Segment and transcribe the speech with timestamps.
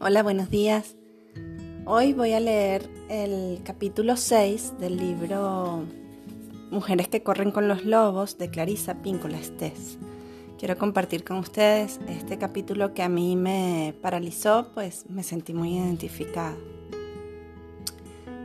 [0.00, 0.94] Hola, buenos días.
[1.84, 5.86] Hoy voy a leer el capítulo 6 del libro
[6.70, 9.98] Mujeres que corren con los lobos de Clarisa Píncola Estés.
[10.56, 15.76] Quiero compartir con ustedes este capítulo que a mí me paralizó, pues me sentí muy
[15.76, 16.54] identificada.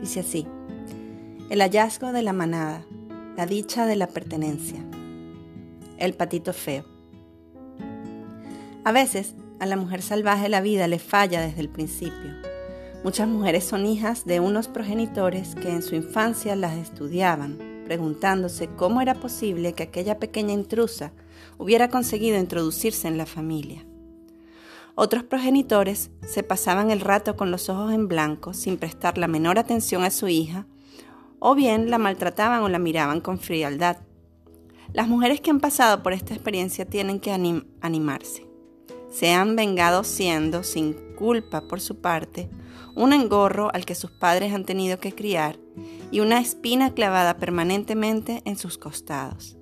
[0.00, 0.48] Dice así,
[1.50, 2.84] el hallazgo de la manada,
[3.36, 4.84] la dicha de la pertenencia,
[5.98, 6.84] el patito feo.
[8.82, 12.34] A veces a la mujer salvaje la vida le falla desde el principio.
[13.02, 19.00] Muchas mujeres son hijas de unos progenitores que en su infancia las estudiaban, preguntándose cómo
[19.00, 21.12] era posible que aquella pequeña intrusa
[21.56, 23.86] hubiera conseguido introducirse en la familia.
[24.96, 29.58] Otros progenitores se pasaban el rato con los ojos en blanco sin prestar la menor
[29.58, 30.66] atención a su hija,
[31.38, 33.96] o bien la maltrataban o la miraban con frialdad.
[34.92, 37.32] Las mujeres que han pasado por esta experiencia tienen que
[37.80, 38.53] animarse
[39.14, 42.50] se han vengado siendo, sin culpa por su parte,
[42.96, 45.56] un engorro al que sus padres han tenido que criar
[46.10, 49.56] y una espina clavada permanentemente en sus costados.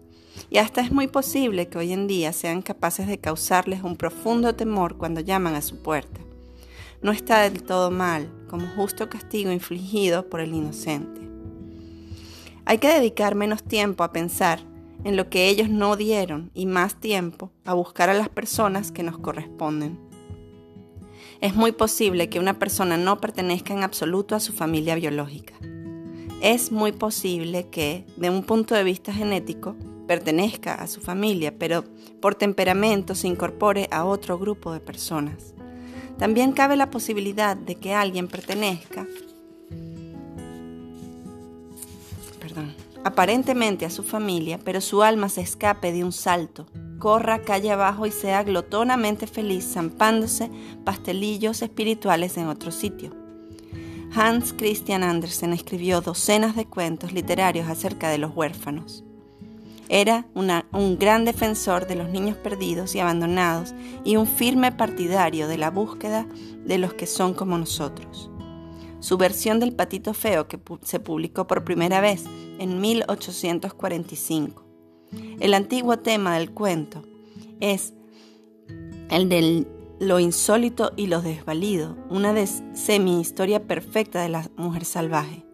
[0.48, 4.54] Y hasta es muy posible que hoy en día sean capaces de causarles un profundo
[4.54, 6.20] temor cuando llaman a su puerta.
[7.02, 11.20] No está del todo mal, como justo castigo infligido por el inocente.
[12.64, 14.71] Hay que dedicar menos tiempo a pensar
[15.04, 19.02] en lo que ellos no dieron y más tiempo a buscar a las personas que
[19.02, 19.98] nos corresponden.
[21.40, 25.54] Es muy posible que una persona no pertenezca en absoluto a su familia biológica.
[26.40, 31.84] Es muy posible que, de un punto de vista genético, pertenezca a su familia, pero
[32.20, 35.54] por temperamento se incorpore a otro grupo de personas.
[36.18, 39.06] También cabe la posibilidad de que alguien pertenezca
[42.42, 46.66] perdón, aparentemente a su familia, pero su alma se escape de un salto,
[46.98, 50.50] corra calle abajo y sea glotonamente feliz zampándose
[50.84, 53.14] pastelillos espirituales en otro sitio.
[54.14, 59.04] Hans Christian Andersen escribió docenas de cuentos literarios acerca de los huérfanos.
[59.88, 63.74] Era un gran defensor de los niños perdidos y abandonados
[64.04, 66.26] y un firme partidario de la búsqueda
[66.64, 68.30] de los que son como nosotros.
[69.02, 72.22] Su versión del Patito Feo, que se publicó por primera vez
[72.60, 74.64] en 1845.
[75.40, 77.02] El antiguo tema del cuento
[77.58, 77.94] es
[79.10, 79.66] el de
[79.98, 85.44] lo insólito y lo desvalido, una semi-historia perfecta de la mujer salvaje.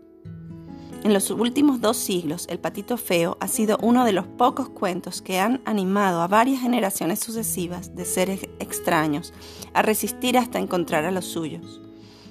[1.03, 5.23] En los últimos dos siglos, El Patito Feo ha sido uno de los pocos cuentos
[5.23, 9.33] que han animado a varias generaciones sucesivas de seres extraños
[9.73, 11.81] a resistir hasta encontrar a los suyos.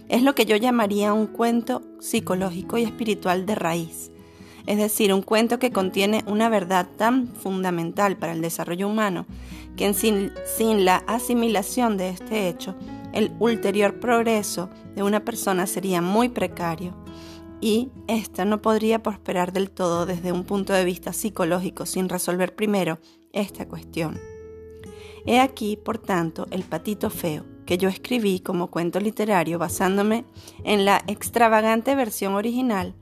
[0.09, 4.12] Es lo que yo llamaría un cuento psicológico y espiritual de raíz,
[4.66, 9.25] es decir, un cuento que contiene una verdad tan fundamental para el desarrollo humano
[9.78, 12.75] que sin, sin la asimilación de este hecho,
[13.13, 16.95] el ulterior progreso de una persona sería muy precario
[17.62, 22.56] y ésta no podría prosperar del todo desde un punto de vista psicológico sin resolver
[22.56, 23.00] primero
[23.31, 24.19] esta cuestión.
[25.25, 30.25] He aquí, por tanto, el patito feo, que yo escribí como cuento literario basándome
[30.63, 32.95] en la extravagante versión original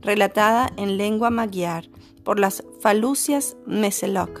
[0.00, 1.84] relatada en lengua magyar
[2.24, 4.40] por las Falucias Meseloc,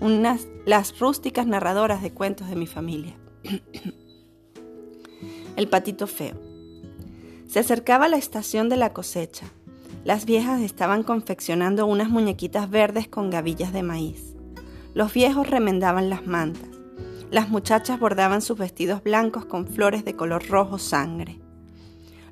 [0.00, 3.14] unas, las rústicas narradoras de cuentos de mi familia.
[5.56, 6.34] El patito feo.
[7.46, 9.46] Se acercaba la estación de la cosecha.
[10.04, 14.34] Las viejas estaban confeccionando unas muñequitas verdes con gavillas de maíz.
[14.94, 16.79] Los viejos remendaban las mantas.
[17.30, 21.40] Las muchachas bordaban sus vestidos blancos con flores de color rojo sangre.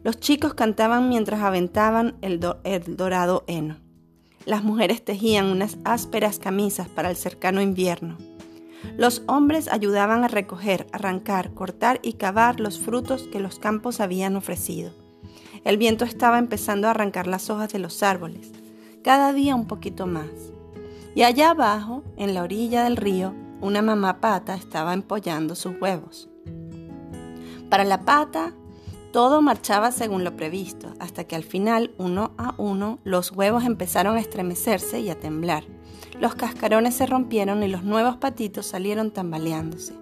[0.03, 3.77] Los chicos cantaban mientras aventaban el, dorado heno.
[4.45, 8.19] Las mujeres tejían unas ásperas camisas para el cercano invierno.
[8.97, 14.35] Los hombres ayudaban a recoger, arrancar, cortar y cavar los frutos que los campos habían
[14.35, 14.91] ofrecido.
[15.65, 18.51] El viento estaba empezando a arrancar las hojas de los árboles,
[19.05, 20.31] cada día un poquito más.
[21.15, 26.29] Y allá abajo, en la orilla del río, una mamá pata estaba empollando sus huevos.
[27.69, 28.53] Para la pata,
[29.13, 34.17] todo marchaba según lo previsto, hasta que al final, uno a uno, los huevos empezaron
[34.17, 35.65] a estremecerse y a temblar.
[36.21, 39.95] Los cascarones se rompieron y los nuevos patitos salieron tambaleándose.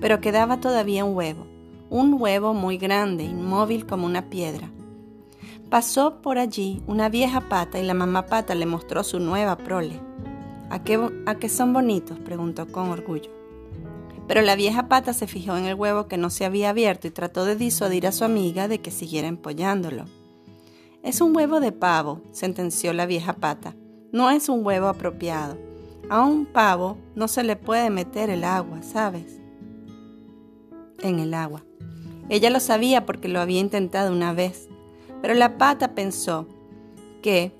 [0.00, 1.46] Pero quedaba todavía un huevo,
[1.90, 4.70] un huevo muy grande, inmóvil como una piedra.
[5.70, 10.00] Pasó por allí una vieja pata y la mamá pata le mostró su nueva prole.
[10.70, 12.18] ¿A qué, son bonitos?
[12.18, 13.30] preguntó con orgullo.
[14.26, 17.10] Pero la vieja pata se fijó en el huevo que no se había abierto y
[17.10, 20.06] trató de disuadir a su amiga de que siguiera empollándolo.
[21.02, 23.74] Es un huevo de pavo, sentenció la vieja pata.
[24.12, 25.58] No es un huevo apropiado.
[26.08, 29.40] A un pavo no se le puede meter el agua, ¿sabes?
[31.02, 31.62] En el agua.
[32.30, 34.68] Ella lo sabía porque lo había intentado una vez,
[35.20, 36.48] pero la pata pensó
[37.22, 37.52] que,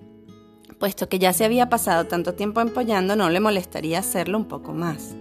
[0.75, 4.73] puesto que ya se había pasado tanto tiempo empollando, no le molestaría hacerlo un poco
[4.73, 5.15] más.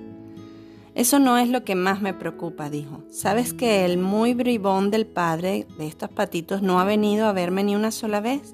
[0.95, 3.03] Eso no es lo que más me preocupa, dijo.
[3.09, 7.63] ¿Sabes que el muy bribón del padre de estos patitos no ha venido a verme
[7.63, 8.53] ni una sola vez?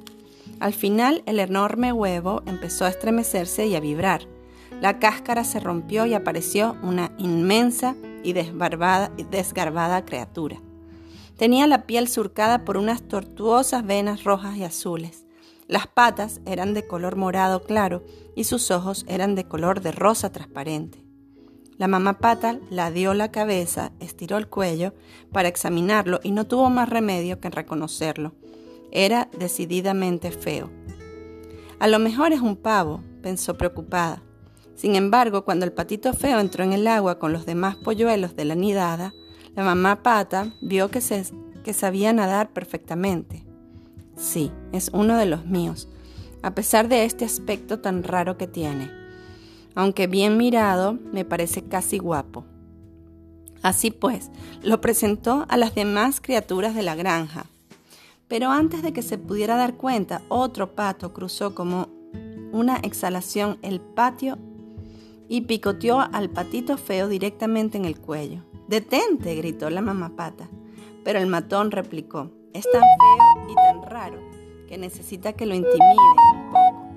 [0.60, 4.22] Al final el enorme huevo empezó a estremecerse y a vibrar.
[4.82, 10.62] La cáscara se rompió y apareció una inmensa y desgarbada criatura.
[11.38, 15.26] Tenía la piel surcada por unas tortuosas venas rojas y azules.
[15.70, 18.04] Las patas eran de color morado claro
[18.36, 21.06] y sus ojos eran de color de rosa transparente.
[21.78, 24.96] La mamá pata la dio la cabeza, estiró el cuello
[25.32, 28.34] para examinarlo y no tuvo más remedio que reconocerlo.
[28.92, 30.72] Era decididamente feo.
[31.78, 34.24] A lo mejor es un pavo, pensó preocupada.
[34.74, 38.46] Sin embargo, cuando el patito feo entró en el agua con los demás polluelos de
[38.46, 39.14] la nidada,
[39.56, 41.26] la mamá pata vio que, se,
[41.64, 43.46] que sabía nadar perfectamente.
[44.20, 45.88] Sí, es uno de los míos,
[46.42, 49.00] a pesar de este aspecto tan raro que tiene
[49.80, 52.44] aunque bien mirado, me parece casi guapo.
[53.62, 54.30] Así pues,
[54.62, 57.46] lo presentó a las demás criaturas de la granja.
[58.28, 61.88] Pero antes de que se pudiera dar cuenta, otro pato cruzó como
[62.52, 64.38] una exhalación el patio
[65.28, 68.44] y picoteó al patito feo directamente en el cuello.
[68.68, 70.50] Detente, gritó la mamá pata.
[71.04, 73.79] Pero el matón replicó, es tan feo y tan
[74.68, 76.90] que necesita que lo intimide un poco.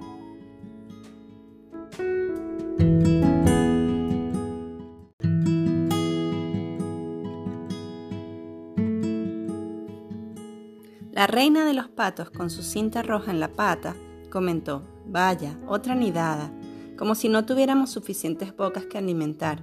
[11.10, 13.94] La reina de los patos, con su cinta roja en la pata,
[14.30, 16.52] comentó, vaya, otra nidada,
[16.96, 19.60] como si no tuviéramos suficientes bocas que alimentar.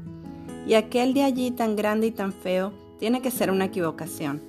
[0.68, 4.49] Y aquel de allí tan grande y tan feo tiene que ser una equivocación.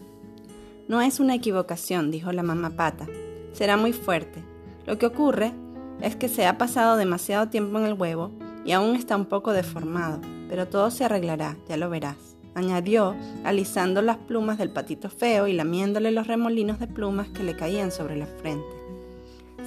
[0.91, 3.07] No es una equivocación, dijo la mamá pata.
[3.53, 4.43] Será muy fuerte.
[4.87, 5.53] Lo que ocurre
[6.01, 8.33] es que se ha pasado demasiado tiempo en el huevo
[8.65, 12.17] y aún está un poco deformado, pero todo se arreglará, ya lo verás
[12.57, 13.15] añadió,
[13.45, 17.93] alisando las plumas del patito feo y lamiéndole los remolinos de plumas que le caían
[17.93, 18.67] sobre la frente.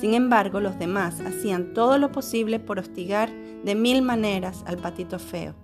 [0.02, 3.32] Sin embargo, los demás hacían todo lo posible por hostigar
[3.64, 5.56] de mil maneras al patito feo.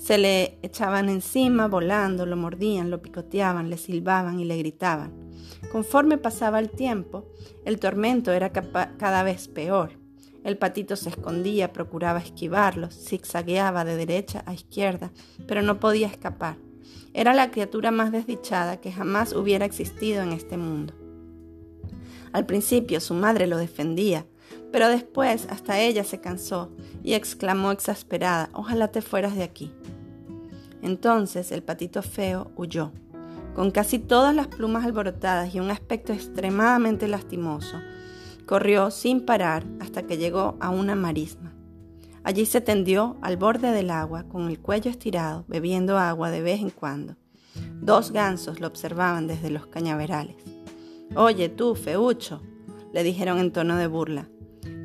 [0.00, 5.12] Se le echaban encima volando, lo mordían, lo picoteaban, le silbaban y le gritaban.
[5.70, 7.26] Conforme pasaba el tiempo,
[7.66, 9.92] el tormento era cada vez peor.
[10.42, 15.12] El patito se escondía, procuraba esquivarlos, zigzagueaba de derecha a izquierda,
[15.46, 16.56] pero no podía escapar.
[17.12, 20.94] Era la criatura más desdichada que jamás hubiera existido en este mundo.
[22.32, 24.24] Al principio su madre lo defendía,
[24.72, 26.70] pero después hasta ella se cansó
[27.02, 29.72] y exclamó exasperada, ojalá te fueras de aquí.
[30.82, 32.92] Entonces el patito feo huyó,
[33.54, 37.76] con casi todas las plumas alborotadas y un aspecto extremadamente lastimoso,
[38.50, 41.54] Corrió sin parar hasta que llegó a una marisma.
[42.24, 46.60] Allí se tendió al borde del agua, con el cuello estirado, bebiendo agua de vez
[46.60, 47.14] en cuando.
[47.80, 50.34] Dos gansos lo observaban desde los cañaverales.
[51.14, 52.42] Oye, tú, feucho,
[52.92, 54.28] le dijeron en tono de burla.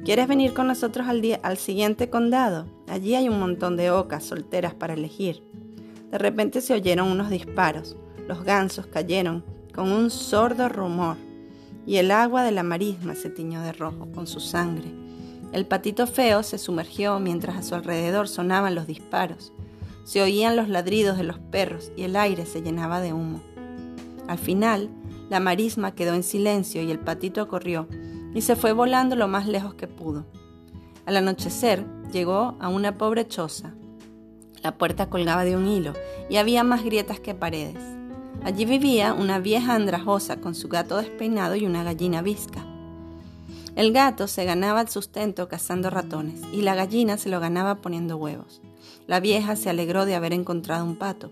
[0.05, 2.67] ¿Quieres venir con nosotros al, día, al siguiente condado?
[2.87, 5.41] Allí hay un montón de ocas solteras para elegir.
[6.11, 7.97] De repente se oyeron unos disparos.
[8.27, 9.43] Los gansos cayeron
[9.73, 11.17] con un sordo rumor
[11.87, 14.91] y el agua de la marisma se tiñó de rojo con su sangre.
[15.51, 19.53] El patito feo se sumergió mientras a su alrededor sonaban los disparos.
[20.03, 23.41] Se oían los ladridos de los perros y el aire se llenaba de humo.
[24.27, 24.87] Al final,
[25.31, 27.87] la marisma quedó en silencio y el patito corrió
[28.35, 30.25] y se fue volando lo más lejos que pudo.
[31.07, 33.73] Al anochecer llegó a una pobre choza.
[34.61, 35.93] La puerta colgaba de un hilo
[36.29, 37.81] y había más grietas que paredes.
[38.43, 42.65] Allí vivía una vieja andrajosa con su gato despeinado y una gallina visca.
[43.75, 48.17] El gato se ganaba el sustento cazando ratones y la gallina se lo ganaba poniendo
[48.17, 48.61] huevos.
[49.07, 51.31] La vieja se alegró de haber encontrado un pato.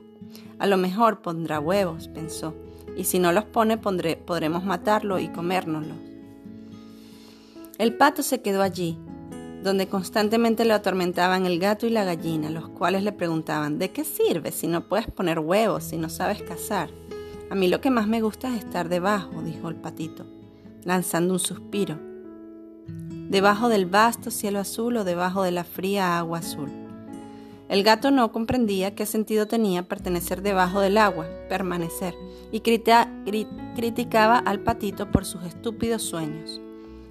[0.57, 2.53] A lo mejor pondrá huevos, pensó,
[2.95, 6.12] y si no los pone podremos matarlo y comérnoslos.
[7.80, 9.00] El pato se quedó allí,
[9.63, 14.03] donde constantemente lo atormentaban el gato y la gallina, los cuales le preguntaban, ¿de qué
[14.03, 16.92] sirve si no puedes poner huevos, si no sabes cazar?
[17.50, 20.25] A mí lo que más me gusta es estar debajo, dijo el patito,
[20.84, 21.98] lanzando un suspiro.
[23.30, 26.70] Debajo del vasto cielo azul o debajo de la fría agua azul.
[27.70, 32.13] El gato no comprendía qué sentido tenía pertenecer debajo del agua, permanecer,
[32.51, 36.62] y criticaba al patito por sus estúpidos sueños.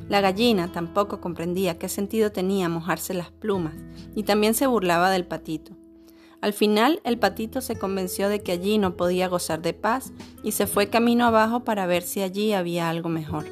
[0.09, 3.75] La gallina tampoco comprendía qué sentido tenía mojarse las plumas,
[4.15, 5.73] y también se burlaba del patito.
[6.43, 10.53] Al final el patito se convenció de que allí no podía gozar de paz y
[10.53, 13.47] se fue camino abajo para ver si allí había algo mejor.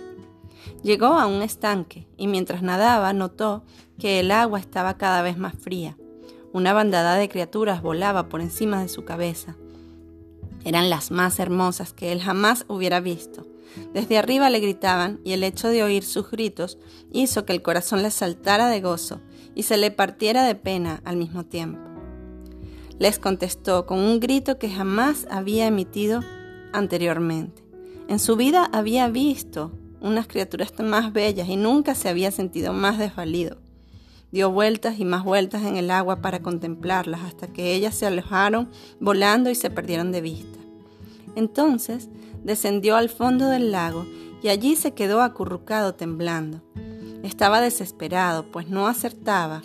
[0.82, 3.62] Llegó a un estanque y mientras nadaba notó
[3.98, 5.96] que el agua estaba cada vez más fría.
[6.52, 9.56] Una bandada de criaturas volaba por encima de su cabeza.
[10.64, 13.46] Eran las más hermosas que él jamás hubiera visto.
[13.92, 16.78] Desde arriba le gritaban y el hecho de oír sus gritos
[17.12, 19.20] hizo que el corazón le saltara de gozo
[19.54, 21.90] y se le partiera de pena al mismo tiempo
[23.00, 26.20] les contestó con un grito que jamás había emitido
[26.74, 27.64] anteriormente.
[28.08, 29.72] En su vida había visto
[30.02, 33.56] unas criaturas más bellas y nunca se había sentido más desvalido.
[34.32, 38.68] Dio vueltas y más vueltas en el agua para contemplarlas hasta que ellas se alejaron
[39.00, 40.58] volando y se perdieron de vista.
[41.36, 42.10] Entonces
[42.44, 44.06] descendió al fondo del lago
[44.42, 46.62] y allí se quedó acurrucado temblando.
[47.22, 49.62] Estaba desesperado, pues no acertaba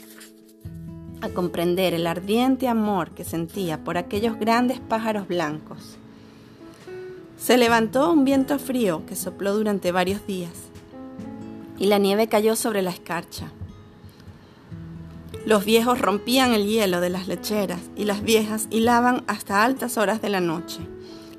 [1.21, 5.97] a comprender el ardiente amor que sentía por aquellos grandes pájaros blancos.
[7.37, 10.53] Se levantó un viento frío que sopló durante varios días
[11.77, 13.51] y la nieve cayó sobre la escarcha.
[15.45, 20.21] Los viejos rompían el hielo de las lecheras y las viejas hilaban hasta altas horas
[20.21, 20.79] de la noche.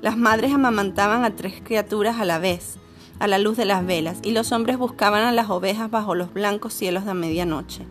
[0.01, 2.77] Las madres amamantaban a tres criaturas a la vez,
[3.19, 6.33] a la luz de las velas, y los hombres buscaban a las ovejas bajo los
[6.33, 7.85] blancos cielos de medianoche.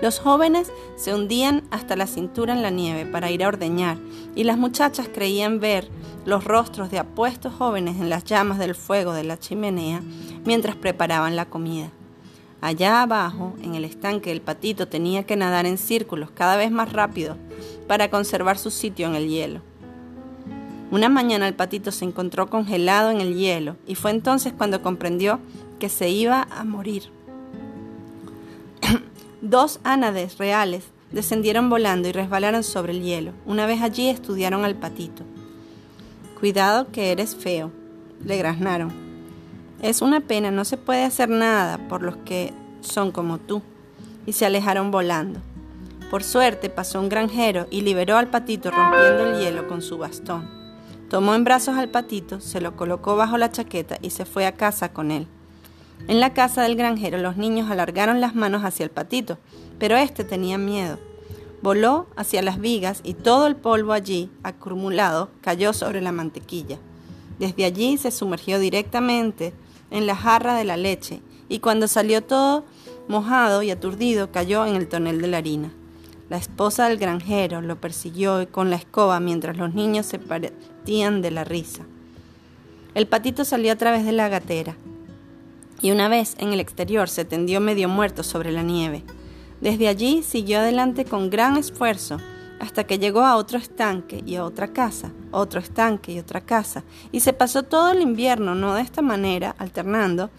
[0.00, 3.98] Los jóvenes se hundían hasta la cintura en la nieve para ir a ordeñar,
[4.36, 5.88] y las muchachas creían ver
[6.24, 10.00] los rostros de apuestos jóvenes en las llamas del fuego de la chimenea
[10.44, 11.90] mientras preparaban la comida.
[12.60, 16.92] Allá abajo, en el estanque, el patito tenía que nadar en círculos cada vez más
[16.92, 17.36] rápido
[17.88, 19.67] para conservar su sitio en el hielo.
[20.90, 25.38] Una mañana el patito se encontró congelado en el hielo y fue entonces cuando comprendió
[25.78, 27.10] que se iba a morir.
[29.42, 33.32] Dos ánades reales descendieron volando y resbalaron sobre el hielo.
[33.44, 35.24] Una vez allí estudiaron al patito.
[36.40, 37.70] Cuidado que eres feo,
[38.24, 38.90] le graznaron.
[39.82, 43.60] Es una pena, no se puede hacer nada por los que son como tú.
[44.24, 45.40] Y se alejaron volando.
[46.10, 50.57] Por suerte pasó un granjero y liberó al patito rompiendo el hielo con su bastón.
[51.10, 54.52] Tomó en brazos al patito, se lo colocó bajo la chaqueta y se fue a
[54.52, 55.26] casa con él.
[56.06, 59.38] En la casa del granjero los niños alargaron las manos hacia el patito,
[59.78, 60.98] pero éste tenía miedo.
[61.62, 66.78] Voló hacia las vigas y todo el polvo allí, acumulado, cayó sobre la mantequilla.
[67.38, 69.54] Desde allí se sumergió directamente
[69.90, 72.64] en la jarra de la leche y cuando salió todo
[73.08, 75.72] mojado y aturdido cayó en el tonel de la harina.
[76.28, 80.18] La esposa del granjero lo persiguió con la escoba mientras los niños se
[80.88, 81.82] de la risa.
[82.94, 84.74] El patito salió a través de la gatera
[85.82, 89.04] y una vez en el exterior se tendió medio muerto sobre la nieve.
[89.60, 92.16] Desde allí siguió adelante con gran esfuerzo
[92.58, 96.84] hasta que llegó a otro estanque y a otra casa, otro estanque y otra casa,
[97.12, 100.30] y se pasó todo el invierno, no de esta manera, alternando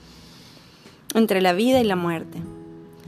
[1.13, 2.41] entre la vida y la muerte.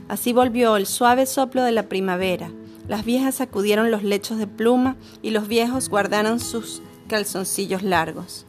[0.08, 2.52] Así volvió el suave soplo de la primavera,
[2.88, 8.46] las viejas sacudieron los lechos de pluma y los viejos guardaron sus calzoncillos largos.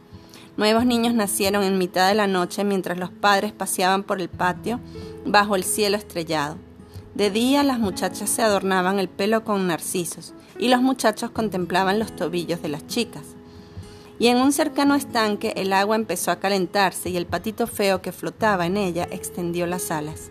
[0.56, 4.80] Nuevos niños nacieron en mitad de la noche mientras los padres paseaban por el patio
[5.26, 6.56] bajo el cielo estrellado.
[7.14, 12.16] De día las muchachas se adornaban el pelo con narcisos y los muchachos contemplaban los
[12.16, 13.36] tobillos de las chicas.
[14.18, 18.12] Y en un cercano estanque el agua empezó a calentarse y el patito feo que
[18.12, 20.30] flotaba en ella extendió las alas.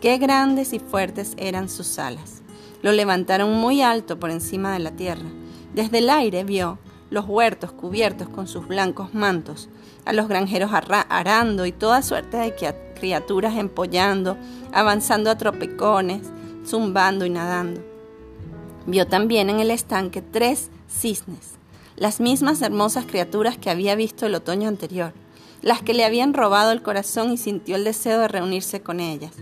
[0.00, 2.40] Qué grandes y fuertes eran sus alas.
[2.80, 5.28] Lo levantaron muy alto por encima de la tierra.
[5.74, 6.78] Desde el aire vio
[7.10, 9.68] los huertos cubiertos con sus blancos mantos,
[10.04, 12.54] a los granjeros arando y toda suerte de
[12.98, 14.36] criaturas empollando,
[14.72, 16.22] avanzando a tropecones,
[16.66, 17.82] zumbando y nadando.
[18.86, 21.52] Vio también en el estanque tres cisnes,
[21.96, 25.12] las mismas hermosas criaturas que había visto el otoño anterior,
[25.62, 29.32] las que le habían robado el corazón y sintió el deseo de reunirse con ellas.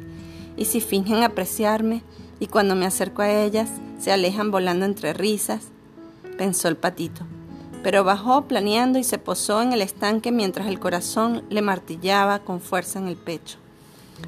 [0.57, 2.03] Y si fingen apreciarme,
[2.39, 5.69] y cuando me acerco a ellas, se alejan volando entre risas,
[6.37, 7.25] pensó el patito
[7.87, 12.61] pero bajó planeando y se posó en el estanque mientras el corazón le martillaba con
[12.61, 13.59] fuerza en el pecho.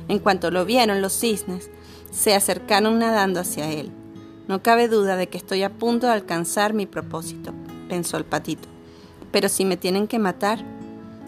[0.06, 1.68] En cuanto lo vieron los cisnes,
[2.12, 3.90] se acercaron nadando hacia él.
[4.46, 7.52] No cabe duda de que estoy a punto de alcanzar mi propósito,
[7.88, 8.68] pensó el patito.
[9.32, 10.64] Pero si me tienen que matar,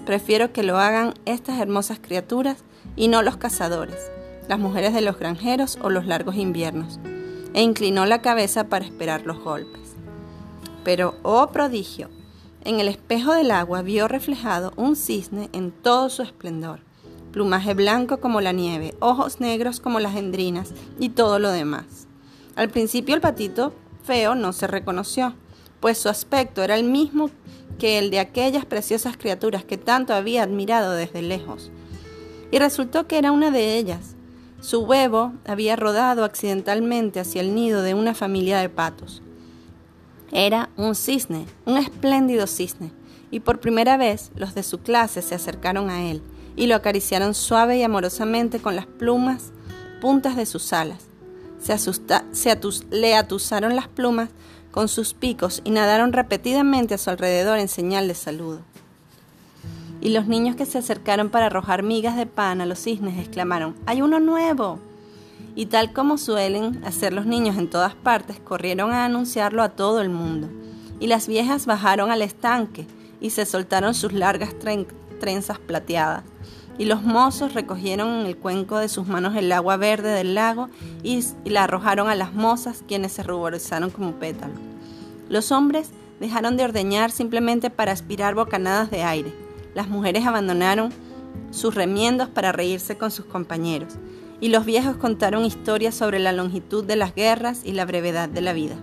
[0.06, 2.58] prefiero que lo hagan estas hermosas criaturas
[2.94, 4.08] y no los cazadores,
[4.46, 7.00] las mujeres de los granjeros o los largos inviernos.
[7.54, 9.80] E inclinó la cabeza para esperar los golpes.
[10.84, 12.08] Pero, oh prodigio,
[12.64, 16.80] en el espejo del agua vio reflejado un cisne en todo su esplendor,
[17.32, 22.06] plumaje blanco como la nieve, ojos negros como las gendrinas y todo lo demás.
[22.56, 23.72] Al principio el patito
[24.04, 25.34] feo no se reconoció,
[25.80, 27.30] pues su aspecto era el mismo
[27.78, 31.70] que el de aquellas preciosas criaturas que tanto había admirado desde lejos.
[32.50, 34.16] Y resultó que era una de ellas.
[34.60, 39.22] Su huevo había rodado accidentalmente hacia el nido de una familia de patos.
[40.32, 42.92] Era un cisne, un espléndido cisne,
[43.30, 46.22] y por primera vez los de su clase se acercaron a él
[46.56, 49.52] y lo acariciaron suave y amorosamente con las plumas
[50.00, 51.06] puntas de sus alas.
[51.58, 52.58] Se,
[52.90, 54.30] le atusaron las plumas
[54.70, 58.60] con sus picos y nadaron repetidamente a su alrededor en señal de saludo.
[60.00, 63.76] Y los niños que se acercaron para arrojar migas de pan a los cisnes exclamaron,
[63.86, 64.80] ¡Hay uno nuevo!
[65.54, 70.00] Y tal como suelen hacer los niños en todas partes, corrieron a anunciarlo a todo
[70.00, 70.48] el mundo.
[71.00, 72.86] Y las viejas bajaron al estanque
[73.20, 74.54] y se soltaron sus largas
[75.18, 76.24] trenzas plateadas.
[76.78, 80.70] Y los mozos recogieron en el cuenco de sus manos el agua verde del lago
[81.02, 84.56] y, la arrojaron a las mozas, quienes se ruborizaron como pétalos.
[85.28, 85.90] Los hombres
[86.20, 89.32] dejaron de ordeñar simplemente para aspirar bocanadas de aire.
[89.74, 90.90] Las mujeres abandonaron
[91.50, 93.94] sus remiendos para reírse con sus compañeros.
[94.40, 98.40] Y los viejos contaron historias sobre la longitud de las guerras y la brevedad de
[98.40, 98.76] la vida.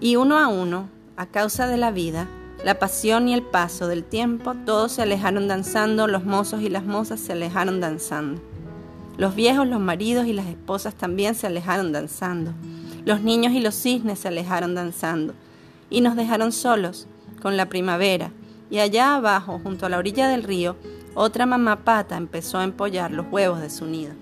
[0.00, 2.28] Y uno a uno, a causa de la vida,
[2.64, 6.84] la pasión y el paso del tiempo, todos se alejaron danzando, los mozos y las
[6.84, 8.40] mozas se alejaron danzando.
[9.16, 12.52] Los viejos, los maridos y las esposas también se alejaron danzando.
[13.04, 15.34] Los niños y los cisnes se alejaron danzando.
[15.90, 17.06] Y nos dejaron solos,
[17.42, 18.30] con la primavera.
[18.70, 20.76] Y allá abajo, junto a la orilla del río,
[21.14, 24.14] otra mamá pata empezó a empollar los huevos de su nido.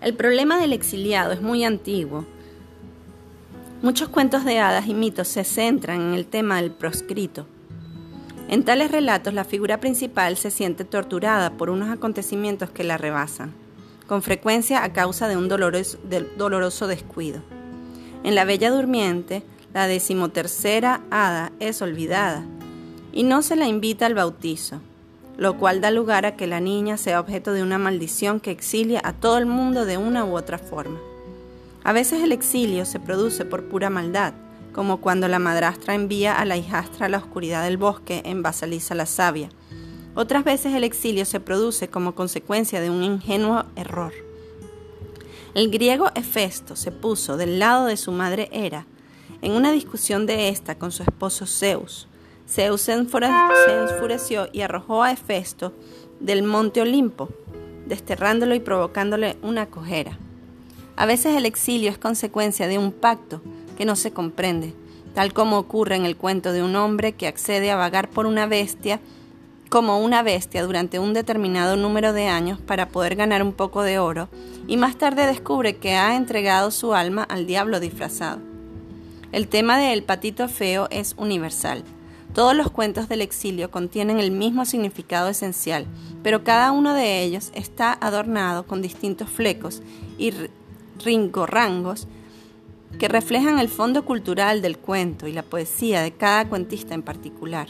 [0.00, 2.24] El problema del exiliado es muy antiguo.
[3.82, 7.46] Muchos cuentos de hadas y mitos se centran en el tema del proscrito.
[8.48, 13.52] En tales relatos la figura principal se siente torturada por unos acontecimientos que la rebasan,
[14.08, 17.42] con frecuencia a causa de un doloroso, descuido.
[18.24, 22.44] En La Bella Durmiente, la decimotercera hada es olvidada
[23.12, 24.80] y no se la invita al bautizo
[25.38, 29.00] lo cual da lugar a que la niña sea objeto de una maldición que exilia
[29.04, 30.98] a todo el mundo de una u otra forma.
[31.84, 34.34] A veces el exilio se produce por pura maldad,
[34.72, 38.96] como cuando la madrastra envía a la hijastra a la oscuridad del bosque en Basalisa
[38.96, 39.48] la sabia.
[40.20, 44.12] Otras veces el exilio se produce como consecuencia de un ingenuo error.
[45.54, 48.84] El griego Hefesto se puso del lado de su madre Hera
[49.42, 52.08] en una discusión de esta con su esposo Zeus,
[52.48, 55.72] Zeus se enfureció y arrojó a Hefesto
[56.18, 57.28] del monte Olimpo,
[57.86, 60.18] desterrándolo y provocándole una cojera.
[60.96, 63.40] A veces el exilio es consecuencia de un pacto
[63.76, 64.74] que no se comprende,
[65.14, 68.46] tal como ocurre en el cuento de un hombre que accede a vagar por una
[68.46, 69.00] bestia
[69.68, 73.98] como una bestia durante un determinado número de años para poder ganar un poco de
[73.98, 74.28] oro
[74.66, 78.40] y más tarde descubre que ha entregado su alma al diablo disfrazado.
[79.30, 81.84] El tema del patito feo es universal.
[82.34, 85.86] Todos los cuentos del exilio contienen el mismo significado esencial,
[86.22, 89.82] pero cada uno de ellos está adornado con distintos flecos
[90.18, 90.32] y
[91.04, 92.06] ringorrangos
[92.98, 97.68] que reflejan el fondo cultural del cuento y la poesía de cada cuentista en particular.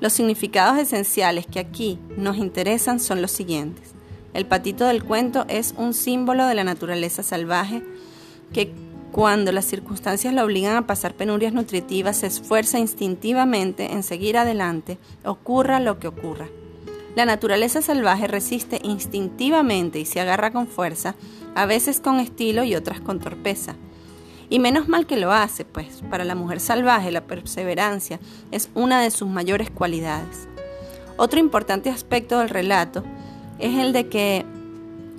[0.00, 3.90] Los significados esenciales que aquí nos interesan son los siguientes.
[4.32, 7.82] El patito del cuento es un símbolo de la naturaleza salvaje
[8.52, 8.72] que
[9.10, 14.98] cuando las circunstancias la obligan a pasar penurias nutritivas, se esfuerza instintivamente en seguir adelante,
[15.24, 16.46] ocurra lo que ocurra.
[17.16, 21.16] La naturaleza salvaje resiste instintivamente y se agarra con fuerza,
[21.56, 23.74] a veces con estilo y otras con torpeza.
[24.50, 28.18] Y menos mal que lo hace, pues para la mujer salvaje la perseverancia
[28.50, 30.48] es una de sus mayores cualidades.
[31.16, 33.04] Otro importante aspecto del relato
[33.58, 34.46] es el de que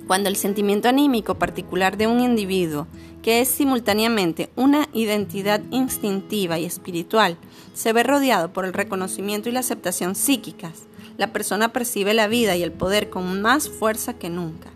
[0.06, 2.88] cuando el sentimiento anímico particular de un individuo
[3.22, 7.36] que es simultáneamente una identidad instintiva y espiritual,
[7.74, 10.86] se ve rodeado por el reconocimiento y la aceptación psíquicas.
[11.18, 14.70] La persona percibe la vida y el poder con más fuerza que nunca.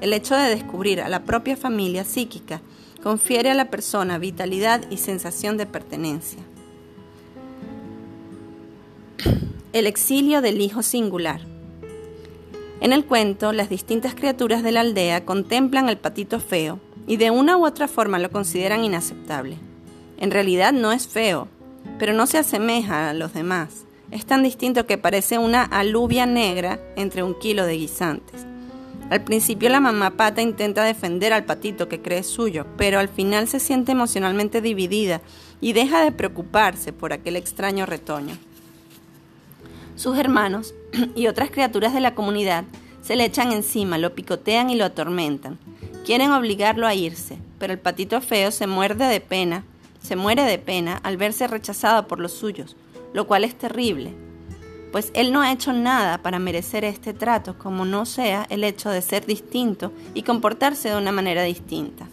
[0.00, 2.60] El hecho de descubrir a la propia familia psíquica
[3.06, 6.40] confiere a la persona vitalidad y sensación de pertenencia.
[9.72, 11.40] El exilio del hijo singular.
[12.80, 17.30] En el cuento, las distintas criaturas de la aldea contemplan al patito feo, y de
[17.30, 19.56] una u otra forma lo consideran inaceptable.
[20.18, 21.46] En realidad no es feo,
[22.00, 23.84] pero no se asemeja a los demás.
[24.10, 28.44] Es tan distinto que parece una alubia negra entre un kilo de guisantes.
[29.08, 33.46] Al principio la mamá pata intenta defender al patito que cree suyo, pero al final
[33.46, 35.20] se siente emocionalmente dividida
[35.60, 38.36] y deja de preocuparse por aquel extraño retoño.
[39.94, 40.74] Sus hermanos
[41.14, 42.64] y otras criaturas de la comunidad
[43.00, 45.58] se le echan encima, lo picotean y lo atormentan.
[46.04, 49.64] Quieren obligarlo a irse, pero el patito feo se muerde de pena,
[50.02, 52.76] se muere de pena al verse rechazado por los suyos,
[53.12, 54.14] lo cual es terrible,
[54.92, 58.90] pues él no ha hecho nada para merecer este trato, como no sea el hecho
[58.90, 62.06] de ser distinto y comportarse de una manera distinta.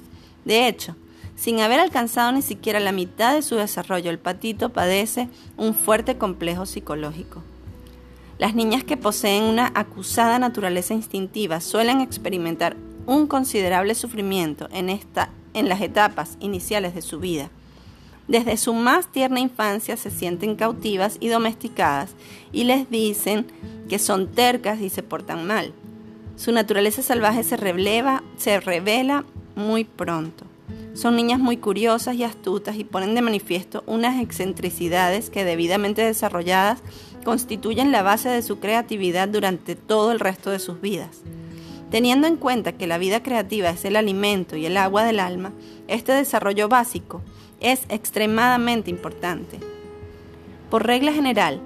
[0.45, 0.95] De hecho,
[1.35, 6.17] sin haber alcanzado ni siquiera la mitad de su desarrollo, el patito padece un fuerte
[6.17, 7.41] complejo psicológico.
[8.37, 14.89] Las niñas que poseen una acusada naturaleza instintiva suelen experimentar un considerable sufrimiento en,
[15.53, 17.49] en las etapas iniciales de su vida.
[18.27, 22.11] Desde su más tierna infancia se sienten cautivas y domesticadas
[22.53, 23.47] y les dicen
[23.89, 25.73] que son tercas y se portan mal.
[26.37, 27.57] Su naturaleza salvaje se
[28.37, 30.45] se revela muy pronto.
[30.93, 36.81] Son niñas muy curiosas y astutas y ponen de manifiesto unas excentricidades que debidamente desarrolladas
[37.25, 41.21] constituyen la base de su creatividad durante todo el resto de sus vidas.
[41.91, 45.51] Teniendo en cuenta que la vida creativa es el alimento y el agua del alma,
[45.87, 47.21] este desarrollo básico
[47.63, 49.59] es extremadamente importante.
[50.69, 51.59] Por regla general,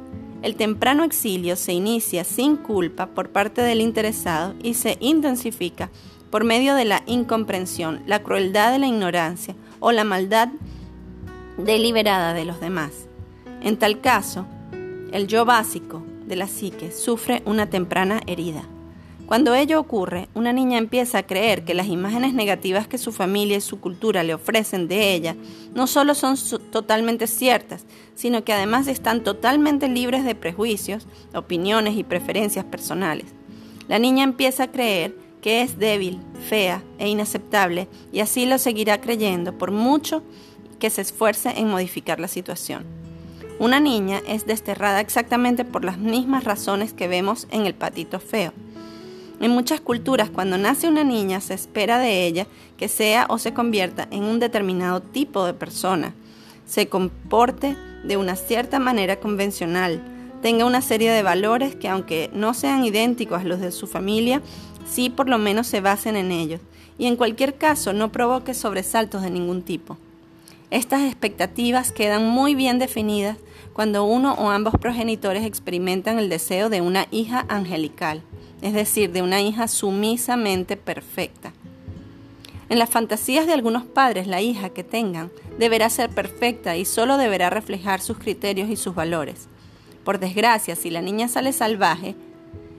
[0.44, 5.90] el temprano exilio se inicia sin culpa por parte del interesado y se intensifica
[6.30, 10.50] por medio de la incomprensión, la crueldad de la ignorancia o la maldad
[11.58, 12.92] deliberada de los demás.
[13.62, 14.46] En tal caso,
[15.12, 18.64] el yo básico de la psique sufre una temprana herida.
[19.28, 23.58] Cuando ello ocurre, una niña empieza a creer que las imágenes negativas que su familia
[23.58, 25.36] y su cultura le ofrecen de ella
[25.76, 26.38] no solo son
[26.72, 27.86] totalmente ciertas,
[28.16, 33.26] sino que además están totalmente libres de prejuicios, opiniones y preferencias personales.
[33.90, 39.02] La niña empieza a creer que es débil, fea e inaceptable y así lo seguirá
[39.02, 40.24] creyendo por mucho
[40.80, 42.86] que se esfuerce en modificar la situación.
[43.60, 48.54] Una niña es desterrada exactamente por las mismas razones que vemos en el patito feo.
[49.40, 53.54] En muchas culturas, cuando nace una niña, se espera de ella que sea o se
[53.54, 56.14] convierta en un determinado tipo de persona,
[56.66, 60.02] se comporte de una cierta manera convencional,
[60.42, 64.42] tenga una serie de valores que aunque no sean idénticos a los de su familia,
[64.90, 66.62] sí por lo menos se basen en ellos,
[66.98, 69.98] y en cualquier caso no provoque sobresaltos de ningún tipo.
[70.72, 73.38] Estas expectativas quedan muy bien definidas
[73.78, 78.24] cuando uno o ambos progenitores experimentan el deseo de una hija angelical,
[78.64, 81.54] es decir, de una hija sumisamente perfecta.
[82.70, 87.18] En las fantasías de algunos padres, la hija que tengan deberá ser perfecta y solo
[87.18, 89.48] deberá reflejar sus criterios y sus valores.
[90.04, 92.16] Por desgracia, si la niña sale salvaje,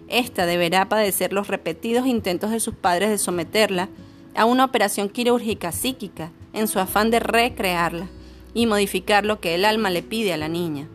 [0.09, 3.89] esta deberá padecer los repetidos intentos de sus padres de someterla
[4.35, 8.09] a una operación quirúrgica psíquica en su afán de recrearla
[8.55, 10.89] y modificar lo que el alma le pide a la niña.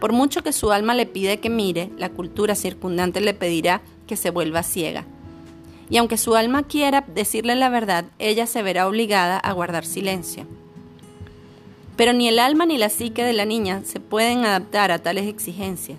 [0.00, 4.16] Por mucho que su alma le pide que mire, la cultura circundante le pedirá que
[4.16, 5.04] se vuelva ciega.
[5.90, 10.46] Y aunque su alma quiera decirle la verdad, ella se verá obligada a guardar silencio.
[11.96, 15.26] Pero ni el alma ni la psique de la niña se pueden adaptar a tales
[15.26, 15.98] exigencias.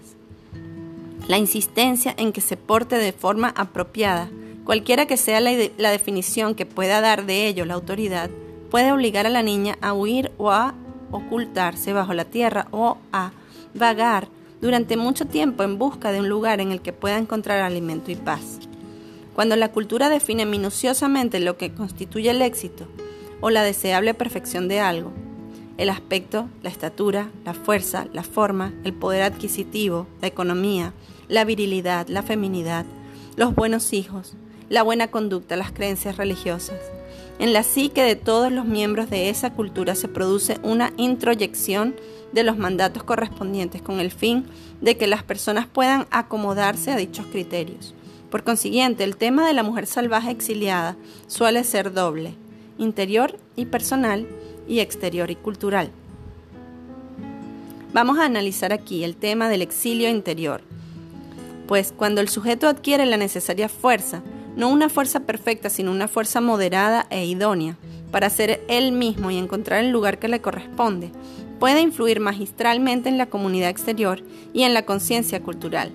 [1.27, 4.30] La insistencia en que se porte de forma apropiada,
[4.63, 8.32] cualquiera que sea la, la, definición que pueda dar de ello la autoridad,
[8.71, 10.73] puede obligar a la niña a huir o a
[11.12, 13.34] ocultarse bajo la tierra o a
[13.75, 14.29] vagar
[14.62, 18.15] durante mucho tiempo en busca de un lugar en el que pueda encontrar alimento y
[18.15, 18.60] paz.
[19.36, 22.88] Cuando la cultura define minuciosamente lo que constituye el éxito
[23.41, 25.12] o la deseable perfección de algo,
[25.77, 30.93] el aspecto, la estatura, la fuerza, la forma, el poder adquisitivo, la economía,
[31.27, 32.86] la virilidad, la feminidad,
[33.36, 34.36] los buenos hijos,
[34.69, 36.79] la buena conducta, las creencias religiosas.
[37.41, 41.95] En la psique de todos los miembros de esa cultura se produce una introyección
[42.32, 44.45] de los mandatos correspondientes con el fin
[44.80, 47.95] de que las personas puedan acomodarse a dichos criterios.
[48.30, 52.36] Por consiguiente, el tema de la mujer salvaje exiliada suele ser doble,
[52.77, 54.27] interior y personal
[54.67, 55.89] y exterior y cultural.
[57.91, 60.62] Vamos a analizar aquí el tema del exilio interior,
[61.67, 64.21] pues cuando el sujeto adquiere la necesaria fuerza,
[64.55, 67.77] no una fuerza perfecta, sino una fuerza moderada e idónea,
[68.11, 71.11] para ser él mismo y encontrar el lugar que le corresponde,
[71.59, 74.21] puede influir magistralmente en la comunidad exterior
[74.53, 75.91] y en la conciencia cultural.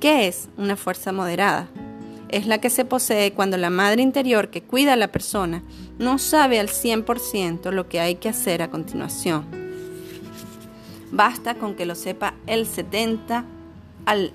[0.00, 1.68] ¿Qué es una fuerza moderada?
[2.28, 5.62] Es la que se posee cuando la madre interior que cuida a la persona
[5.98, 9.46] no sabe al 100% lo que hay que hacer a continuación.
[11.10, 13.44] Basta con que lo sepa el 70
[14.04, 14.32] al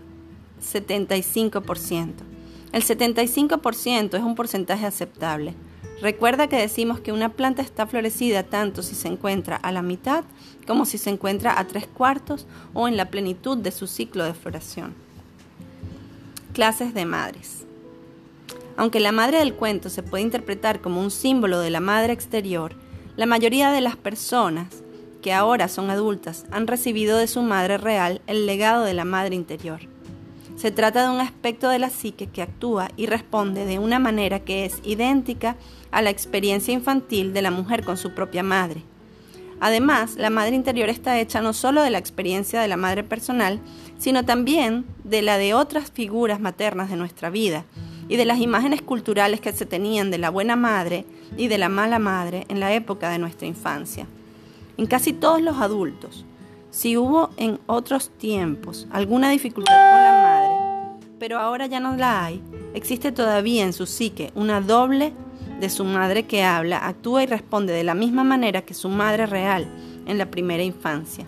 [0.61, 2.32] 75%.
[2.73, 5.53] El 75% es un porcentaje aceptable.
[6.01, 10.23] Recuerda que decimos que una planta está florecida tanto si se encuentra a la mitad
[10.65, 14.33] como si se encuentra a tres cuartos o en la plenitud de su ciclo de
[14.33, 14.95] floración.
[16.51, 17.65] clases de madres.
[18.75, 22.75] Aunque la madre del cuento se puede interpretar como un símbolo de la madre exterior,
[23.15, 24.67] la mayoría de las personas
[25.21, 29.35] que ahora son adultas han recibido de su madre real el legado de la madre
[29.35, 29.92] interior.
[30.55, 34.39] Se trata de un aspecto de la psique que actúa y responde de una manera
[34.39, 35.55] que es idéntica
[35.91, 38.83] a la experiencia infantil de la mujer con su propia madre.
[39.59, 43.59] Además, la madre interior está hecha no solo de la experiencia de la madre personal,
[43.97, 47.65] sino también de la de otras figuras maternas de nuestra vida
[48.09, 51.05] y de las imágenes culturales que se tenían de la buena madre
[51.37, 54.05] y de la mala madre en la época de nuestra infancia.
[54.77, 56.25] En casi todos los adultos,
[56.69, 60.42] si hubo en otros tiempos alguna dificultad con la madre,
[61.23, 62.41] pero ahora ya no la hay,
[62.73, 65.13] existe todavía en su psique una doble
[65.61, 69.25] de su madre que habla, actúa y responde de la misma manera que su madre
[69.25, 69.65] real
[70.05, 71.25] en la primera infancia.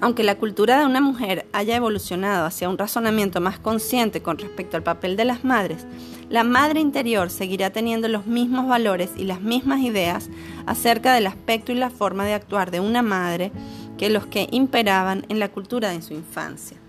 [0.00, 4.78] Aunque la cultura de una mujer haya evolucionado hacia un razonamiento más consciente con respecto
[4.78, 5.84] al papel de las madres,
[6.30, 10.30] la madre interior seguirá teniendo los mismos valores y las mismas ideas
[10.64, 13.52] acerca del aspecto y la forma de actuar de una madre
[13.98, 16.81] que los que imperaban en la cultura de su infancia.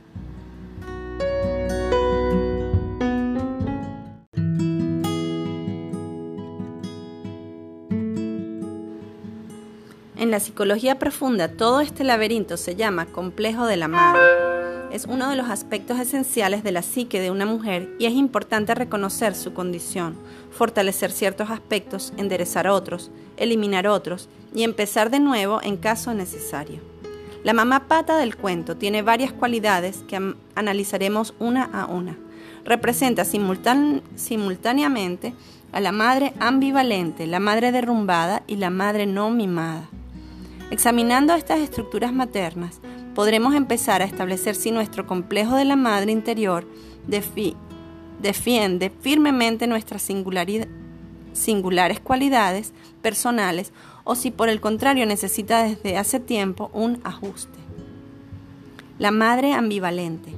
[10.23, 14.21] En la psicología profunda, todo este laberinto se llama complejo de la madre
[14.93, 18.73] es uno de los aspectos esenciales de la psique de una mujer y es importante
[18.73, 20.15] reconocer su condición,
[20.49, 26.79] fortalecer ciertos aspectos, enderezar otros, eliminar otros y empezar de nuevo en caso necesario.
[27.43, 32.17] La mamá pata del cuento tiene varias cualidades que analizaremos una a una.
[32.63, 35.33] Representa simultáneamente
[35.73, 39.89] a la madre ambivalente, la madre derrumbada y la madre no mimada.
[40.71, 42.81] Examinando estas estructuras maternas,
[43.13, 46.67] podremos empezar a establecer si nuestro complejo de la madre interior
[47.07, 53.71] defiende firmemente nuestras singulares cualidades personales
[54.03, 57.59] o si por el contrario necesita desde hace tiempo un ajuste.
[58.99, 60.33] La madre ambivalente.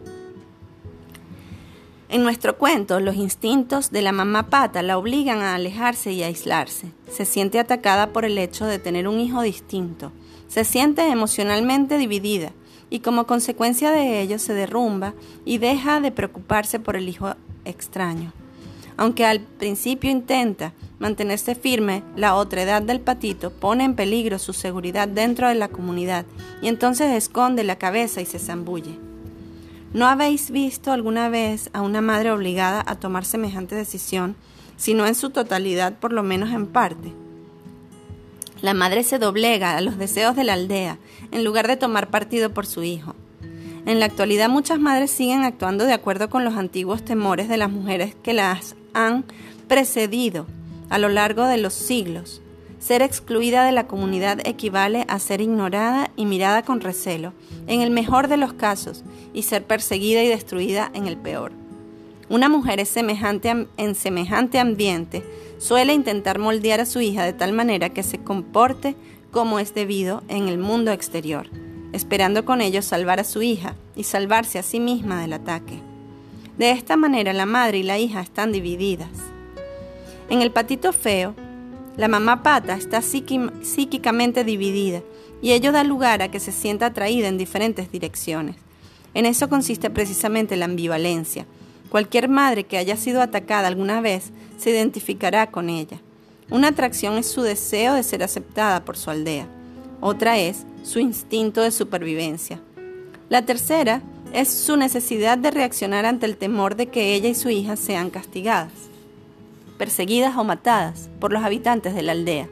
[2.07, 6.91] En nuestro cuento, los instintos de la mamá pata la obligan a alejarse y aislarse.
[7.09, 10.11] Se siente atacada por el hecho de tener un hijo distinto.
[10.47, 12.51] Se siente emocionalmente dividida
[12.91, 15.15] y como consecuencia de ello se derrumba
[15.45, 18.31] y deja de preocuparse por el hijo extraño.
[18.97, 25.07] Aunque al principio intenta mantenerse firme, la otredad del patito pone en peligro su seguridad
[25.07, 26.25] dentro de la comunidad
[26.61, 29.04] y entonces esconde la cabeza y se zambulle.
[29.95, 34.35] ¿No habéis visto alguna vez a una madre obligada a tomar semejante decisión,
[34.75, 37.13] sino en su totalidad, por lo menos en parte?
[38.59, 40.97] La madre se doblega a los deseos de la aldea
[41.31, 43.15] en lugar de tomar partido por su hijo.
[43.85, 47.71] En la actualidad muchas madres siguen actuando de acuerdo con los antiguos temores de las
[47.71, 49.23] mujeres que las han
[49.69, 50.45] precedido
[50.89, 52.41] a lo largo de los siglos.
[52.85, 57.33] Ser excluida de la comunidad equivale a ser ignorada y mirada con recelo,
[57.65, 61.51] en el mejor de los casos, y ser perseguida y destruida en el peor.
[62.29, 65.23] Una mujer es semejante en semejante ambiente
[65.57, 68.95] suele intentar moldear a su hija de tal manera que se comporte
[69.31, 71.49] como es debido en el mundo exterior,
[71.91, 75.79] esperando con ello salvar a su hija y salvarse a sí misma del ataque.
[76.59, 79.09] De esta manera la madre y la hija están divididas.
[80.29, 81.33] En el patito feo,
[81.97, 85.01] la mamá pata está psíquicamente dividida
[85.41, 88.55] y ello da lugar a que se sienta atraída en diferentes direcciones.
[89.13, 91.45] En eso consiste precisamente la ambivalencia,
[91.95, 96.01] Cualquier madre que haya sido atacada alguna vez se identificará con ella.
[96.49, 99.47] Una atracción es su deseo de ser aceptada por su aldea.
[100.01, 102.59] Otra es su instinto de supervivencia.
[103.29, 104.01] La tercera
[104.33, 108.09] es su necesidad de reaccionar ante el temor de que ella y su hija sean
[108.09, 108.73] castigadas,
[109.77, 112.49] perseguidas o matadas por los habitantes de la aldea.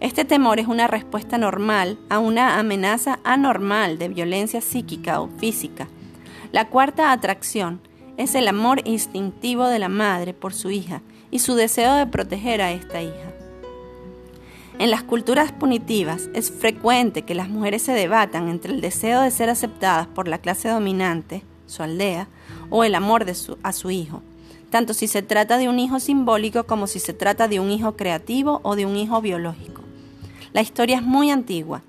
[0.00, 5.88] Este temor es una respuesta normal a una amenaza anormal de violencia psíquica o física.
[6.52, 7.80] La cuarta atracción
[8.16, 12.60] es el amor instintivo de la madre por su hija y su deseo de proteger
[12.60, 13.32] a esta hija.
[14.78, 19.30] En las culturas punitivas es frecuente que las mujeres se debatan entre el deseo de
[19.30, 22.28] ser aceptadas por la clase dominante, su aldea,
[22.70, 23.24] o el amor
[23.62, 24.22] a su hijo,
[24.74, 27.94] tanto si se trata de un hijo simbólico como si se trata de un hijo
[27.94, 29.82] creativo o de un hijo biológico.
[30.52, 31.82] La historia es muy antigua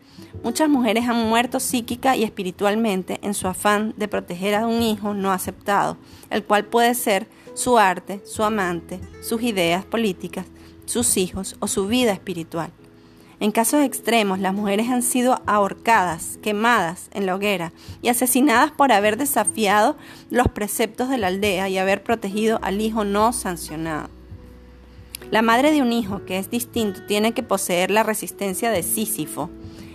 [0.44, 5.16] Muchas mujeres han muerto psíquica y espiritualmente en su afán de proteger a un hijo
[5.16, 5.98] no aceptado,
[6.30, 10.46] el cual puede ser su arte, su amante, sus ideas políticas,
[10.86, 12.70] sus hijos o su vida espiritual.
[13.40, 18.92] En casos extremos, las mujeres han sido ahorcadas, quemadas en la hoguera y asesinadas por
[18.92, 19.98] haber desafiado
[20.30, 24.10] los preceptos de la aldea y haber protegido al hijo no sancionado.
[25.32, 29.50] La madre de un hijo que es distinto tiene que poseer la resistencia de Sísifo,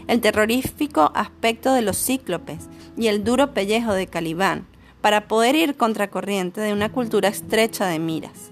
[0.07, 4.67] el terrorífico aspecto de los cíclopes y el duro pellejo de Calibán,
[5.01, 8.50] para poder ir contracorriente de una cultura estrecha de miras.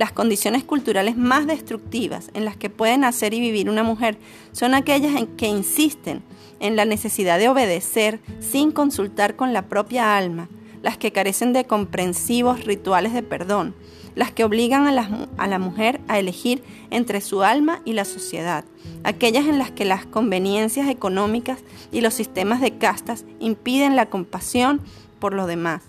[0.00, 4.16] Las condiciones culturales más destructivas en las que puede nacer y vivir una mujer
[4.50, 6.22] son aquellas en que insisten
[6.58, 10.48] en la necesidad de obedecer sin consultar con la propia alma,
[10.80, 13.74] las que carecen de comprensivos rituales de perdón,
[14.14, 18.06] las que obligan a la, a la, mujer a elegir entre su alma y la
[18.06, 18.64] sociedad,
[19.04, 21.58] aquellas en las que las conveniencias económicas
[21.92, 24.80] y los sistemas de castas impiden la compasión
[25.18, 25.82] por los demás,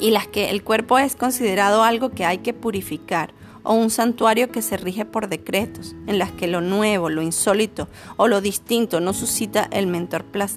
[0.00, 4.50] y las que el cuerpo es considerado algo que hay que purificar o un santuario
[4.50, 9.00] que se rige por decretos, en las que lo nuevo, lo insólito o lo distinto
[9.00, 9.88] no suscita el,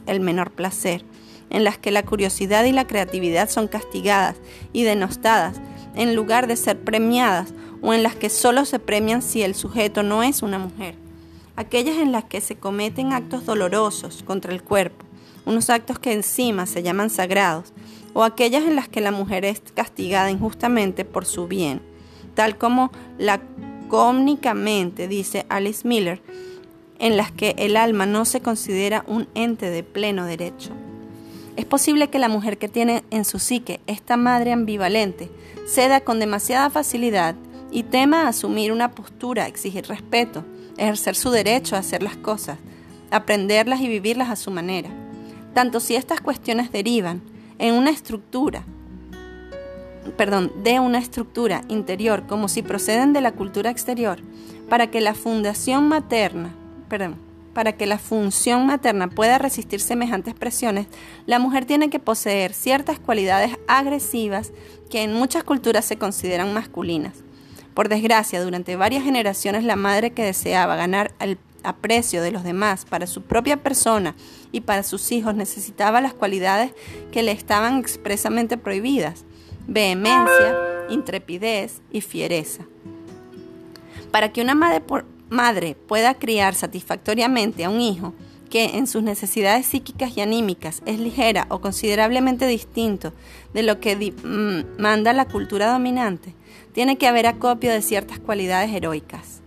[0.05, 1.05] el menor placer,
[1.49, 4.35] en las que la curiosidad y la creatividad son castigadas
[4.73, 5.59] y denostadas
[5.95, 10.03] en lugar de ser premiadas o en las que solo se premian si el sujeto
[10.03, 10.95] no es una mujer,
[11.55, 15.05] aquellas en las que se cometen actos dolorosos contra el cuerpo,
[15.45, 17.73] unos actos que encima se llaman sagrados,
[18.17, 21.83] o aquellas en las que la mujer es castigada injustamente por su bien,
[22.33, 26.19] tal como lacónicamente dice Alice Miller,
[26.97, 30.71] en las que el alma no se considera un ente de pleno derecho.
[31.57, 35.29] Es posible que la mujer que tiene en su psique esta madre ambivalente
[35.67, 37.35] ceda con demasiada facilidad
[37.71, 40.43] y tema asumir una postura, exigir respeto,
[40.77, 42.57] ejercer su derecho a hacer las cosas,
[43.11, 44.89] aprenderlas y vivirlas a su manera.
[45.53, 48.63] Tanto si estas cuestiones derivan en una estructura,
[50.15, 54.19] perdón, de una estructura interior como si proceden de la cultura exterior,
[54.69, 56.53] para que la fundación materna,
[56.89, 57.15] perdón,
[57.53, 60.85] para que la función materna pueda resistir semejantes presiones,
[61.25, 64.51] la mujer tiene que poseer ciertas cualidades agresivas
[64.91, 67.23] que en muchas culturas se consideran masculinas.
[67.73, 72.85] Por desgracia, durante varias generaciones la madre que deseaba ganar el aprecio de los demás
[72.85, 74.15] para su propia persona
[74.51, 76.71] y para sus hijos necesitaba las cualidades
[77.11, 79.25] que le estaban expresamente prohibidas,
[79.67, 80.55] vehemencia,
[80.89, 82.65] intrepidez y fiereza.
[84.11, 84.81] Para que una madre,
[85.29, 88.13] madre pueda criar satisfactoriamente a un hijo
[88.49, 93.11] que en sus necesidades psíquicas y anímicas es ligera o considerablemente distinto
[93.53, 96.33] de lo que mm, manda la cultura dominante,
[96.71, 99.41] tiene que haber acopio de ciertas cualidades heroicas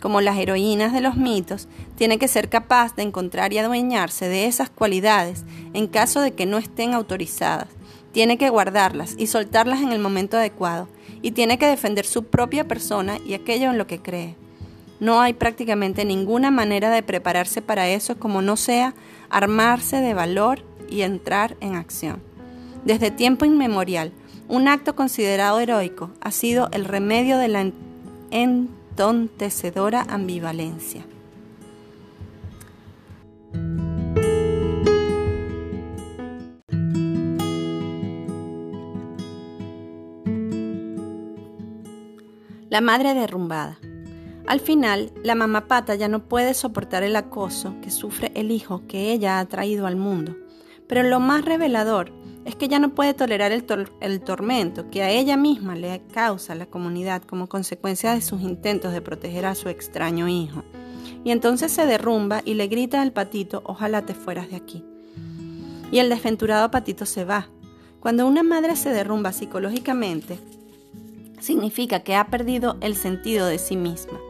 [0.00, 4.46] como las heroínas de los mitos, tiene que ser capaz de encontrar y adueñarse de
[4.46, 7.68] esas cualidades en caso de que no estén autorizadas.
[8.12, 10.88] Tiene que guardarlas y soltarlas en el momento adecuado,
[11.22, 14.36] y tiene que defender su propia persona y aquello en lo que cree.
[15.00, 18.94] No hay prácticamente ninguna manera de prepararse para eso como no sea
[19.28, 22.22] armarse de valor y entrar en acción.
[22.84, 24.12] Desde tiempo inmemorial,
[24.48, 27.70] un acto considerado heroico ha sido el remedio de la
[28.96, 31.04] entontecedora ambivalencia.
[42.70, 43.78] La madre derrumbada.
[44.46, 48.86] Al final, la mamá pata ya no puede soportar el acoso que sufre el hijo
[48.88, 50.34] que ella ha traído al mundo.
[50.88, 52.12] Pero lo más revelador
[52.46, 53.66] es que ya no puede tolerar el,
[54.00, 58.92] el, tormento que a ella misma le causa la comunidad como consecuencia de sus intentos
[58.92, 60.62] de proteger a su extraño hijo.
[61.24, 64.84] Y entonces se derrumba y le grita al patito, ojalá te fueras de aquí.
[65.90, 67.48] Y el desventurado patito se va.
[67.98, 70.38] Cuando una madre se derrumba psicológicamente,
[71.40, 74.20] significa que ha perdido el sentido de sí misma.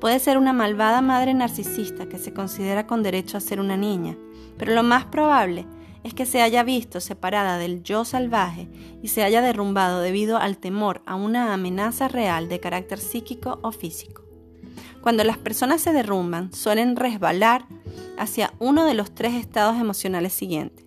[0.00, 4.18] Puede ser una malvada madre narcisista que se considera con derecho a ser una niña,
[4.58, 5.66] pero lo más probable
[6.04, 8.68] es que se haya visto separada del yo salvaje
[9.02, 13.72] y se haya derrumbado debido al temor a una amenaza real de carácter psíquico o
[13.72, 14.22] físico.
[15.00, 17.66] Cuando las personas se derrumban, suelen resbalar
[18.18, 20.84] hacia uno de los tres estados emocionales siguientes.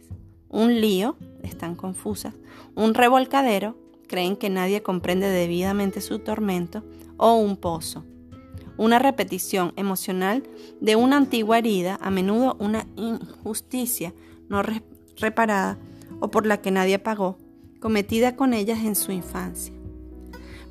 [0.49, 2.35] Un lío, están confusas,
[2.75, 3.75] un revolcadero,
[4.07, 6.83] creen que nadie comprende debidamente su tormento,
[7.17, 8.05] o un pozo.
[8.77, 10.43] Una repetición emocional
[10.79, 14.13] de una antigua herida, a menudo una injusticia
[14.49, 14.63] no,
[15.17, 15.77] reparada
[16.19, 17.37] o por la que nadie pagó,
[17.79, 19.73] cometida con ellas en su infancia.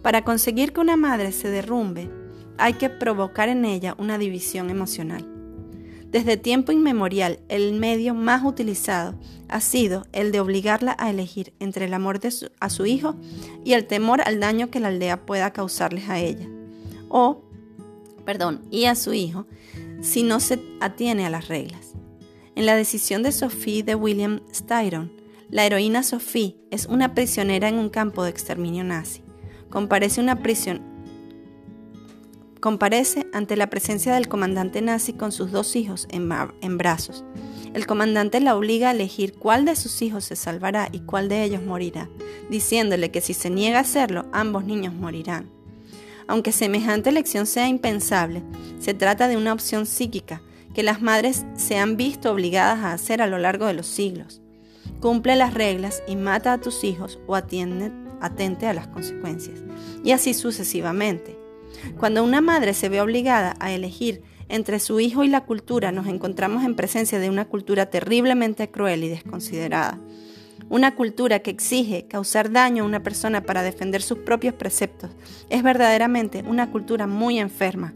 [0.03, 2.11] Para conseguir que una madre se derrumbe,
[2.59, 5.27] hay que provocar en ella una división emocional.
[6.11, 9.15] Desde tiempo inmemorial, el medio más utilizado
[9.49, 12.21] ha sido el de obligarla a elegir entre el amor
[12.61, 13.17] a su hijo
[13.65, 16.49] y el temor al daño que la aldea pueda causarles a ella.
[17.09, 17.43] O,
[18.25, 19.47] perdón, y a su hijo,
[20.01, 21.93] si no se atiene a las reglas.
[22.57, 25.13] En la decisión de Sophie de William Styron,
[25.51, 29.23] la heroína Sophie es una prisionera en un campo de exterminio nazi.
[29.69, 30.23] Comparece,
[33.35, 36.31] ante la presencia del comandante nazi con sus dos hijos en,
[36.63, 37.27] en brazos.
[37.75, 41.45] El comandante la obliga a elegir cuál de sus hijos se salvará y cuál de
[41.45, 42.09] ellos morirá,
[42.49, 45.51] diciéndole que si se niega a hacerlo, ambos niños morirán.
[46.27, 48.43] Aunque semejante elección sea impensable,
[48.81, 50.41] se trata de una opción psíquica
[50.77, 54.43] que las madres se han visto obligadas a hacer a lo largo de los siglos.
[55.01, 59.65] Cumple las reglas y mata a tus hijos o atiende, atente a las consecuencias.
[60.05, 61.39] Y así sucesivamente.
[61.97, 66.09] Cuando una madre se ve obligada a elegir entre su hijo y la cultura, nos
[66.09, 69.99] encontramos en presencia de una cultura terriblemente cruel y desconsiderada.
[70.69, 75.09] Una cultura que exige causar daño a una persona para defender sus propios preceptos
[75.49, 77.95] es verdaderamente una cultura muy enferma,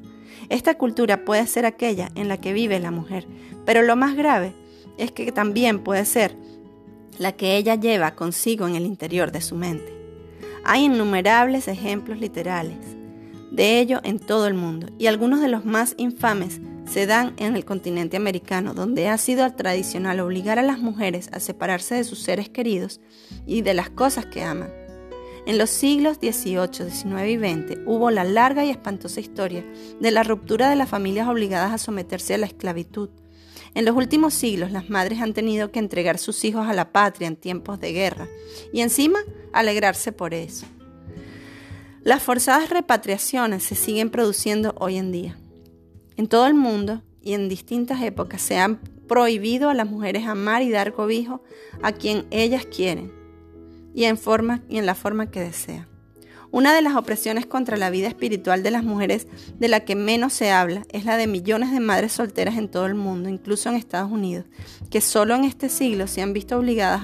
[0.50, 3.26] esta cultura puede ser aquella en la que vive la mujer,
[3.64, 4.52] pero lo más grave
[4.98, 6.36] es que también puede ser
[7.18, 9.96] la que ella lleva consigo en el interior de su mente.
[10.64, 12.78] Hay innumerables ejemplos literales
[13.50, 17.54] de ello en todo el mundo y algunos de los más infames se dan en
[17.54, 22.18] el continente americano, donde ha sido tradicional obligar a las mujeres a separarse de sus
[22.20, 23.00] seres queridos
[23.46, 24.79] y de las cosas que aman.
[25.50, 29.66] En los siglos XVIII, XIX y XX hubo la larga y espantosa historia
[30.00, 33.10] de la ruptura de las familias obligadas a someterse a la esclavitud.
[33.74, 37.26] En los últimos siglos las madres han tenido que entregar sus hijos a la patria
[37.26, 38.28] en tiempos de guerra
[38.72, 39.18] y encima
[39.52, 40.66] alegrarse por eso.
[42.04, 45.36] Las forzadas repatriaciones se siguen produciendo hoy en día.
[46.16, 48.78] En todo el mundo y en distintas épocas se han
[49.08, 51.42] prohibido a las mujeres amar y dar cobijo
[51.82, 53.18] a quien ellas quieren
[53.94, 55.86] y en, forma, y en la forma que desea.
[56.52, 59.28] Una de las opresiones contra la vida espiritual de las mujeres
[59.60, 62.86] de la que menos se habla es la de millones de madres solteras en todo
[62.86, 64.46] el mundo, incluso en Estados Unidos,
[64.90, 67.02] que solo en este siglo se han visto obligadas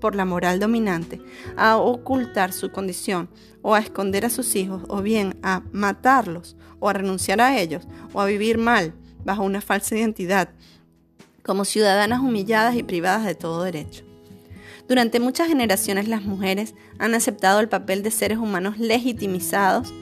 [0.00, 1.20] por la moral dominante
[1.56, 3.28] a ocultar su condición
[3.60, 7.86] o a esconder a sus hijos o bien a matarlos o a renunciar a ellos
[8.14, 10.48] o a vivir mal bajo una falsa identidad
[11.42, 14.07] como ciudadanas humilladas y privadas de todo derecho.
[14.88, 19.92] Durante muchas generaciones las mujeres han aceptado el papel de seres humanos legitimizados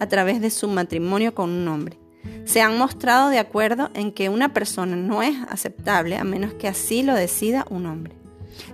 [0.00, 1.98] a través de su matrimonio con un hombre.
[2.44, 6.68] Se han mostrado de acuerdo en que una persona no es aceptable a menos que
[6.68, 8.16] así lo decida un hombre.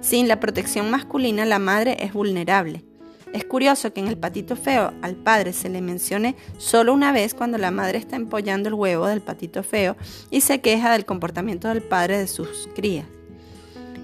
[0.00, 2.84] Sin la protección masculina la madre es vulnerable.
[3.32, 7.32] Es curioso que en el patito feo al padre se le mencione solo una vez
[7.32, 9.96] cuando la madre está empollando el huevo del patito feo
[10.32, 13.06] y se queja del comportamiento del padre de sus crías.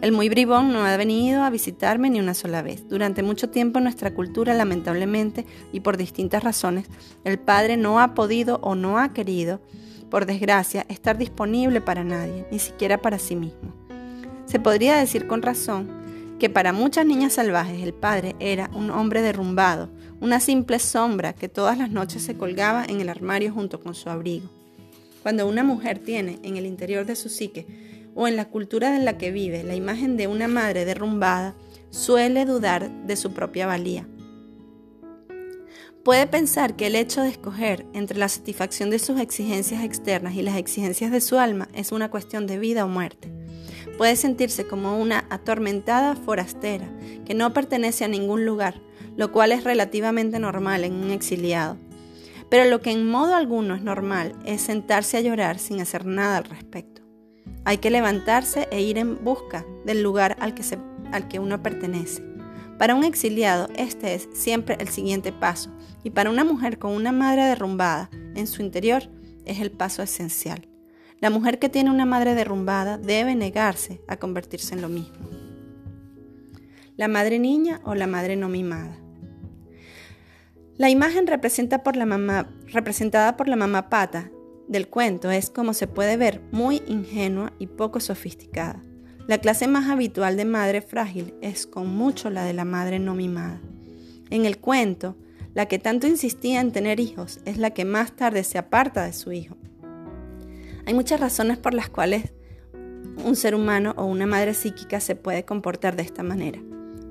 [0.03, 2.86] El muy bribón no ha venido a visitarme ni una sola vez.
[2.86, 6.86] Durante mucho tiempo en nuestra cultura, lamentablemente, y por distintas razones,
[7.24, 9.61] el padre no ha podido o no ha querido,
[10.11, 13.72] por desgracia, estar disponible para nadie, ni siquiera para sí mismo.
[14.44, 15.88] Se podría decir con razón
[16.38, 19.88] que para muchas niñas salvajes el padre era un hombre derrumbado,
[20.20, 24.11] una simple sombra que todas las noches se colgaba en el armario junto con su
[24.11, 24.49] abrigo.
[25.22, 27.66] Cuando una mujer tiene en el interior de su psique
[28.16, 31.54] o en la cultura en la que vive la imagen de una madre derrumbada,
[31.90, 34.08] suele dudar de su propia valía.
[36.02, 40.42] Puede pensar que el hecho de escoger entre la satisfacción de sus exigencias externas y
[40.42, 43.30] las exigencias de su alma es una cuestión de vida o muerte.
[43.98, 46.88] Puede sentirse como una atormentada forastera
[47.24, 48.80] que no pertenece a ningún lugar,
[49.16, 51.76] lo cual es relativamente normal en un exiliado.
[52.48, 56.36] Pero lo que en modo alguno es normal es sentarse a llorar sin hacer nada
[56.36, 56.95] al respecto.
[57.66, 60.62] Hay que levantarse e ir en busca del lugar al que,
[61.10, 62.22] al que uno pertenece.
[62.78, 67.10] Para un exiliado, este es siempre el siguiente paso, y para una mujer con una
[67.10, 69.10] madre derrumbada en su interior,
[69.44, 70.68] es el paso esencial.
[71.18, 75.28] La mujer que tiene una madre derrumbada debe negarse a convertirse en lo mismo.
[76.96, 78.96] La madre niña o la madre no mimada.
[80.76, 81.26] La imagen
[81.82, 84.30] por la mamá, representada por la mamá pata
[84.68, 88.82] del cuento es, como se puede ver, muy ingenua y poco sofisticada.
[89.26, 93.14] La clase más habitual de madre frágil es con mucho la de la madre no
[93.14, 93.60] mimada.
[94.30, 95.16] En el cuento,
[95.54, 99.12] la que tanto insistía en tener hijos es la que más tarde se aparta de
[99.12, 99.56] su hijo.
[100.84, 102.32] Hay muchas razones por las cuales
[103.24, 106.60] un ser humano o una madre psíquica se puede comportar de esta manera.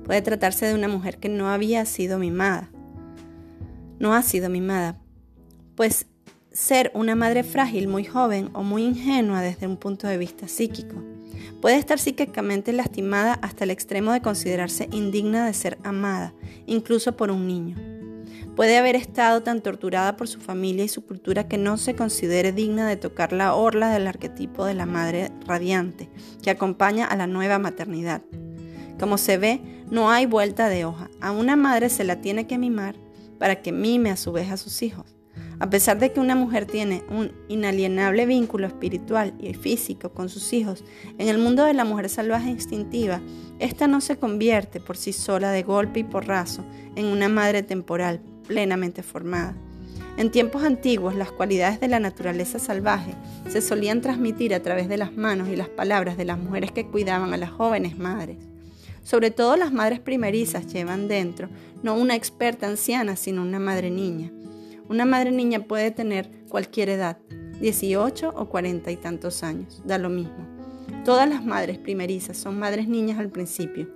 [0.04, 2.70] Puede tratarse de una mujer que no había sido mimada.
[3.98, 4.98] No ha sido mimada,
[5.74, 6.06] pues
[6.56, 10.96] ser una madre frágil muy joven o muy ingenua desde un punto de vista psíquico.
[11.60, 16.32] Puede estar psíquicamente lastimada hasta el extremo de considerarse indigna de ser amada,
[16.64, 17.76] incluso por un niño.
[18.56, 22.52] Puede haber estado tan torturada por su familia y su cultura que no se considere
[22.52, 26.08] digna de tocar la orla del arquetipo de la madre radiante
[26.42, 28.22] que acompaña a la nueva maternidad.
[28.98, 31.10] Como se ve, no hay vuelta de hoja.
[31.20, 32.96] A una madre se la tiene que mimar
[33.38, 35.15] para que mime a su vez a sus hijos.
[35.58, 40.52] A pesar de que una mujer tiene un inalienable vínculo espiritual y físico con sus
[40.52, 40.84] hijos,
[41.16, 43.22] en el mundo de la mujer salvaje instintiva,
[43.58, 46.62] esta no se convierte por sí sola de golpe y porrazo
[46.94, 49.56] en una madre temporal plenamente formada.
[50.18, 53.14] En tiempos antiguos, las cualidades de la naturaleza salvaje
[53.48, 56.86] se solían transmitir a través de las manos y las palabras de las mujeres que
[56.86, 58.38] cuidaban a las jóvenes madres.
[59.02, 61.48] Sobre todo las madres primerizas llevan dentro
[61.82, 64.32] no una experta anciana, sino una madre niña,
[64.88, 67.18] una madre niña puede tener cualquier edad,
[67.60, 70.46] 18 o 40 y tantos años, da lo mismo.
[71.04, 73.88] Todas las madres primerizas son madres niñas al principio.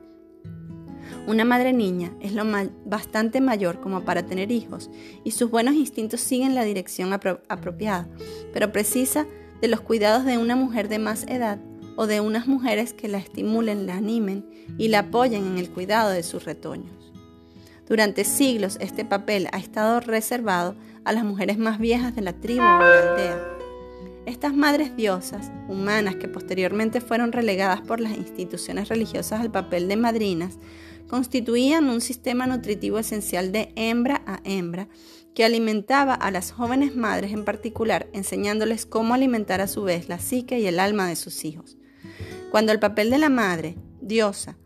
[1.26, 2.44] Una madre niña es lo
[2.86, 4.90] bastante mayor como para tener hijos
[5.24, 8.08] y sus buenos instintos siguen la dirección apropiada,
[8.52, 9.26] pero precisa
[9.60, 11.60] de los cuidados de una mujer de más edad
[11.96, 14.46] o de unas mujeres que la estimulen, la animen
[14.78, 16.99] y la apoyen en el cuidado de sus retoños.
[17.90, 22.62] Durante siglos este papel ha estado reservado a las mujeres más viejas de la tribu
[22.62, 23.48] o la aldea.
[24.26, 29.96] Estas madres diosas, humanas que posteriormente fueron relegadas por las instituciones religiosas al papel de
[29.96, 30.60] madrinas,
[31.08, 34.86] constituían un sistema nutritivo esencial de hembra a hembra
[35.34, 40.20] que alimentaba a las jóvenes madres en particular, enseñándoles cómo alimentar a su vez la
[40.20, 41.76] psique y el alma de sus hijos.
[42.52, 44.56] Cuando el papel de la madre, diosa,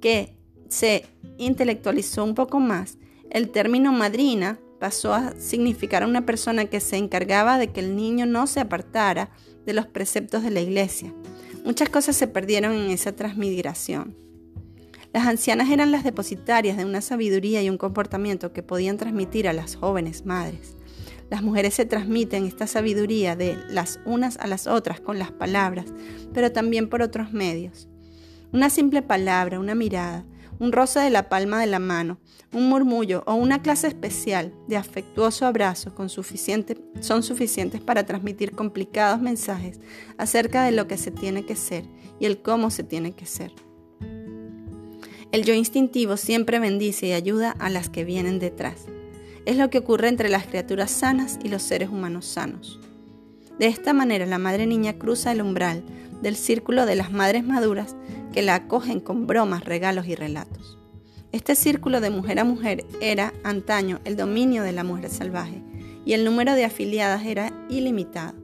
[0.00, 0.38] que
[0.72, 1.04] se
[1.36, 2.96] intelectualizó un poco más,
[3.30, 7.94] el término madrina pasó a significar a una persona que se encargaba de que el
[7.94, 9.30] niño no se apartara
[9.64, 11.14] de los preceptos de la iglesia.
[11.64, 14.16] Muchas cosas se perdieron en esa transmigración.
[15.12, 19.52] Las ancianas eran las depositarias de una sabiduría y un comportamiento que podían transmitir a
[19.52, 20.74] las jóvenes madres.
[21.30, 25.86] Las mujeres se transmiten esta sabiduría de las unas a las otras con las palabras,
[26.32, 27.88] pero también por otros medios.
[28.52, 30.26] Una simple palabra, una mirada,
[30.58, 32.18] un roce de la palma de la mano,
[32.52, 35.92] un murmullo o una clase especial de afectuoso abrazo
[37.00, 39.80] son suficientes para transmitir complicados mensajes
[40.18, 41.84] acerca de lo que se tiene que ser
[42.20, 43.52] y el cómo se tiene que ser.
[45.32, 48.84] El yo instintivo siempre bendice y ayuda a las que vienen detrás.
[49.46, 52.78] Es lo que ocurre entre las criaturas sanas y los seres humanos sanos.
[53.58, 55.84] De esta manera la madre niña cruza el umbral
[56.20, 57.96] del círculo de las madres maduras
[58.32, 60.78] que la acogen con bromas, regalos y relatos.
[61.32, 65.62] Este círculo de mujer a mujer era antaño el dominio de la mujer salvaje
[66.04, 68.34] y el número de afiliadas era ilimitado.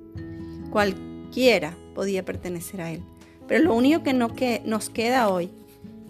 [0.71, 3.03] Cualquiera podía pertenecer a él.
[3.47, 5.51] Pero lo único que, no que nos queda hoy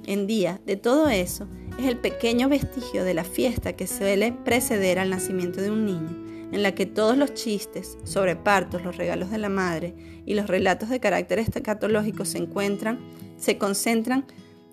[0.07, 1.49] en día de todo eso
[1.79, 6.29] es el pequeño vestigio de la fiesta que suele preceder al nacimiento de un niño
[6.53, 10.47] en la que todos los chistes sobre partos, los regalos de la madre y los
[10.47, 12.99] relatos de carácter escatológico se encuentran,
[13.39, 14.25] se concentran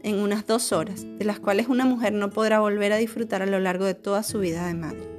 [0.03, 3.47] en unas dos horas, de las cuales una mujer no podrá volver a disfrutar a
[3.47, 5.15] lo largo de toda su vida de madre.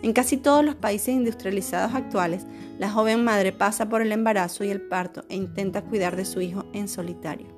[0.00, 2.46] En casi todos los países industrializados actuales,
[2.78, 6.40] la joven madre pasa por el embarazo y el parto e intenta cuidar de su
[6.40, 7.48] hijo en solitario.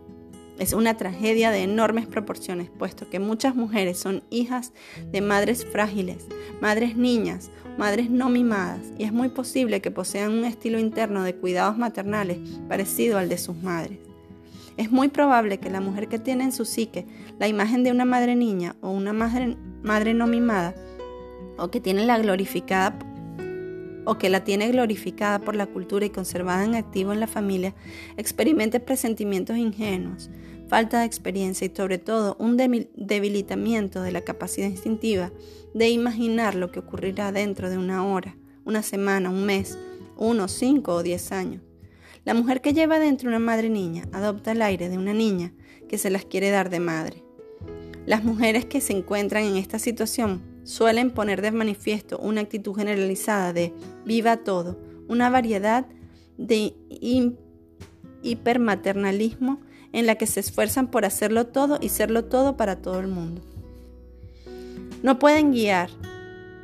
[0.58, 4.72] Es una tragedia de enormes proporciones, puesto que muchas mujeres son hijas
[5.10, 6.26] de madres frágiles,
[6.60, 11.34] madres niñas, madres no mimadas, y es muy posible que posean un estilo interno de
[11.34, 12.38] cuidados maternales
[12.68, 14.09] parecido al de sus madres.
[14.80, 17.04] Es muy probable que la mujer que tiene en su psique
[17.38, 20.74] la imagen de una madre niña o una madre, madre no mimada,
[21.58, 22.98] o que tiene la glorificada
[24.06, 27.74] o que la tiene glorificada por la cultura y conservada en activo en la familia,
[28.16, 30.30] experimente presentimientos ingenuos,
[30.66, 35.30] falta de experiencia y sobre todo un debilitamiento de la capacidad instintiva
[35.74, 39.78] de imaginar lo que ocurrirá dentro de una hora, una semana, un mes,
[40.16, 41.69] uno, cinco o diez años.
[42.24, 45.52] La mujer que lleva dentro una madre niña adopta el aire de una niña
[45.88, 47.24] que se las quiere dar de madre.
[48.06, 53.52] Las mujeres que se encuentran en esta situación suelen poner de manifiesto una actitud generalizada
[53.52, 53.72] de
[54.04, 55.86] viva todo, una variedad
[56.36, 56.74] de
[58.22, 59.60] hipermaternalismo
[59.92, 63.42] en la que se esfuerzan por hacerlo todo y serlo todo para todo el mundo.
[65.02, 65.90] No pueden guiar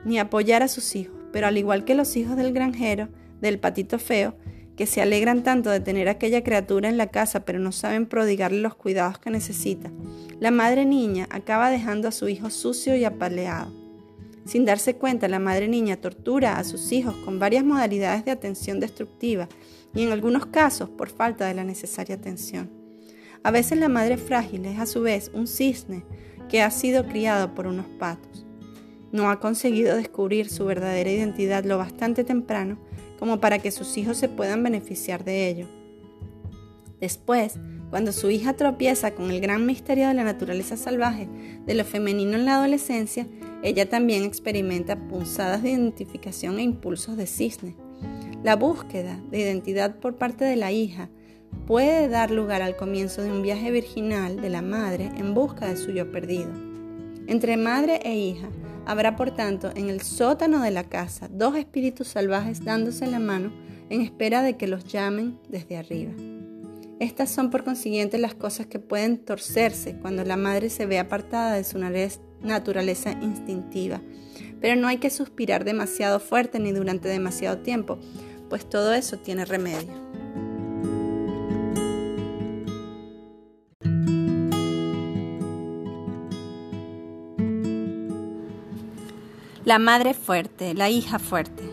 [0.05, 3.09] ni apoyar a sus hijos, pero al igual que los hijos del granjero,
[3.41, 4.37] del patito feo,
[4.77, 8.61] que se alegran tanto de tener aquella criatura en la casa, pero no saben prodigarle
[8.61, 9.91] los cuidados que necesita,
[10.39, 13.73] la madre niña acaba dejando a su hijo sucio y apaleado.
[14.45, 18.79] Sin darse cuenta, la madre niña tortura a sus hijos con varias modalidades de atención
[18.79, 19.49] destructiva
[19.95, 22.71] y en algunos casos por falta de la necesaria atención.
[23.43, 26.05] A veces la madre frágil es a su vez un cisne
[26.49, 28.45] que ha sido criado por unos patos.
[29.13, 32.77] no ha conseguido descubrir su verdadera identidad lo bastante temprano
[33.19, 35.67] como para que sus hijos se puedan beneficiar de ello.
[37.01, 37.59] Después,
[37.91, 41.29] cuando su hija tropieza con el gran misterio de la naturaleza salvaje
[41.67, 43.27] de lo femenino en la adolescencia,
[43.63, 47.77] ella también experimenta punzadas de identificación e impulsos de cisne.
[48.43, 51.11] La búsqueda de identidad por parte de la hija
[51.67, 55.77] puede dar lugar al comienzo de un viaje virginal de la madre en busca de
[55.77, 56.53] su yo perdido.
[57.27, 58.49] Entre madre e hija
[58.87, 63.53] habrá por tanto en el sótano de la casa dos espíritus salvajes dándose la mano
[63.91, 66.13] en espera de que los llamen desde arriba.
[66.99, 71.55] Estas son por consiguiente las cosas que pueden torcerse cuando la madre se ve apartada
[71.55, 71.79] de su
[72.41, 74.01] naturaleza instintiva.
[74.61, 77.99] Pero no hay que suspirar demasiado fuerte ni durante demasiado tiempo,
[78.49, 80.06] pues todo eso tiene remedio.
[89.67, 91.65] La madre fuerte, la hija fuerte.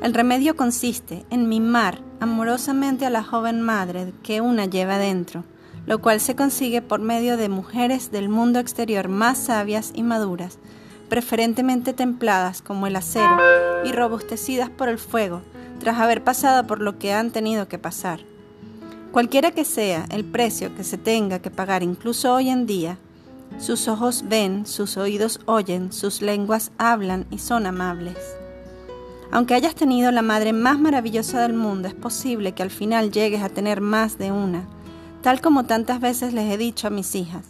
[0.00, 5.42] El remedio consiste en mimar amorosamente a la joven madre que una lleva dentro,
[5.84, 10.60] lo cual se consigue por medio de mujeres del mundo exterior más sabias y maduras,
[11.08, 13.36] preferentemente templadas como el acero
[13.84, 15.42] y robustecidas por el fuego,
[15.80, 18.20] tras haber pasado por lo que han tenido que pasar.
[19.10, 22.96] Cualquiera que sea el precio que se tenga que pagar incluso hoy en día,
[23.58, 28.18] sus ojos ven, sus oídos oyen, sus lenguas hablan y son amables.
[29.30, 33.42] Aunque hayas tenido la madre más maravillosa del mundo, es posible que al final llegues
[33.42, 34.68] a tener más de una,
[35.22, 37.46] tal como tantas veces les he dicho a mis hijas.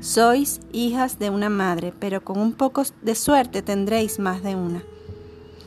[0.00, 4.82] Sois hijas de una madre, pero con un poco de suerte tendréis más de una.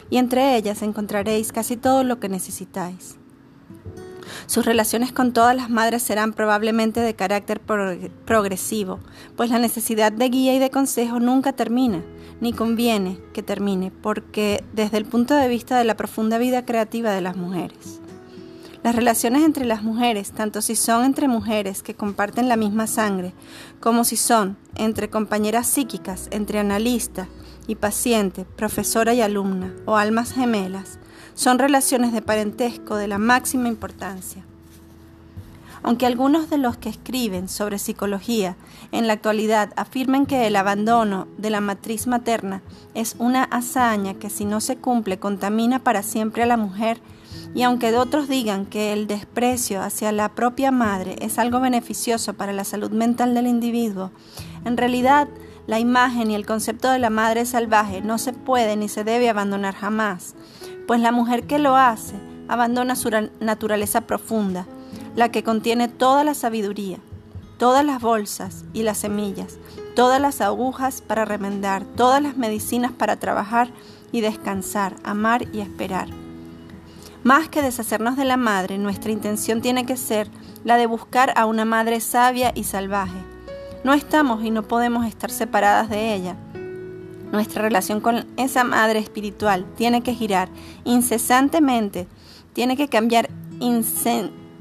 [0.09, 3.20] Y entre ellas encontraréis casi todo lo que necesitáis.
[4.45, 8.99] Sus relaciones con todas las madres serán probablemente de carácter progresivo,
[9.35, 12.03] pues la necesidad de guía y de consejo nunca termina,
[12.39, 17.11] ni conviene que termine, porque desde el punto de vista de la profunda vida creativa
[17.11, 18.01] de las mujeres.
[18.83, 23.33] Las relaciones entre las mujeres, tanto si son entre mujeres que comparten la misma sangre,
[23.79, 27.27] como si son entre compañeras psíquicas, entre analista
[27.67, 30.97] y paciente, profesora y alumna, o almas gemelas,
[31.41, 34.43] son relaciones de parentesco de la máxima importancia.
[35.81, 38.55] Aunque algunos de los que escriben sobre psicología
[38.91, 42.61] en la actualidad afirmen que el abandono de la matriz materna
[42.93, 47.01] es una hazaña que si no se cumple contamina para siempre a la mujer,
[47.55, 52.53] y aunque otros digan que el desprecio hacia la propia madre es algo beneficioso para
[52.53, 54.11] la salud mental del individuo,
[54.63, 55.27] en realidad
[55.65, 59.27] la imagen y el concepto de la madre salvaje no se puede ni se debe
[59.27, 60.35] abandonar jamás,
[60.91, 62.15] pues la mujer que lo hace
[62.49, 64.65] abandona su naturaleza profunda,
[65.15, 66.97] la que contiene toda la sabiduría,
[67.57, 69.57] todas las bolsas y las semillas,
[69.95, 73.69] todas las agujas para remendar, todas las medicinas para trabajar
[74.11, 76.09] y descansar, amar y esperar.
[77.23, 80.29] Más que deshacernos de la madre, nuestra intención tiene que ser
[80.65, 83.23] la de buscar a una madre sabia y salvaje.
[83.85, 86.35] No estamos y no podemos estar separadas de ella,
[87.31, 90.49] nuestra relación con esa madre espiritual tiene que girar
[90.83, 92.07] incesantemente,
[92.53, 93.29] tiene que cambiar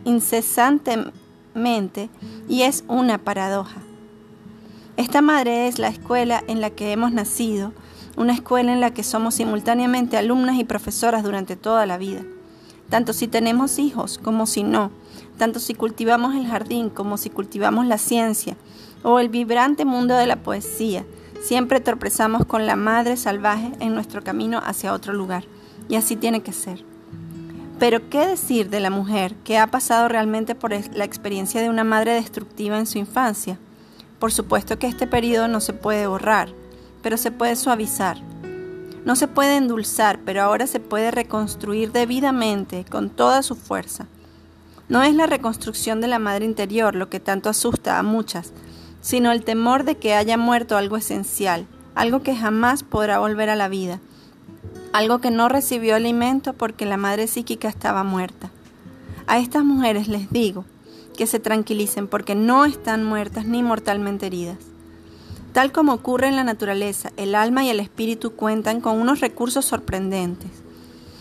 [0.05, 2.11] incesantemente
[2.49, 3.83] y es una paradoja.
[4.97, 7.73] Esta madre es la escuela en la que hemos nacido,
[8.17, 12.23] una escuela en la que somos simultáneamente alumnas y profesoras durante toda la vida,
[12.91, 14.91] tanto si tenemos hijos como si no,
[15.39, 18.57] tanto si cultivamos el jardín como si cultivamos la ciencia
[19.03, 21.07] o el vibrante mundo de la poesía,
[21.43, 25.45] Siempre tropezamos con la madre salvaje en nuestro camino hacia otro lugar,
[25.89, 26.85] y así tiene que ser.
[27.79, 31.83] Pero ¿qué decir de la mujer que ha pasado realmente por la experiencia de una
[31.83, 33.59] madre destructiva en su infancia?
[34.19, 36.51] Por supuesto que este periodo no se puede borrar,
[37.03, 38.19] pero se puede suavizar.
[39.07, 44.07] No se puede endulzar, pero ahora se puede reconstruir debidamente con toda su fuerza.
[44.91, 48.53] No es la reconstrucción de la madre interior lo que tanto asusta a muchas,
[49.01, 53.57] sino el temor de que haya muerto algo esencial, algo que jamás podrá volver a
[53.57, 54.01] la vida,
[54.93, 58.51] algo que no recibió alimento porque la madre psíquica estaba muerta.
[59.27, 60.65] A estas mujeres les digo
[61.17, 64.59] que se tranquilicen porque no están muertas ni mortalmente heridas.
[65.53, 69.65] Tal como ocurre en la naturaleza, el alma y el espíritu cuentan con unos recursos
[69.65, 70.51] sorprendentes.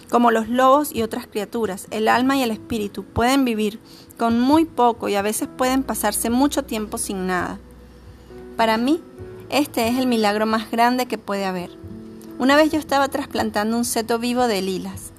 [0.10, 3.80] Como los lobos y otras criaturas, el alma y el espíritu pueden vivir
[4.18, 7.60] con muy poco y a veces pueden pasarse mucho tiempo sin nada.
[8.60, 9.02] Para mí,
[9.50, 11.70] este es el milagro más grande que puede haber.
[12.40, 15.14] Una vez yo estaba trasplantando un seto vivo de lilas.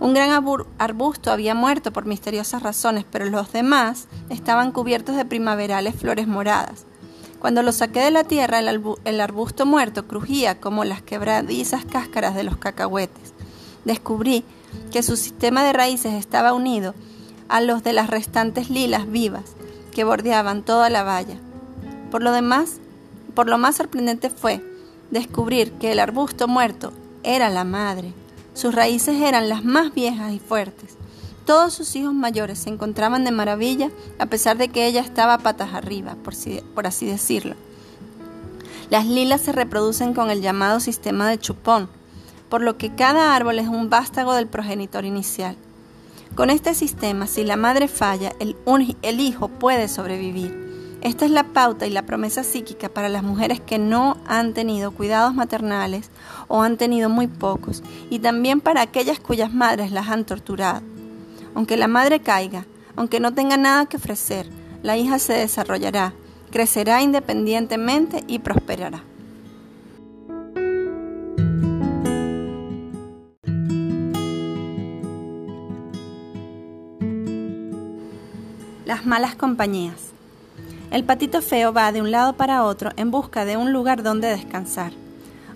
[0.00, 0.32] Un gran
[0.78, 6.84] arbusto había muerto por misteriosas razones, pero los demás estaban cubiertos de primaverales flores moradas.
[7.38, 12.42] Cuando lo saqué de la tierra, el, arbusto muerto crujía como las quebradizas cáscaras de
[12.42, 13.34] los cacahuetes.
[13.84, 14.42] Descubrí
[14.90, 16.96] que su sistema de raíces estaba unido
[17.48, 19.44] a los de las restantes lilas vivas
[19.92, 21.36] que bordeaban toda la valla.
[22.10, 22.80] Por lo demás,
[23.34, 24.62] por lo más sorprendente fue
[25.10, 26.92] descubrir que el arbusto muerto
[27.22, 28.12] era la madre.
[28.54, 30.96] Sus raíces eran las más viejas y fuertes.
[31.46, 35.74] Todos sus hijos mayores se encontraban de maravilla a pesar de que ella estaba patas
[35.74, 37.56] arriba, por, así decirlo.
[38.90, 41.88] Las lilas se reproducen con el llamado sistema de chupón,
[42.48, 45.56] por lo que cada árbol es un vástago del progenitor inicial.
[46.34, 48.56] Con este sistema, si la madre falla, el,
[49.02, 50.69] el hijo puede sobrevivir.
[51.02, 54.90] Esta es la pauta y la promesa psíquica para las mujeres que no han tenido
[54.90, 56.10] cuidados maternales
[56.46, 60.82] o han tenido muy pocos, y también para aquellas cuyas madres las han torturado.
[61.54, 64.46] Aunque la madre caiga, aunque no tenga nada que ofrecer,
[64.82, 66.12] la hija se desarrollará,
[66.50, 69.02] crecerá independientemente y prosperará.
[78.84, 80.19] Las malas compañías.
[80.90, 84.26] El patito feo va de un lado para otro en busca de un lugar donde
[84.26, 84.92] descansar.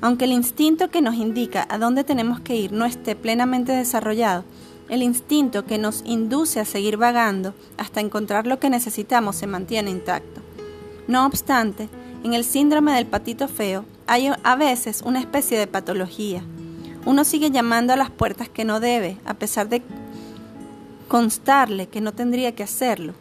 [0.01, 4.45] Aunque el instinto que nos indica a dónde tenemos que ir no esté plenamente desarrollado,
[4.89, 9.91] el instinto que nos induce a seguir vagando hasta encontrar lo que necesitamos se mantiene
[9.91, 10.41] intacto.
[11.09, 11.89] No obstante,
[12.23, 16.45] en el síndrome del patito feo hay a veces una especie de patología.
[17.07, 19.83] Uno sigue llamando a las puertas que no debe, a pesar de
[21.09, 23.15] constarle que no tendría que hacerlo.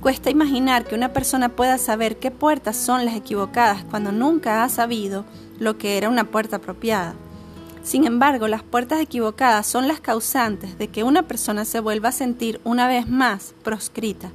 [0.00, 4.68] Cuesta imaginar que una persona pueda saber qué puertas son las equivocadas cuando nunca ha
[4.68, 5.24] sabido
[5.58, 7.14] lo que era una puerta apropiada.
[7.82, 12.12] Sin embargo, las puertas equivocadas son las causantes de que una persona se vuelva a
[12.12, 14.30] sentir una vez más proscrita.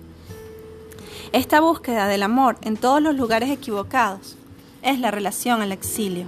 [1.31, 4.35] Esta búsqueda del amor en todos los lugares equivocados
[4.81, 6.25] es la relación al exilio.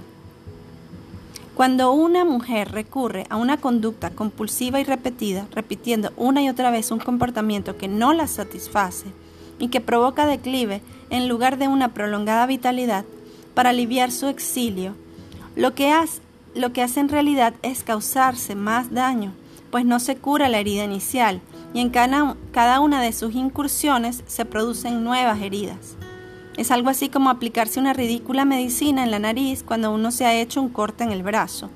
[1.54, 6.90] Cuando una mujer recurre a una conducta compulsiva y repetida, repitiendo una y otra vez
[6.90, 9.06] un comportamiento que no la satisface
[9.58, 13.04] y que provoca declive en lugar de una prolongada vitalidad,
[13.54, 14.94] para aliviar su exilio,
[15.54, 16.20] lo que hace
[16.54, 19.32] lo que hace en realidad es causarse más daño,
[19.70, 21.40] pues no se cura la herida inicial
[21.72, 25.96] y en cada, una de sus incursiones se producen nuevas heridas.
[26.56, 30.34] Es algo así como aplicarse una ridícula medicina en la nariz cuando uno se ha
[30.34, 31.68] hecho un corte en el brazo.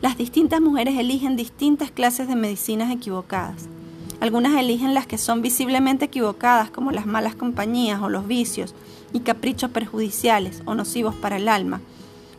[0.00, 3.68] Las distintas mujeres eligen distintas clases de medicinas equivocadas.
[4.24, 8.74] Algunas eligen las que son visiblemente equivocadas, como las malas compañías o los vicios
[9.12, 11.82] y caprichos perjudiciales o nocivos para el alma,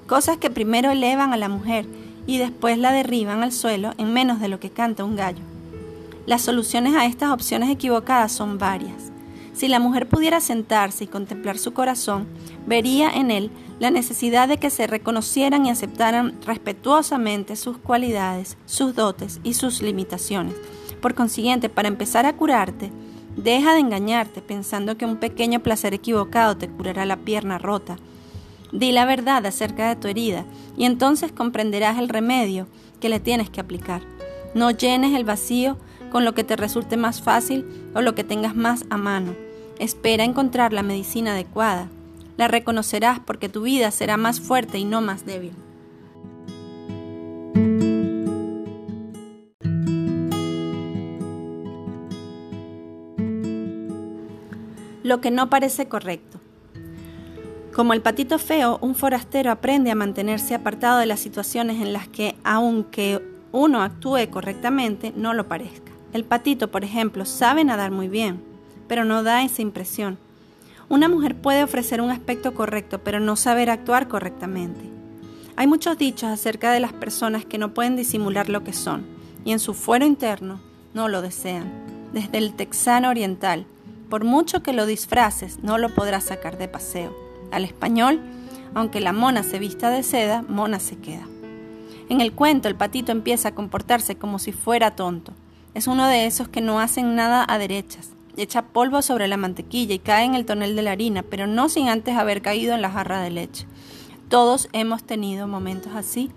[0.07, 1.85] cosas que primero elevan a la mujer
[2.25, 5.43] y después la derriban al suelo en menos de lo que canta un gallo.
[6.25, 9.11] Las soluciones a estas opciones equivocadas son varias.
[9.53, 12.25] Si la mujer pudiera sentarse y contemplar su corazón,
[12.65, 18.95] vería en él la necesidad de que se reconocieran y aceptaran respetuosamente sus cualidades, sus
[18.95, 20.55] dotes y sus limitaciones.
[21.05, 22.91] Por consiguiente, para empezar a curarte,
[23.37, 27.97] deja de engañarte pensando que un pequeño placer equivocado te curará la pierna rota
[28.71, 30.45] Di la verdad acerca de tu herida
[30.75, 32.65] y entonces comprenderás el remedio
[32.99, 34.01] que le tienes que aplicar.
[34.55, 35.77] No llenes el vacío
[36.11, 39.35] con lo que te resulte más fácil o lo que tengas más a mano.
[39.77, 41.87] Espera encontrar la medicina adecuada.
[42.35, 45.53] La reconocerás porque tu vida será más fuerte y no más débil.
[55.05, 56.39] Lo que no parece correcto.
[57.75, 62.07] Como el patito feo, un forastero aprende a mantenerse apartado de las situaciones en las
[62.07, 65.91] que, aunque uno actúe correctamente, no lo parezca.
[66.11, 68.41] El patito, por ejemplo, sabe nadar muy bien,
[68.87, 70.17] pero no da esa impresión.
[70.89, 74.89] Una mujer puede ofrecer un aspecto correcto, pero no saber actuar correctamente.
[75.55, 79.05] Hay muchos dichos acerca de las personas que no pueden disimular lo que son,
[79.43, 80.61] y en su fuero interno
[80.95, 81.71] no lo desean.
[82.11, 83.67] Desde el texano oriental,
[84.09, 87.15] por mucho que lo disfraces, no lo podrás sacar de paseo.
[87.51, 88.21] Al español,
[88.73, 91.27] aunque la mona se vista de seda, mona se queda.
[92.09, 95.33] En el cuento el patito empieza a comportarse como si fuera tonto.
[95.73, 98.11] Es uno de esos que no hacen nada a derechas.
[98.37, 101.69] Echa polvo sobre la mantequilla y cae en el tonel de la harina, pero no
[101.69, 103.65] sin antes haber caído en la jarra de leche.
[104.29, 106.31] Todos hemos tenido momentos así.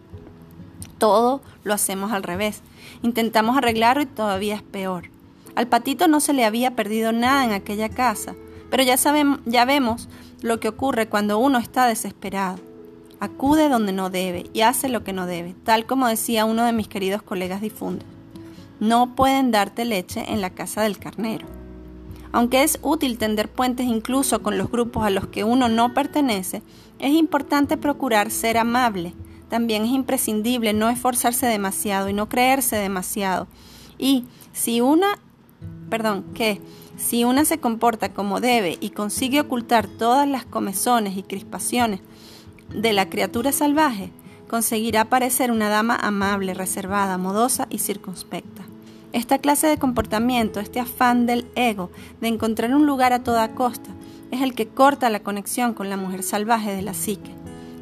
[0.98, 2.62] Todo lo hacemos al revés.
[3.02, 5.10] Intentamos arreglarlo y todavía es peor.
[5.54, 8.34] Al patito no se le había perdido nada en aquella casa,
[8.70, 10.08] pero ya, sabemos, ya vemos
[10.42, 12.58] lo que ocurre cuando uno está desesperado.
[13.20, 16.72] Acude donde no debe y hace lo que no debe, tal como decía uno de
[16.72, 18.06] mis queridos colegas difuntos.
[18.78, 21.46] No pueden darte leche en la casa del carnero.
[22.30, 26.62] Aunque es útil tender puentes incluso con los grupos a los que uno no pertenece,
[26.98, 29.14] es importante procurar ser amable.
[29.48, 33.48] También es imprescindible no esforzarse demasiado y no creerse demasiado.
[33.98, 35.18] Y si una,
[35.88, 36.60] perdón, que
[36.96, 42.00] si una se comporta como debe y consigue ocultar todas las comezones y crispaciones
[42.74, 44.10] de la criatura salvaje,
[44.48, 48.64] conseguirá parecer una dama amable, reservada, modosa y circunspecta.
[49.12, 53.90] Esta clase de comportamiento, este afán del ego de encontrar un lugar a toda costa,
[54.30, 57.30] es el que corta la conexión con la mujer salvaje de la psique.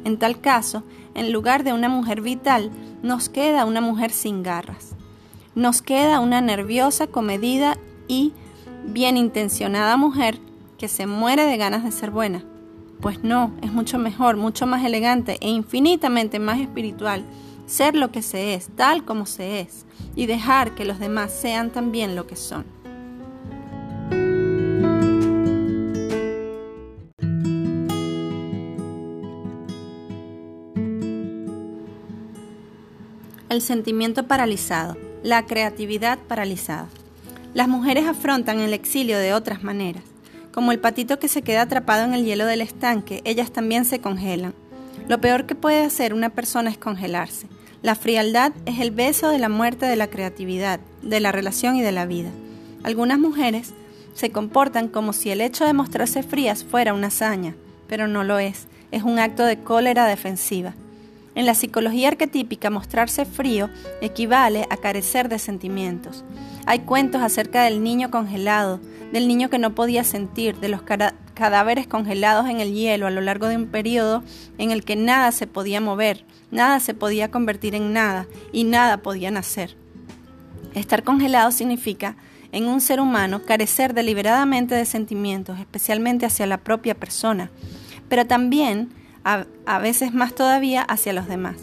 [0.05, 0.83] En tal caso,
[1.15, 4.95] en lugar de una mujer vital, nos queda una mujer sin garras.
[5.55, 7.77] Nos queda una nerviosa, comedida
[8.07, 8.33] y
[8.85, 10.39] bien intencionada mujer
[10.77, 12.43] que se muere de ganas de ser buena.
[13.01, 17.23] Pues no, es mucho mejor, mucho más elegante e infinitamente más espiritual
[17.67, 19.85] ser lo que se es, tal como se es,
[20.15, 22.65] y dejar que los demás sean también lo que son.
[33.49, 36.89] El sentimiento paralizado, la creatividad paralizada.
[37.53, 40.03] Las mujeres afrontan el exilio de otras maneras.
[40.51, 43.99] Como el patito que se queda atrapado en el hielo del estanque, ellas también se
[43.99, 44.53] congelan.
[45.07, 47.47] Lo peor que puede hacer una persona es congelarse.
[47.81, 51.81] La frialdad es el beso de la muerte de la creatividad, de la relación y
[51.81, 52.29] de la vida.
[52.83, 53.73] Algunas mujeres
[54.13, 57.55] se comportan como si el hecho de mostrarse frías fuera una hazaña,
[57.87, 60.73] pero no lo es, es un acto de cólera defensiva.
[61.37, 63.69] En la psicología arquetípica, mostrarse frío
[64.01, 66.25] equivale a carecer de sentimientos.
[66.65, 68.79] Hay cuentos acerca del niño congelado,
[69.13, 70.81] del niño que no podía sentir, de los
[71.35, 74.23] cadáveres congelados en el hielo a lo largo de un periodo
[74.57, 79.03] en el que nada se podía mover, nada se podía convertir en nada y nada
[79.03, 79.77] podía nacer.
[80.73, 82.15] Estar congelado significa,
[82.51, 87.51] en un ser humano, carecer deliberadamente de sentimientos, especialmente hacia la propia persona,
[88.09, 88.89] pero también,
[89.65, 91.57] a, veces más todavía, hacia los demás.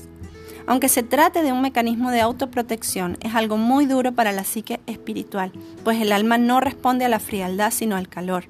[0.66, 4.80] Aunque se trate de un mecanismo de autoprotección, es algo muy duro para la psique
[4.86, 5.52] espiritual,
[5.82, 8.44] pues el alma no responde a la frialdad sino al calor.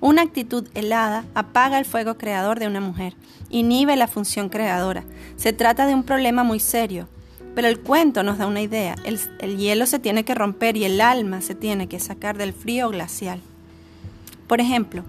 [0.00, 3.14] Una actitud helada apaga el fuego creador de una mujer,
[3.50, 5.04] inhibe la función creadora.
[5.36, 7.08] Se trata de un problema muy serio,
[7.54, 8.96] pero el cuento nos da una idea.
[9.04, 12.52] El, el, hielo se tiene que romper y el alma se tiene que sacar del
[12.52, 13.40] frío glacial.
[14.48, 15.04] Por ejemplo,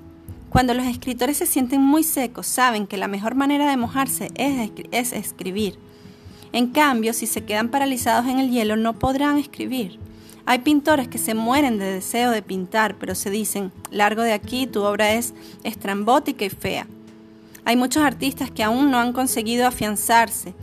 [0.54, 4.70] cuando los escritores se sienten muy secos, saben que la mejor manera de mojarse es,
[4.92, 5.80] es escribir.
[6.52, 9.98] En cambio, si se quedan paralizados en el hielo, no podrán escribir.
[10.46, 14.68] Hay pintores que se mueren de deseo de pintar, pero se dicen, largo de aquí,
[14.68, 15.34] tu obra es
[15.64, 16.86] estrambótica y fea.
[17.66, 20.54] Hay muchos artistas que aún no han conseguido afianzarse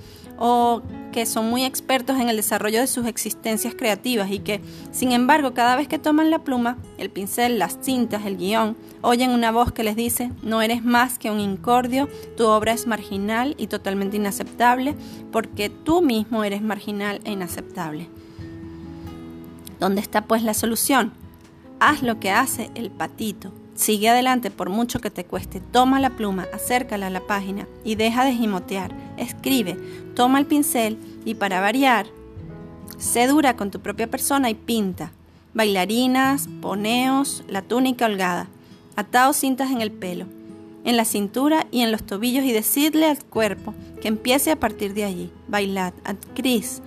[0.40, 0.82] o
[1.12, 4.60] que son muy expertos en el desarrollo de sus existencias creativas y que,
[4.90, 9.30] sin embargo, cada vez que toman la pluma, el pincel, las cintas, el guion, oyen
[9.30, 13.54] una voz que les dice, no eres más que un incordio, tu obra es marginal
[13.58, 14.94] y totalmente inaceptable,
[15.30, 18.08] porque tú mismo eres marginal e inaceptable.
[19.78, 21.12] ¿Dónde está pues la solución?
[21.80, 23.52] Haz lo que hace el patito.
[23.80, 25.58] Sigue adelante por mucho que te cueste.
[25.58, 28.94] Toma la pluma, acércala a la página y deja de gimotear.
[29.16, 29.74] Escribe,
[30.14, 32.04] toma el pincel y para variar,
[32.98, 35.12] sé dura con tu propia persona y pinta.
[35.54, 38.48] Bailarinas, poneos, la túnica holgada,
[38.96, 40.26] ataos cintas en el pelo,
[40.84, 43.72] en la cintura y en los tobillos y decidle al cuerpo
[44.02, 45.32] que empiece a partir de allí.
[45.48, 45.94] Bailad,
[46.34, 46.82] Cris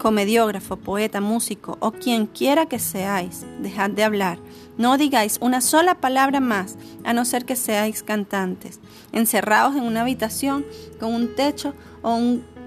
[0.00, 4.38] comediógrafo, poeta, músico o quien quiera que seáis, dejad de hablar.
[4.80, 8.80] No digáis una sola palabra más, a no ser que seáis cantantes,
[9.12, 10.64] encerrados en una habitación
[10.98, 12.18] con un techo o,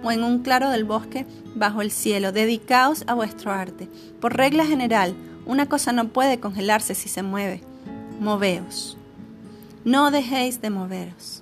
[0.03, 2.32] o en un claro del bosque bajo el cielo.
[2.32, 3.89] Dedicaos a vuestro arte.
[4.22, 5.16] Por regla general,
[5.47, 7.64] una cosa no puede congelarse si se mueve.
[8.20, 8.95] Moveos.
[9.84, 11.41] No dejéis de moveros.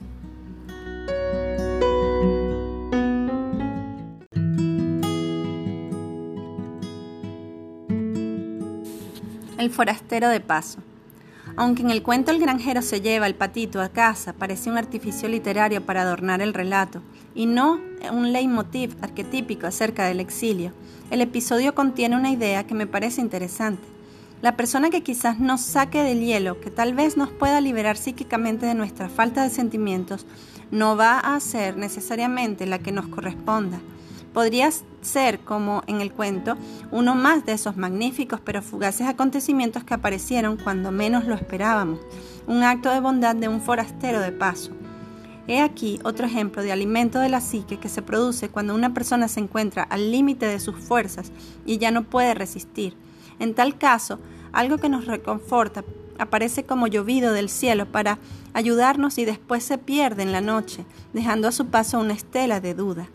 [9.62, 10.80] El forastero de paso.
[11.56, 15.30] Aunque en el cuento el granjero se lleva el patito a casa, parece un artificio
[15.30, 17.04] literario para adornar el relato,
[17.36, 17.80] y no
[18.12, 20.72] un leitmotiv arquetípico acerca del exilio,
[21.12, 23.88] el episodio contiene una idea que me parece interesante.
[24.42, 28.66] La persona que quizás nos saque del hielo, que tal vez nos pueda liberar psíquicamente
[28.66, 30.26] de nuestra falta de sentimientos,
[30.72, 33.80] no va a ser necesariamente la que nos corresponda.
[34.34, 34.70] Podría
[35.02, 36.56] ser, como en el cuento,
[36.92, 42.00] uno más de esos magníficos pero fugaces acontecimientos que aparecieron cuando menos lo esperábamos,
[42.48, 44.72] un acto de bondad de un forastero de paso.
[45.48, 49.28] He aquí otro ejemplo de alimento de la psique que se produce cuando una persona
[49.28, 51.32] se encuentra al límite de sus fuerzas
[51.66, 52.96] y ya no puede resistir.
[53.40, 54.20] En tal caso,
[54.54, 55.84] algo que nos reconforta
[56.20, 58.20] aparece como llovido del cielo para
[58.54, 62.74] ayudarnos y después se pierde en la noche, dejando a su paso una estela de
[62.76, 63.10] duda.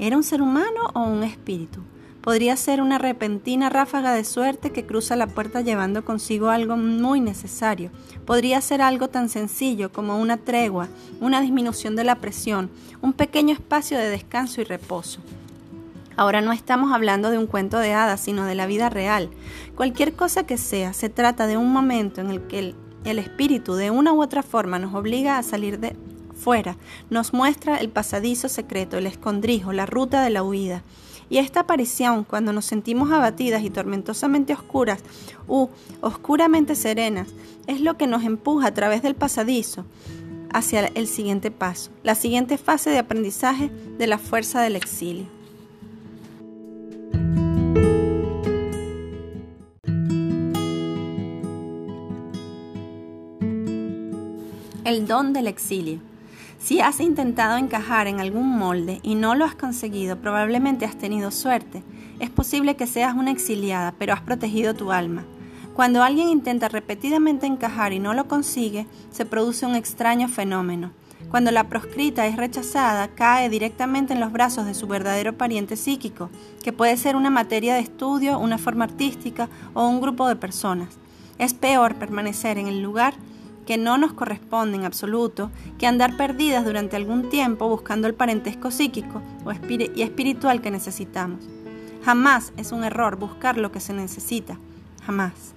[0.00, 1.82] ¿Era un ser humano o un espíritu?
[2.22, 7.20] Podría ser una repentina ráfaga de suerte que cruza la puerta llevando consigo algo muy
[7.20, 7.90] necesario.
[8.24, 10.88] Podría ser algo tan sencillo como una tregua,
[11.20, 12.70] una disminución de la presión,
[13.02, 15.20] un pequeño espacio de descanso y reposo.
[16.16, 19.28] Ahora no estamos hablando de un cuento de hadas, sino de la vida real.
[19.74, 22.74] Cualquier cosa que sea, se trata de un momento en el que el,
[23.04, 25.94] el espíritu de una u otra forma nos obliga a salir de
[26.40, 26.76] fuera,
[27.10, 30.82] nos muestra el pasadizo secreto, el escondrijo, la ruta de la huida.
[31.28, 35.00] Y esta aparición, cuando nos sentimos abatidas y tormentosamente oscuras
[35.46, 35.68] u
[36.00, 37.28] oscuramente serenas,
[37.68, 39.84] es lo que nos empuja a través del pasadizo
[40.52, 45.26] hacia el siguiente paso, la siguiente fase de aprendizaje de la fuerza del exilio.
[54.84, 56.09] El don del exilio.
[56.60, 61.30] Si has intentado encajar en algún molde y no lo has conseguido, probablemente has tenido
[61.30, 61.82] suerte.
[62.18, 65.24] Es posible que seas una exiliada, pero has protegido tu alma.
[65.74, 70.92] Cuando alguien intenta repetidamente encajar y no lo consigue, se produce un extraño fenómeno.
[71.30, 76.28] Cuando la proscrita es rechazada, cae directamente en los brazos de su verdadero pariente psíquico,
[76.62, 80.98] que puede ser una materia de estudio, una forma artística o un grupo de personas.
[81.38, 83.14] Es peor permanecer en el lugar
[83.70, 88.72] que no nos corresponde en absoluto que andar perdidas durante algún tiempo buscando el parentesco
[88.72, 89.22] psíquico
[89.94, 91.44] y espiritual que necesitamos.
[92.04, 94.58] Jamás es un error buscar lo que se necesita,
[95.06, 95.54] jamás.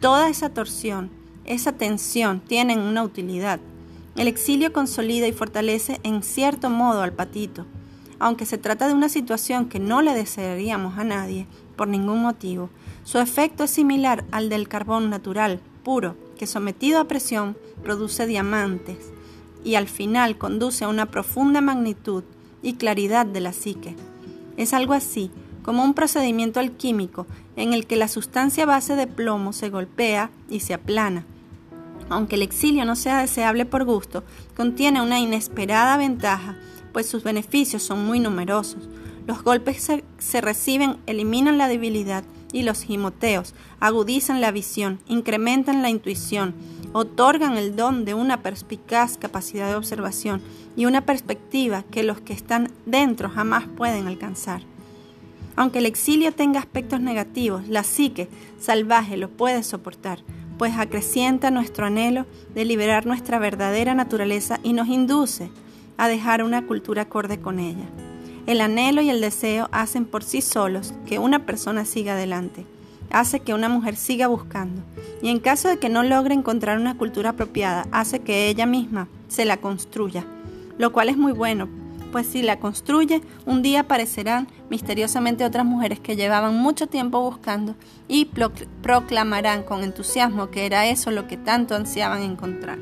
[0.00, 1.08] Toda esa torsión,
[1.44, 3.60] esa tensión tienen una utilidad.
[4.16, 7.64] El exilio consolida y fortalece en cierto modo al patito.
[8.18, 11.46] Aunque se trata de una situación que no le desearíamos a nadie,
[11.76, 12.70] por ningún motivo,
[13.04, 19.12] su efecto es similar al del carbón natural, puro, que sometido a presión produce diamantes
[19.62, 22.24] y al final conduce a una profunda magnitud
[22.64, 23.94] y claridad de la psique.
[24.56, 25.30] Es algo así
[25.62, 30.58] como un procedimiento alquímico en el que la sustancia base de plomo se golpea y
[30.58, 31.26] se aplana.
[32.08, 34.24] Aunque el exilio no sea deseable por gusto,
[34.56, 36.56] contiene una inesperada ventaja,
[36.92, 38.88] pues sus beneficios son muy numerosos.
[39.28, 45.82] Los golpes se, se reciben eliminan la debilidad y los gimoteos agudizan la visión, incrementan
[45.82, 46.54] la intuición,
[46.92, 50.42] otorgan el don de una perspicaz capacidad de observación
[50.76, 54.62] y una perspectiva que los que están dentro jamás pueden alcanzar.
[55.56, 58.28] Aunque el exilio tenga aspectos negativos, la psique
[58.58, 60.20] salvaje lo puede soportar,
[60.58, 65.50] pues acrecienta nuestro anhelo de liberar nuestra verdadera naturaleza y nos induce
[65.98, 67.86] a dejar una cultura acorde con ella.
[68.46, 72.66] El anhelo y el deseo hacen por sí solos que una persona siga adelante,
[73.10, 74.82] hace que una mujer siga buscando,
[75.22, 79.06] y en caso de que no logre encontrar una cultura apropiada, hace que ella misma
[79.28, 80.24] se la construya,
[80.76, 81.68] lo cual es muy bueno,
[82.10, 87.76] pues si la construye, un día aparecerán misteriosamente otras mujeres que llevaban mucho tiempo buscando
[88.08, 88.28] y
[88.82, 92.78] proclamarán con entusiasmo que era eso lo que tanto ansiaban encontrar.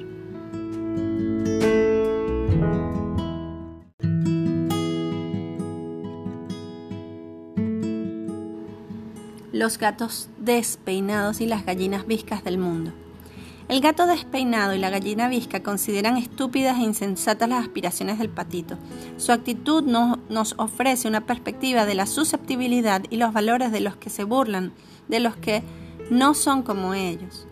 [9.61, 12.93] Los gatos despeinados y las gallinas viscas del mundo.
[13.69, 18.79] El gato despeinado y la gallina visca consideran estúpidas e insensatas las aspiraciones del patito.
[19.19, 24.09] Su actitud nos ofrece una perspectiva de la susceptibilidad y los valores de los que
[24.09, 24.73] se burlan,
[25.09, 25.63] de los que
[26.11, 27.47] no son como ellos.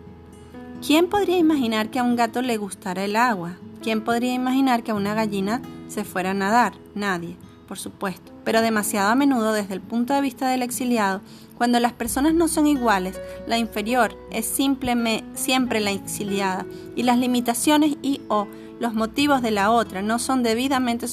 [0.85, 3.57] ¿Quién podría imaginar que a un gato le gustara el agua?
[3.83, 6.73] ¿Quién podría imaginar que a una gallina se fuera a nadar?
[6.95, 7.37] Nadie,
[7.69, 11.21] por supuesto, pero demasiado a menudo desde el punto de vista del exiliado
[11.55, 16.65] cuando las personas no son iguales, la inferior es siempre la exiliada
[16.95, 18.47] y las limitaciones y o
[18.79, 21.05] los motivos de la otra no son debidamente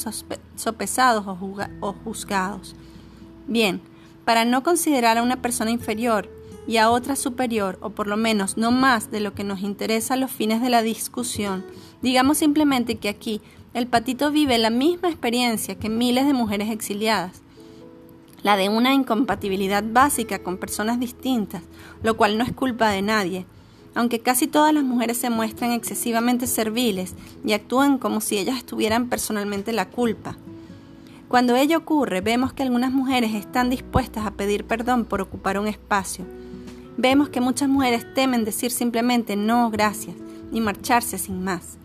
[0.54, 2.74] sopesados o juzgados.
[3.46, 3.82] Bien,
[4.24, 6.30] para no considerar a una persona inferior
[6.66, 10.14] y a otra superior, o por lo menos no más de lo que nos interesa
[10.14, 11.66] a los fines de la discusión,
[12.00, 13.42] digamos simplemente que aquí
[13.76, 17.42] el patito vive la misma experiencia que miles de mujeres exiliadas
[18.42, 21.62] la de una incompatibilidad básica con personas distintas,
[22.02, 23.44] lo cual no es culpa de nadie,
[23.94, 27.14] aunque casi todas las mujeres se muestran excesivamente serviles
[27.44, 30.36] y actúan como si ellas tuvieran personalmente la culpa.
[31.28, 35.66] Cuando ello ocurre, vemos que algunas mujeres están dispuestas a pedir perdón por ocupar un
[35.66, 36.24] espacio.
[36.96, 40.16] Vemos que muchas mujeres temen decir simplemente no, gracias,
[40.50, 41.76] y marcharse sin más.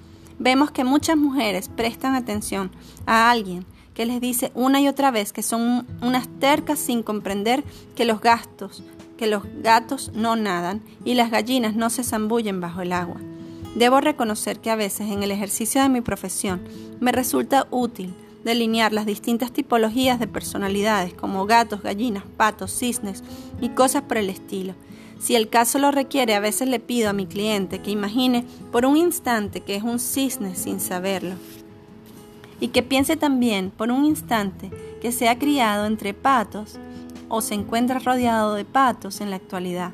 [0.44, 2.72] Vemos que muchas mujeres prestan atención
[3.06, 3.64] a alguien
[3.94, 7.64] que les dice una y otra vez que son unas tercas sin comprender
[7.96, 8.84] que los gastos
[9.20, 13.18] que los gatos no nadan y las gallinas no se zambullen bajo el agua.
[13.76, 16.60] Debo reconocer que a veces en el ejercicio de mi profesión
[17.00, 23.24] me resulta útil delinear las distintas tipologías de personalidades como gatos, gallinas, patos, cisnes
[23.62, 24.74] y cosas por el estilo.
[25.22, 28.88] Si el caso lo requiere, a veces le pido a mi cliente que imagine por
[28.88, 31.36] un instante que es un cisne sin saberlo.
[32.60, 36.80] Y que piense también por un instante que se ha criado entre patos
[37.30, 39.92] o se encuentra rodeado de patos en la actualidad.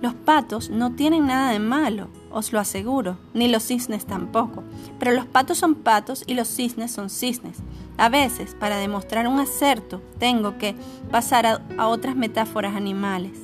[0.00, 4.64] Los patos no tienen nada de malo, os lo aseguro, ni los cisnes tampoco,
[4.98, 7.58] pero los patos son patos y los cisnes son cisnes.
[7.98, 10.74] A veces, para demostrar un acerto, tengo que
[11.10, 13.41] pasar a, otras metáforas animales.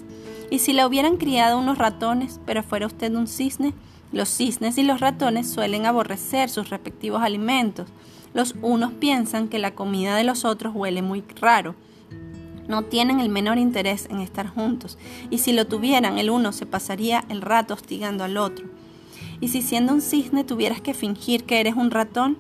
[0.50, 3.74] Y si la hubieran criado unos ratones, pero fuera usted un cisne,
[4.12, 7.88] los cisnes y los ratones suelen aborrecer sus respectivos alimentos.
[8.32, 11.74] Los unos piensan que la comida de los otros huele muy raro.
[12.66, 14.98] No tienen el menor interés en estar juntos,
[15.30, 18.66] y si lo tuvieran, el uno se pasaría el rato hostigando al otro.
[19.40, 22.36] Y si siendo un cisne tuvieras que fingir que eres un ratón,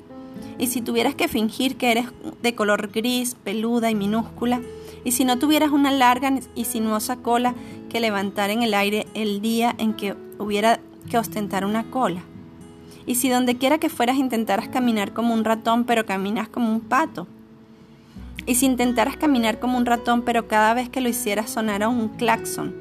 [0.58, 2.06] y si tuvieras que fingir que eres
[2.42, 4.60] de color gris, peluda y minúscula,
[5.04, 7.54] y si no tuvieras una larga y sinuosa cola
[7.88, 10.80] que levantar en el aire el día en que hubiera
[11.10, 12.22] que ostentar una cola.
[13.06, 16.80] Y si donde quiera que fueras intentaras caminar como un ratón, pero caminas como un
[16.80, 17.26] pato.
[18.46, 22.08] Y si intentaras caminar como un ratón, pero cada vez que lo hicieras sonara un
[22.08, 22.74] claxon,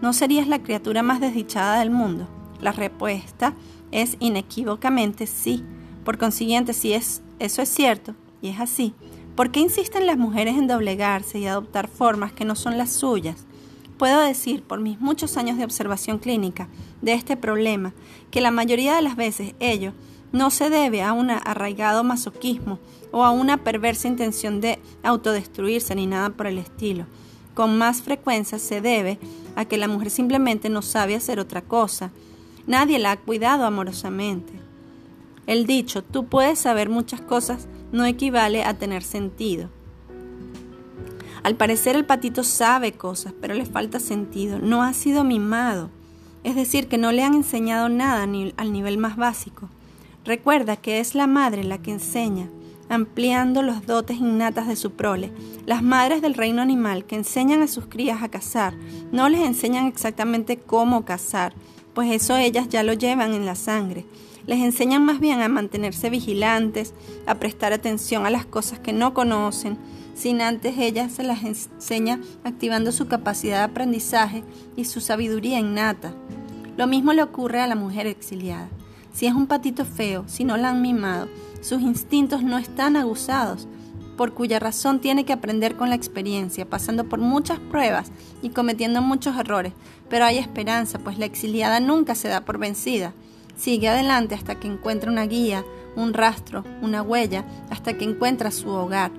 [0.00, 2.28] ¿no serías la criatura más desdichada del mundo?
[2.60, 3.54] La respuesta
[3.90, 5.64] es inequívocamente sí.
[6.04, 8.94] Por consiguiente, si es, eso es cierto, y es así,
[9.36, 13.46] ¿por qué insisten las mujeres en doblegarse y adoptar formas que no son las suyas?
[13.98, 16.68] Puedo decir, por mis muchos años de observación clínica
[17.00, 17.94] de este problema,
[18.30, 19.92] que la mayoría de las veces ello
[20.32, 22.80] no se debe a un arraigado masoquismo
[23.12, 27.06] o a una perversa intención de autodestruirse ni nada por el estilo.
[27.54, 29.20] Con más frecuencia se debe
[29.54, 32.10] a que la mujer simplemente no sabe hacer otra cosa.
[32.66, 34.52] Nadie la ha cuidado amorosamente.
[35.46, 39.68] El dicho, tú puedes saber muchas cosas, no equivale a tener sentido.
[41.44, 44.58] Al parecer el patito sabe cosas, pero le falta sentido.
[44.58, 45.90] No ha sido mimado.
[46.42, 49.68] Es decir, que no le han enseñado nada ni al nivel más básico.
[50.24, 52.48] Recuerda que es la madre la que enseña,
[52.88, 55.32] ampliando los dotes innatas de su prole.
[55.66, 58.74] Las madres del reino animal que enseñan a sus crías a cazar,
[59.12, 61.52] no les enseñan exactamente cómo cazar,
[61.92, 64.06] pues eso ellas ya lo llevan en la sangre
[64.46, 66.92] les enseñan más bien a mantenerse vigilantes,
[67.26, 69.78] a prestar atención a las cosas que no conocen,
[70.14, 74.44] sin antes ellas se las enseña activando su capacidad de aprendizaje
[74.76, 76.12] y su sabiduría innata.
[76.76, 78.68] Lo mismo le ocurre a la mujer exiliada.
[79.12, 81.28] Si es un patito feo, si no la han mimado,
[81.60, 83.68] sus instintos no están aguzados,
[84.16, 88.12] por cuya razón tiene que aprender con la experiencia, pasando por muchas pruebas
[88.42, 89.72] y cometiendo muchos errores.
[90.08, 93.12] Pero hay esperanza, pues la exiliada nunca se da por vencida.
[93.56, 95.64] Sigue adelante hasta que encuentra una guía,
[95.96, 99.10] un rastro, una huella, hasta que encuentra su hogar.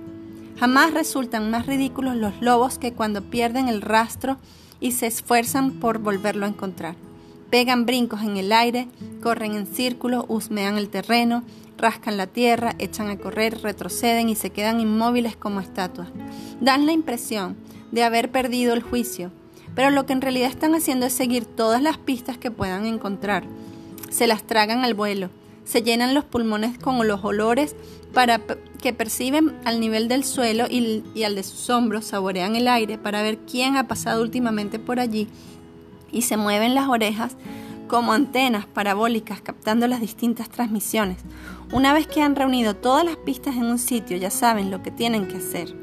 [0.60, 4.38] Jamás resultan más ridículos los lobos que cuando pierden el rastro
[4.80, 6.96] y se esfuerzan por volverlo a encontrar.
[7.50, 8.88] Pegan brincos en el aire,
[9.22, 11.44] corren en círculo, husmean el terreno,
[11.78, 16.10] rascan la tierra, echan a correr, retroceden y se quedan inmóviles como estatuas.
[16.62, 17.56] Dan la impresión
[17.92, 19.32] de haber perdido el juicio,
[19.76, 23.46] pero lo que en realidad están haciendo es seguir todas las pistas que puedan encontrar
[24.16, 25.30] se las tragan al vuelo,
[25.66, 27.76] se llenan los pulmones con los olores
[28.16, 28.40] para
[28.82, 32.98] que perciben al nivel del suelo y, y al de sus hombros, saborean el aire
[32.98, 35.28] para ver quién ha pasado últimamente por allí
[36.12, 37.36] y se mueven las orejas
[37.90, 41.18] como antenas parabólicas captando las distintas transmisiones.
[41.74, 44.92] Una vez que han reunido todas las pistas en un sitio, ya saben lo que
[44.92, 45.76] tienen que hacer.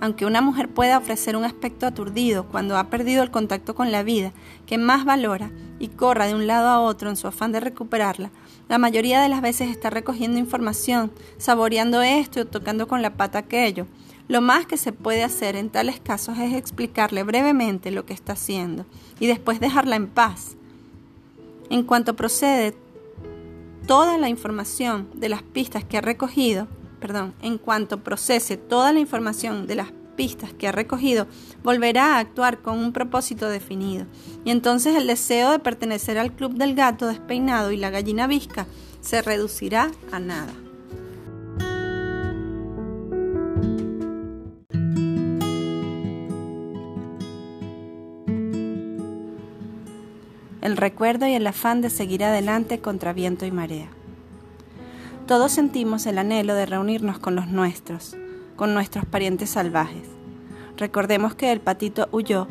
[0.00, 4.02] Aunque una mujer pueda ofrecer un aspecto aturdido cuando ha perdido el contacto con la
[4.02, 4.32] vida
[4.66, 8.30] que más valora y corra de un lado a otro en su afán de recuperarla,
[8.68, 13.38] la mayoría de las veces está recogiendo información, saboreando esto y tocando con la pata
[13.38, 13.86] aquello.
[14.28, 18.34] Lo más que se puede hacer en tales casos es explicarle brevemente lo que está
[18.34, 18.84] haciendo
[19.18, 20.56] y después dejarla en paz.
[21.70, 22.76] En cuanto procede
[23.86, 26.68] toda la información de las pistas que ha recogido,
[27.00, 31.28] perdón, en cuanto procese toda la información de las pistas que ha recogido,
[31.62, 34.04] volverá a actuar con un propósito definido.
[34.44, 38.66] Y entonces el deseo de pertenecer al club del gato despeinado y la gallina visca
[39.00, 40.52] se reducirá a nada.
[50.60, 53.88] El recuerdo y el afán de seguir adelante contra viento y marea.
[55.28, 58.16] Todos sentimos el anhelo de reunirnos con los nuestros,
[58.58, 60.02] con nuestros parientes salvajes.
[60.76, 62.48] Recordemos que el patito huyó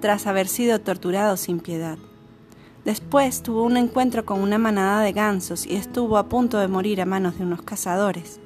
[0.00, 1.98] tras haber sido torturado sin piedad.
[2.86, 7.00] Después tuvo un encuentro con una manada de gansos y estuvo a punto de morir
[7.00, 8.40] a manos de unos cazadores.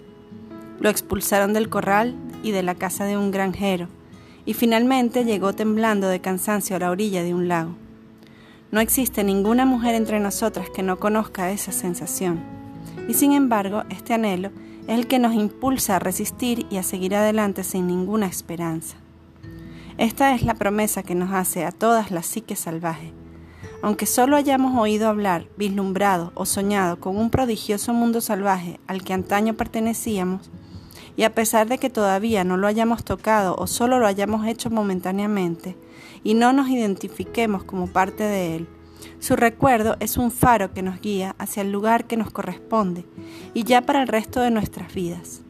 [0.81, 3.89] Lo expulsaron del corral y de la casa de un granjero,
[4.45, 7.77] y finalmente llegó temblando de cansancio a la orilla de un lago.
[8.73, 12.41] No existe ninguna mujer entre nosotras que no conozca esa sensación,
[13.09, 14.51] y sin embargo este anhelo
[14.89, 18.97] el que nos impulsa a resistir y a seguir adelante sin ninguna esperanza.
[19.99, 23.13] Esta es la promesa que nos hace a todas las psiques salvajes.
[23.83, 29.13] Aunque solo hayamos oído hablar, vislumbrado o soñado con un prodigioso mundo salvaje al que
[29.13, 30.51] antaño pertenecíamos,
[31.17, 34.71] y a pesar de que todavía no lo hayamos tocado o solo lo hayamos hecho
[34.71, 35.77] momentáneamente,
[36.23, 38.69] y no nos identifiquemos como parte de él,
[39.19, 43.05] su recuerdo es un faro que nos guía hacia el lugar que nos corresponde
[43.55, 45.43] y ya para el resto de nuestras vidas.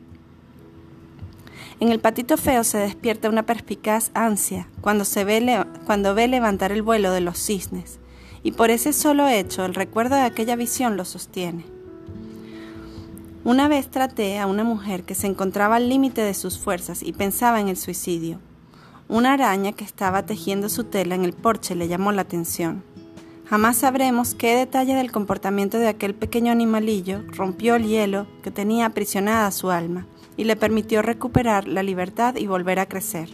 [1.79, 6.73] En el patito feo se despierta una perspicaz ansia cuando, se ve, cuando ve levantar
[6.73, 7.99] el vuelo de los cisnes,
[8.43, 11.67] y por ese solo hecho el recuerdo de aquella visión lo sostiene.
[13.45, 17.13] Una vez traté a una mujer que se encontraba al límite de sus fuerzas y
[17.13, 18.41] pensaba en el suicidio.
[19.09, 22.83] Una araña que estaba tejiendo su tela en el porche le llamó la atención.
[23.49, 28.87] Jamás sabremos qué detalle del comportamiento de aquel pequeño animalillo rompió el hielo que tenía
[28.87, 30.07] aprisionada su alma
[30.37, 33.31] y le permitió recuperar la libertad y volver a crecer.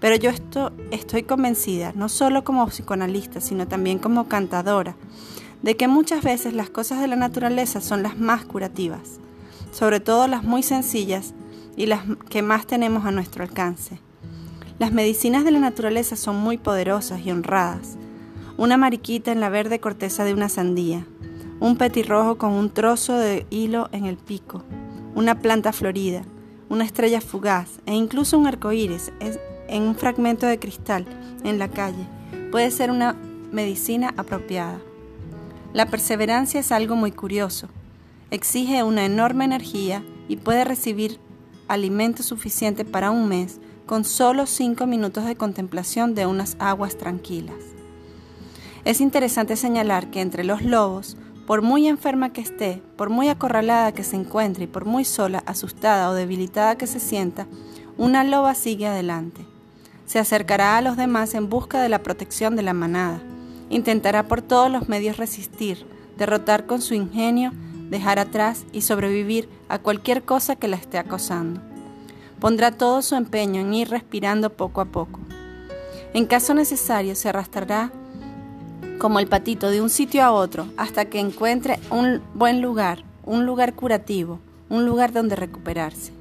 [0.00, 4.96] Pero yo esto, estoy convencida, no solo como psicoanalista, sino también como cantadora,
[5.62, 9.20] de que muchas veces las cosas de la naturaleza son las más curativas
[9.72, 11.34] sobre todo las muy sencillas
[11.76, 13.98] y las que más tenemos a nuestro alcance.
[14.78, 17.96] Las medicinas de la naturaleza son muy poderosas y honradas.
[18.62, 21.04] Una mariquita en la verde corteza de una sandía,
[21.58, 24.62] un petirrojo con un trozo de hilo en el pico,
[25.16, 26.22] una planta florida,
[26.68, 29.10] una estrella fugaz e incluso un arco iris
[29.66, 31.06] en un fragmento de cristal
[31.42, 32.06] en la calle
[32.52, 33.16] puede ser una
[33.50, 34.78] medicina apropiada.
[35.72, 37.66] La perseverancia es algo muy curioso
[38.30, 41.18] exige una enorme energía y puede recibir
[41.66, 47.71] alimento suficiente para un mes con solo cinco minutos de contemplación de unas aguas tranquilas.
[48.84, 53.92] Es interesante señalar que entre los lobos, por muy enferma que esté, por muy acorralada
[53.92, 57.46] que se encuentre y por muy sola, asustada o debilitada que se sienta,
[57.96, 59.44] una loba sigue adelante.
[60.06, 63.20] Se acercará a los demás en busca de la protección de la manada.
[63.70, 65.86] Intentará por todos los medios resistir,
[66.16, 67.52] derrotar con su ingenio
[67.92, 71.60] dejar atrás y sobrevivir a cualquier cosa que la esté acosando.
[72.40, 75.20] Pondrá todo su empeño en ir respirando poco a poco.
[76.14, 77.92] En caso necesario se arrastrará
[79.02, 83.46] como el patito de un sitio a otro hasta que encuentre un buen lugar, un
[83.46, 84.38] lugar curativo,
[84.68, 86.12] un lugar donde recuperarse.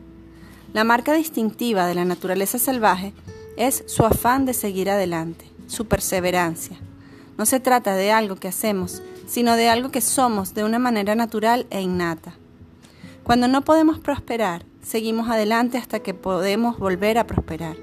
[0.73, 3.13] La marca distintiva de la naturaleza salvaje
[3.55, 6.75] es su afán de seguir adelante, su perseverancia.
[7.37, 11.13] No se trata de algo que hacemos sino de algo que somos de una manera
[11.13, 12.33] natural e innata.
[13.23, 17.77] Cuando no podemos prosperar, seguimos adelante hasta que podemos volver a prosperar.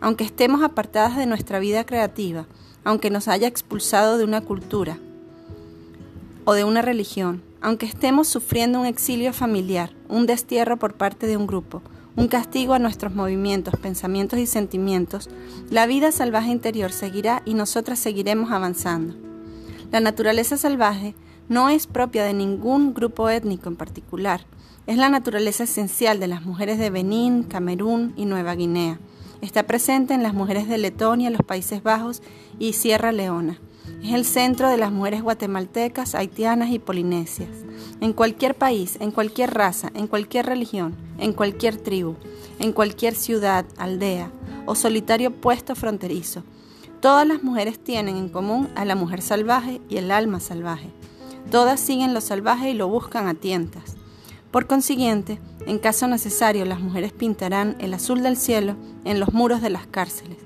[0.00, 2.46] Aunque estemos apartadas de nuestra vida creativa,
[2.88, 4.96] aunque nos haya expulsado de una cultura
[6.46, 11.36] o de una religión, aunque estemos sufriendo un exilio familiar, un destierro por parte de
[11.36, 11.82] un grupo,
[12.16, 15.28] un castigo a nuestros movimientos, pensamientos y sentimientos,
[15.68, 19.14] la vida salvaje interior seguirá y nosotras seguiremos avanzando.
[19.92, 21.14] La naturaleza salvaje
[21.50, 24.46] no es propia de ningún grupo étnico en particular.
[24.86, 28.98] Es la naturaleza esencial de las mujeres de Benín, Camerún y Nueva Guinea.
[29.40, 32.22] Está presente en las mujeres de Letonia, los Países Bajos
[32.58, 33.60] y Sierra Leona.
[34.02, 37.50] Es el centro de las mujeres guatemaltecas, haitianas y polinesias.
[38.00, 42.16] En cualquier país, en cualquier raza, en cualquier religión, en cualquier tribu,
[42.58, 44.30] en cualquier ciudad, aldea
[44.66, 46.44] o solitario puesto fronterizo
[47.00, 50.90] Todas las mujeres tienen en común a la mujer salvaje y el alma salvaje.
[51.48, 53.97] Todas siguen lo salvaje y lo buscan a tientas.
[54.50, 59.60] Por consiguiente, en caso necesario, las mujeres pintarán el azul del cielo en los muros
[59.60, 60.38] de las cárceles.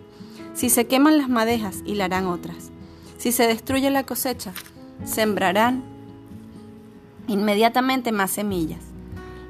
[0.54, 2.72] Si se queman las madejas, hilarán otras.
[3.16, 4.52] Si se destruye la cosecha,
[5.04, 5.84] sembrarán
[7.28, 8.80] inmediatamente más semillas.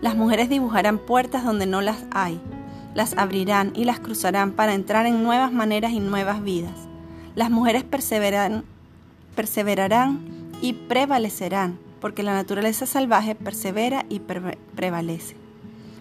[0.03, 2.41] Las mujeres dibujarán puertas donde no las hay,
[2.95, 6.75] las abrirán y las cruzarán para entrar en nuevas maneras y nuevas vidas.
[7.35, 8.65] Las mujeres perseverarán,
[10.61, 14.21] y prevalecerán, porque la naturaleza salvaje persevera y
[14.75, 15.37] prevalece.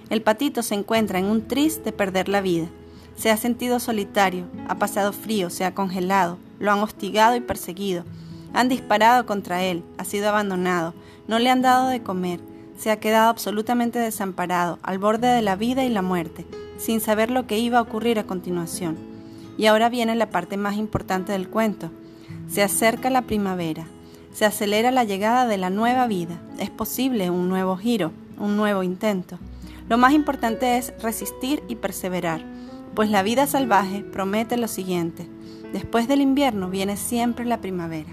[0.09, 2.67] El patito se encuentra en un tris de perder la vida.
[3.15, 8.03] Se ha sentido solitario, ha pasado frío, se ha congelado, lo han hostigado y perseguido.
[8.51, 10.95] Han disparado contra él, ha sido abandonado,
[11.27, 12.39] no le han dado de comer,
[12.77, 16.47] se ha quedado absolutamente desamparado, al borde de la vida y la muerte,
[16.77, 18.97] sin saber lo que iba a ocurrir a continuación
[19.57, 21.91] Y ahora viene la parte más importante del cuento.
[22.49, 23.85] Se acerca la primavera,
[24.33, 28.83] se acelera la llegada de la nueva vida, es posible un nuevo giro, un nuevo
[28.83, 29.37] intento.
[29.89, 32.43] Lo más importante es resistir y perseverar,
[32.95, 35.27] pues la vida salvaje promete lo siguiente,
[35.73, 38.09] después del invierno viene siempre la primavera.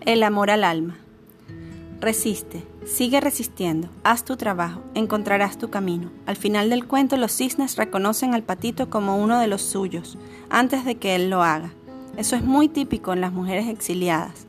[0.00, 0.96] El amor al alma.
[2.00, 6.10] Resiste, sigue resistiendo, haz tu trabajo, encontrarás tu camino.
[6.26, 10.18] Al final del cuento los cisnes reconocen al patito como uno de los suyos,
[10.50, 11.72] antes de que él lo haga.
[12.16, 14.46] Eso es muy típico en las mujeres exiliadas.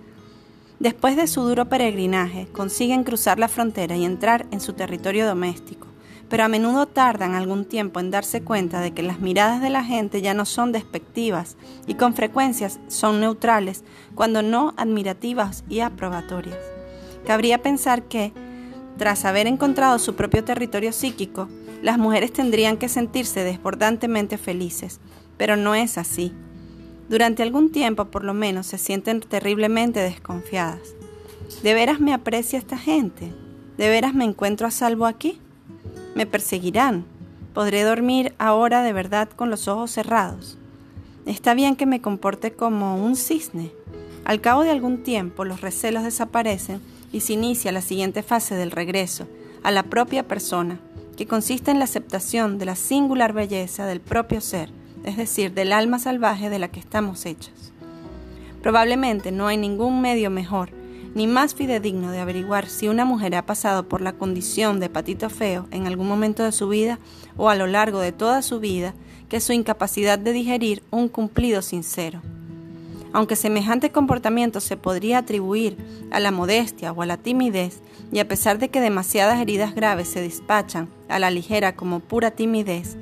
[0.80, 5.88] Después de su duro peregrinaje, consiguen cruzar la frontera y entrar en su territorio doméstico,
[6.30, 9.86] pero a menudo tardan algún tiempo en darse cuenta de que las miradas de la
[9.86, 11.56] gente ya no son despectivas
[11.88, 13.86] y con frecuencias son neutrales,
[14.16, 16.74] cuando no admirativas y aprobatorias.
[17.26, 18.34] Cabría pensar que,
[18.97, 21.49] tras haber encontrado su propio territorio psíquico,
[21.81, 24.99] las mujeres tendrían que sentirse desbordantemente felices,
[25.38, 26.34] pero no es así.
[27.10, 30.95] Durante algún tiempo, por lo menos, se sienten terriblemente desconfiadas.
[31.64, 33.34] ¿De veras me aprecia esta gente?
[33.77, 35.39] ¿De veras me encuentro a salvo aquí?
[36.15, 37.06] ¿Me perseguirán?
[37.53, 40.57] ¿Podré dormir ahora de verdad con los ojos cerrados?
[41.26, 43.72] Está bien que me comporte como un cisne.
[44.26, 46.81] Al cabo de algún tiempo los recelos desaparecen
[47.15, 49.25] y se inicia la siguiente fase del regreso
[49.63, 50.81] a la propia persona,
[51.15, 54.69] que consiste en la aceptación de la singular belleza del propio ser,
[55.05, 57.71] es decir, del alma salvaje de la que estamos hechos.
[58.61, 60.71] Probablemente no hay ningún medio mejor
[61.13, 65.29] ni más fidedigno de averiguar si una mujer ha pasado por la condición de patito
[65.29, 66.99] feo en algún momento de su vida
[67.37, 68.93] o a lo largo de toda su vida
[69.29, 72.21] que su incapacidad de digerir un cumplido sincero.
[73.15, 75.77] Aunque semejante comportamiento se podría atribuir
[76.11, 77.79] a la modestia o a la timidez,
[78.11, 82.31] y a pesar de que demasiadas heridas graves se despachan a la ligera como pura
[82.31, 82.97] timidez,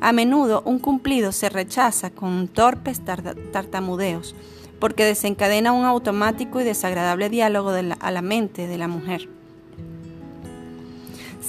[0.00, 4.34] a menudo un cumplido se rechaza con torpes tartamudeos,
[4.80, 9.28] porque desencadena un automático y desagradable diálogo a la mente de la mujer.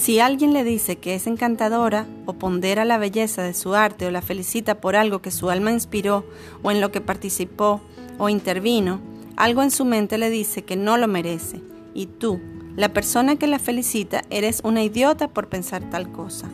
[0.04, 4.12] Si alguien le dice que es encantadora o pondera la belleza de su arte o
[4.12, 6.26] la felicita por algo que su alma inspiró
[6.62, 7.80] o en lo que participó
[8.18, 9.00] o intervino,
[9.38, 11.62] algo en su mente le dice que no lo merece
[11.94, 12.42] y tú,
[12.76, 16.50] la persona que la felicita, eres una idiota por pensar tal cosa.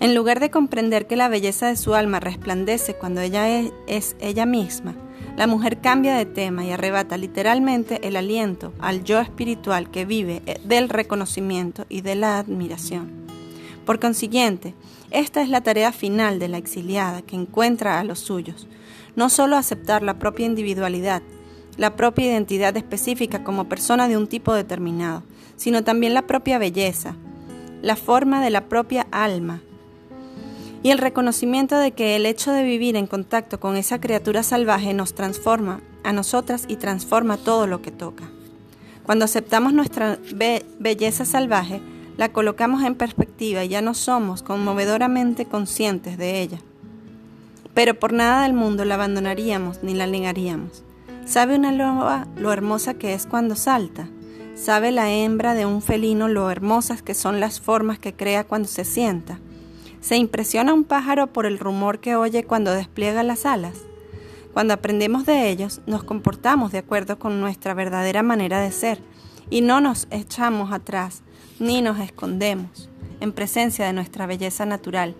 [0.00, 4.16] En lugar de comprender que la belleza de su alma resplandece cuando ella es, es
[4.20, 4.94] ella misma,
[5.38, 10.42] la mujer cambia de tema y arrebata literalmente el aliento al yo espiritual que vive
[10.46, 13.12] eh, del reconocimiento y de la admiración.
[13.86, 14.74] Por consiguiente,
[15.12, 18.66] esta es la tarea final de la exiliada que encuentra a los suyos,
[19.14, 21.22] no solo aceptar la propia individualidad,
[21.76, 25.22] la propia identidad específica como persona de un tipo determinado,
[25.54, 27.14] sino también la propia belleza,
[27.80, 29.62] la forma de la propia alma,
[30.82, 34.94] y el reconocimiento de que el hecho de vivir en contacto con esa criatura salvaje
[34.94, 38.24] nos transforma a nosotras y transforma todo lo que toca.
[39.04, 40.18] Cuando aceptamos nuestra
[40.78, 41.80] belleza salvaje,
[42.16, 46.58] la colocamos en perspectiva y ya no somos conmovedoramente conscientes de ella.
[47.74, 50.82] Pero por nada del mundo la abandonaríamos ni la negaríamos.
[51.24, 54.08] ¿Sabe una loba lo hermosa que es cuando salta?
[54.56, 58.66] ¿Sabe la hembra de un felino lo hermosas que son las formas que crea cuando
[58.66, 59.38] se sienta?
[60.00, 63.78] ¿Se impresiona un pájaro por el rumor que oye cuando despliega las alas?
[64.52, 69.00] Cuando aprendemos de ellos, nos comportamos de acuerdo con nuestra verdadera manera de ser
[69.50, 71.22] y no nos echamos atrás
[71.58, 72.88] ni nos escondemos
[73.20, 75.16] en presencia de nuestra belleza natural.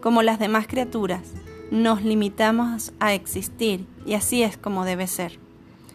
[0.00, 1.22] Como las demás criaturas,
[1.70, 5.38] nos limitamos a existir y así es como debe ser.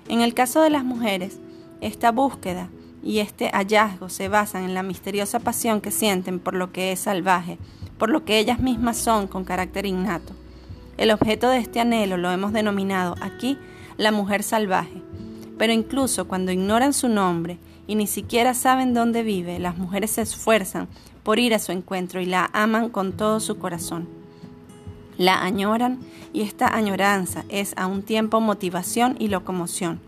[0.07, 1.39] En el caso de las mujeres,
[1.81, 2.69] esta búsqueda
[3.01, 6.99] y este hallazgo se basan en la misteriosa pasión que sienten por lo que es
[6.99, 7.57] salvaje
[7.97, 10.33] por lo que ellas mismas son con carácter innato.
[10.97, 13.57] El objeto de este anhelo lo hemos denominado aquí
[13.97, 15.01] la mujer salvaje,
[15.57, 17.57] pero incluso cuando ignoran su nombre
[17.87, 20.87] y ni siquiera saben dónde vive, las mujeres se esfuerzan
[21.23, 24.07] por ir a su encuentro y la aman con todo su corazón.
[25.17, 25.99] La añoran
[26.33, 29.99] y esta añoranza es a un tiempo motivación y locomoción.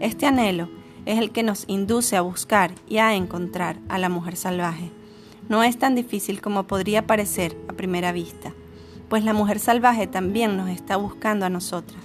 [0.00, 0.68] Este anhelo
[1.04, 4.90] es el que nos induce a buscar y a encontrar a la mujer salvaje
[5.48, 8.52] no es tan difícil como podría parecer a primera vista,
[9.08, 12.02] pues la mujer salvaje también nos está buscando a nosotras.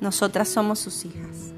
[0.00, 1.54] Nosotras somos sus hijas.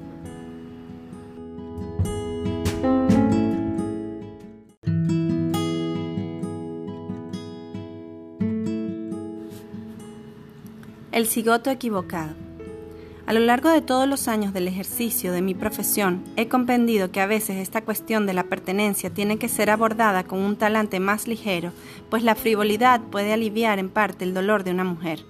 [11.11, 12.33] El cigoto equivocado.
[13.25, 17.21] A lo largo de todos los años del ejercicio de mi profesión, he comprendido que
[17.21, 21.25] a veces esta cuestión de la pertenencia tiene que ser abordada con un talante más
[21.25, 21.71] ligero,
[22.09, 25.23] pues la frivolidad puede aliviar en parte el dolor de una mujer.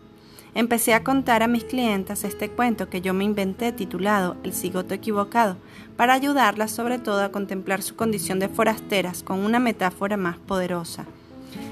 [0.55, 4.95] Empecé a contar a mis clientas este cuento que yo me inventé titulado El cigoto
[4.95, 5.57] equivocado,
[5.95, 11.05] para ayudarlas sobre todo a contemplar su condición de forasteras con una metáfora más poderosa.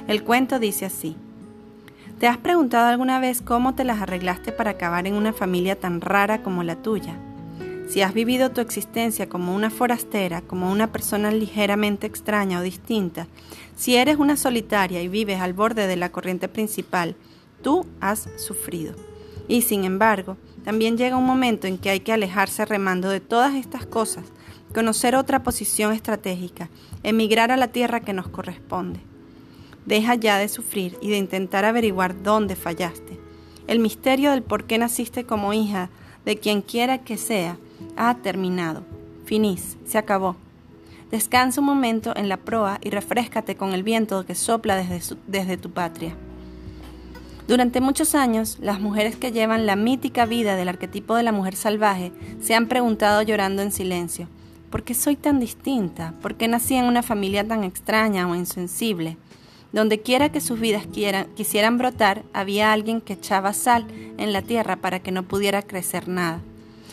[0.07, 1.15] El cuento dice así.
[2.22, 6.02] ¿Te has preguntado alguna vez cómo te las arreglaste para acabar en una familia tan
[6.02, 7.15] rara como la tuya?
[7.89, 13.26] Si has vivido tu existencia como una forastera, como una persona ligeramente extraña o distinta,
[13.76, 17.15] si eres una solitaria y vives al borde de la corriente principal,
[17.64, 18.93] tú has sufrido.
[19.48, 23.56] Y sin embargo, también llega un momento en que hay que alejarse remando de todas
[23.56, 24.26] estas cosas,
[24.76, 26.69] conocer otra posición estratégica,
[27.02, 29.11] emigrar a la tierra que nos corresponde.
[29.86, 33.20] Deja ya de sufrir y de intentar averiguar dónde fallaste.
[33.68, 35.90] El misterio del por qué naciste como hija
[36.26, 37.58] de quien quiera que sea
[37.95, 38.84] ha terminado.
[39.26, 40.36] Finis, se acabó.
[41.10, 45.58] Descansa un momento en la proa y refrescate con el viento que sopla desde, desde
[45.58, 46.16] tu patria.
[47.48, 51.56] Durante muchos años, las mujeres que llevan la mítica vida del arquetipo de la mujer
[51.56, 54.28] salvaje se han preguntado llorando en silencio,
[54.70, 56.14] ¿por qué soy tan distinta?
[56.22, 59.18] ¿Por qué nací en una familia tan extraña o insensible?
[59.72, 60.85] Donde quiera que sus vidas
[61.35, 63.88] quisieran brotar, había alguien que echaba sal
[64.18, 66.41] en la tierra para que no pudiera crecer nada.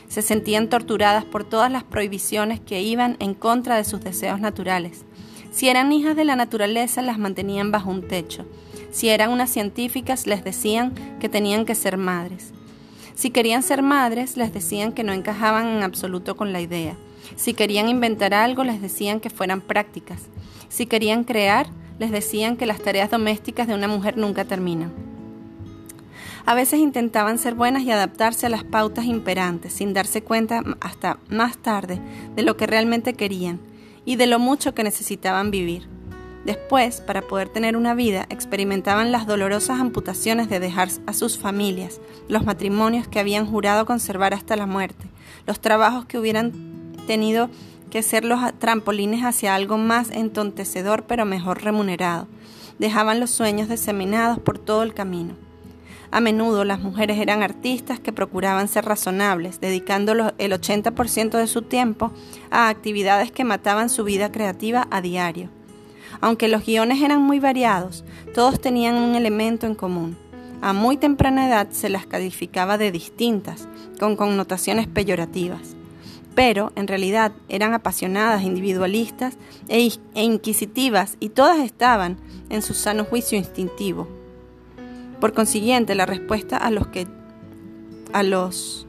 [0.09, 5.05] Se sentían torturadas por todas las prohibiciones que iban en contra de sus deseos naturales.
[5.51, 8.47] Si eran hijas de la naturaleza, las mantenían bajo un techo.
[8.91, 12.53] Si eran unas científicas, les decían que tenían que ser madres.
[13.15, 16.97] Si querían ser madres, les decían que no encajaban en absoluto con la idea.
[17.37, 20.23] Si querían inventar algo, les decían que fueran prácticas.
[20.69, 21.67] Si querían crear,
[21.99, 24.93] les decían que las tareas domésticas de una mujer nunca terminan.
[26.47, 31.19] A veces intentaban ser buenas y adaptarse a las pautas imperantes, sin darse cuenta hasta
[31.29, 32.01] más tarde
[32.35, 33.61] de lo que realmente querían
[34.07, 35.87] y de lo mucho que necesitaban vivir.
[36.47, 42.01] Después, para poder tener una vida, experimentaban las dolorosas amputaciones de dejar a sus familias,
[42.29, 45.05] los matrimonios que habían jurado conservar hasta la muerte,
[45.47, 47.51] los trabajos que hubieran tenido
[47.89, 52.29] que ser los trampolines hacia algo más entontecedor pero mejor remunerado.
[52.79, 55.35] Dejaban los sueños diseminados por todo el camino.
[56.11, 61.63] A menudo las mujeres eran artistas que procuraban ser razonables, dedicando el 80% de su
[61.63, 62.13] tiempo
[62.51, 65.51] a actividades que mataban su vida creativa a diario.
[66.21, 68.05] Aunque los guiones eran muy variados,
[68.35, 70.17] todos tenían un elemento en común.
[70.63, 73.69] A muy temprana edad se las calificaba de distintas,
[74.01, 75.78] con connotaciones peyorativas
[76.39, 79.37] pero en realidad eran apasionadas, individualistas
[79.67, 82.17] e, e, inquisitivas y todas estaban
[82.49, 84.07] en su sano juicio instintivo.
[85.21, 87.09] Por consiguiente, la respuesta a los que
[88.13, 88.87] a los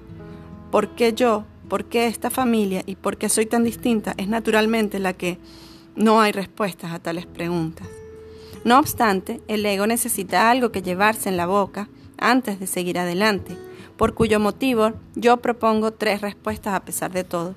[0.70, 1.44] ¿por qué yo?
[1.68, 2.84] ¿Por qué esta familia?
[2.86, 4.14] ¿Y por qué soy tan distinta?
[4.18, 5.40] es naturalmente la que
[5.96, 7.88] no hay respuestas a tales preguntas.
[8.64, 11.90] No obstante, el ego necesita algo que llevarse en la boca
[12.20, 13.58] antes de seguir adelante
[14.00, 17.54] por cuyo motivo yo propongo tres respuestas a pesar de todo.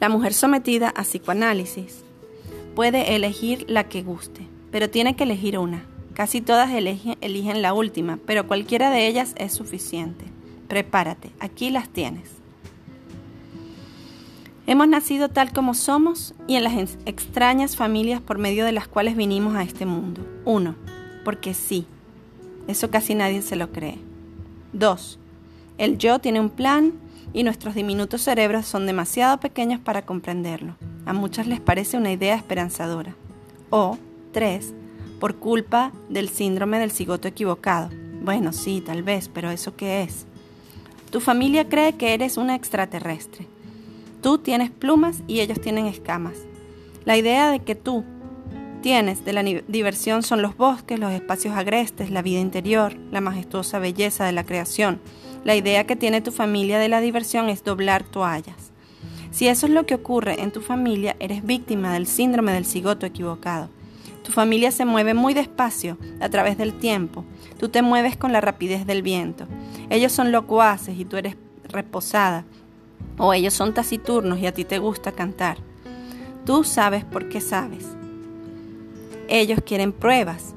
[0.00, 2.02] La mujer sometida a psicoanálisis
[2.74, 5.84] puede elegir la que guste, pero tiene que elegir una.
[6.14, 10.24] Casi todas eligen, la última, pero cualquiera de ellas es suficiente.
[10.68, 12.30] Prepárate, aquí las tienes.
[14.66, 19.16] Hemos nacido tal como somos y en las extrañas familias por medio de las cuales
[19.16, 20.22] vinimos a este mundo.
[20.46, 20.76] Uno,
[21.26, 21.84] porque sí.
[22.68, 23.98] Eso casi nadie se lo cree.
[24.74, 25.18] 2.
[25.78, 26.92] El yo tiene un plan
[27.32, 30.76] y nuestros diminutos cerebros son demasiado pequeños para comprenderlo.
[31.06, 33.14] A muchas les parece una idea esperanzadora.
[33.70, 33.98] O
[34.32, 34.72] 3.
[35.18, 37.90] Por culpa del síndrome del cigoto equivocado.
[38.22, 40.26] Bueno, sí, tal vez, pero ¿eso qué es?
[41.10, 43.46] Tu familia cree que eres una extraterrestre.
[44.22, 46.36] Tú tienes plumas y ellos tienen escamas.
[47.04, 48.04] La idea de que tú,
[48.84, 53.78] tienes de la diversión son los bosques, los espacios agrestes, la vida interior, la majestuosa
[53.78, 55.00] belleza de la creación.
[55.42, 58.72] La idea que tiene tu familia de la diversión es doblar toallas.
[59.30, 63.06] Si eso es lo que ocurre en tu familia, eres víctima del síndrome del cigoto
[63.06, 63.70] equivocado.
[64.22, 67.24] Tu familia se mueve muy despacio a través del tiempo.
[67.58, 69.46] Tú te mueves con la rapidez del viento.
[69.88, 71.38] Ellos son locuaces y tú eres
[71.70, 72.44] reposada.
[73.16, 75.56] O ellos son taciturnos y a ti te gusta cantar.
[76.44, 77.86] Tú sabes por qué sabes.
[79.36, 80.54] Ellos quieren pruebas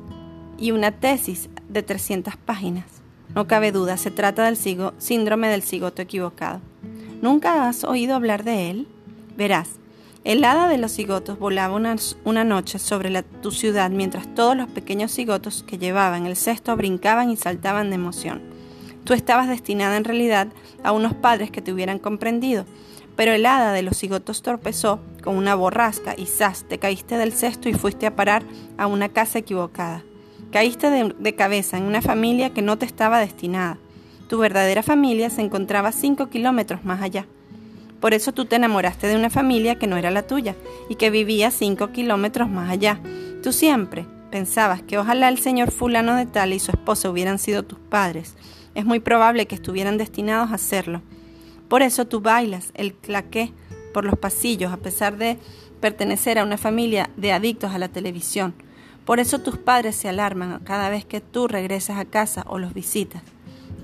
[0.59, 2.85] y una tesis de 300 páginas.
[3.33, 4.55] No cabe duda, se trata del
[4.99, 6.61] síndrome del cigoto equivocado.
[7.19, 8.87] ¿Nunca has oído hablar de él?
[9.35, 9.67] Verás,
[10.23, 15.11] el hada de los cigotos volaba una, noche sobre tu ciudad mientras todos los pequeños
[15.11, 18.43] cigotos que llevaban el cesto brincaban y saltaban de emoción.
[19.05, 20.49] Tú estabas destinada en realidad
[20.83, 22.67] a unos padres que te hubieran comprendido,
[23.17, 26.63] pero el hada de los cigotos torpezó con una borrasca y ¡zas!
[26.69, 28.43] te caíste del cesto y fuiste a parar
[28.77, 30.03] a una casa equivocada.
[30.51, 33.79] Caíste de, de cabeza en una familia que no te estaba destinada.
[34.29, 37.25] Tu verdadera familia se encontraba cinco kilómetros más allá.
[37.99, 40.55] Por eso tú te enamoraste de una familia que no era la tuya
[40.87, 43.01] y que vivía cinco kilómetros más allá.
[43.41, 47.63] Tú siempre pensabas que ojalá el señor fulano de tal y su esposa hubieran sido
[47.63, 48.35] tus padres.
[48.75, 51.01] Es muy probable que estuvieran destinados a serlo.
[51.67, 53.51] Por eso tú bailas el claqué
[53.93, 55.37] por los pasillos a pesar de
[55.81, 58.53] pertenecer a una familia de adictos a la televisión.
[59.05, 62.73] Por eso tus padres se alarman cada vez que tú regresas a casa o los
[62.73, 63.21] visitas.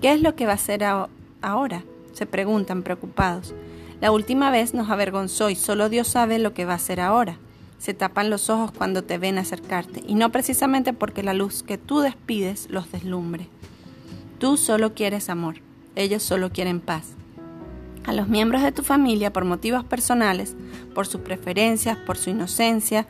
[0.02, 1.84] ¿Qué es lo que va a hacer ahora?
[2.12, 3.56] se preguntan preocupados.
[4.00, 7.40] La última vez nos avergonzó y solo Dios sabe lo que va a hacer ahora.
[7.80, 11.78] Se tapan los ojos cuando te ven acercarte, y no precisamente porque la luz que
[11.78, 13.48] tú despides los deslumbre.
[14.40, 15.56] Tú solo quieres amor,
[15.96, 17.16] ellos solo quieren paz.
[18.06, 20.56] A los miembros de tu familia, por motivos personales,
[20.94, 23.08] por sus preferencias, por su inocencia,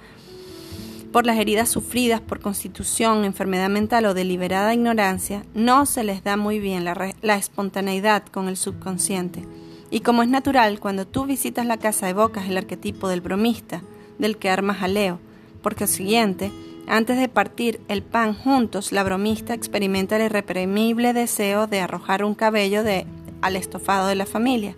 [1.14, 6.38] por las heridas sufridas por constitución, enfermedad mental o deliberada ignorancia, no se les da
[6.38, 9.48] muy bien la, espontaneidad con el subconsciente.
[9.92, 13.84] Y como es natural, cuando tú visitas la casa evocas el arquetipo del bromista,
[14.18, 15.20] del que arma jaleo,
[15.62, 16.52] porque siguiente,
[16.88, 22.34] antes de partir el pan juntos, la bromista experimenta el irreprimible deseo de arrojar un
[22.34, 23.06] cabello de,
[23.44, 24.76] al estofado de la familia.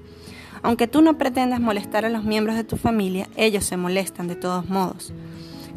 [0.62, 4.36] Aunque tú no pretendas molestar a los miembros de tu familia, ellos se molestan de
[4.36, 5.14] todos modos.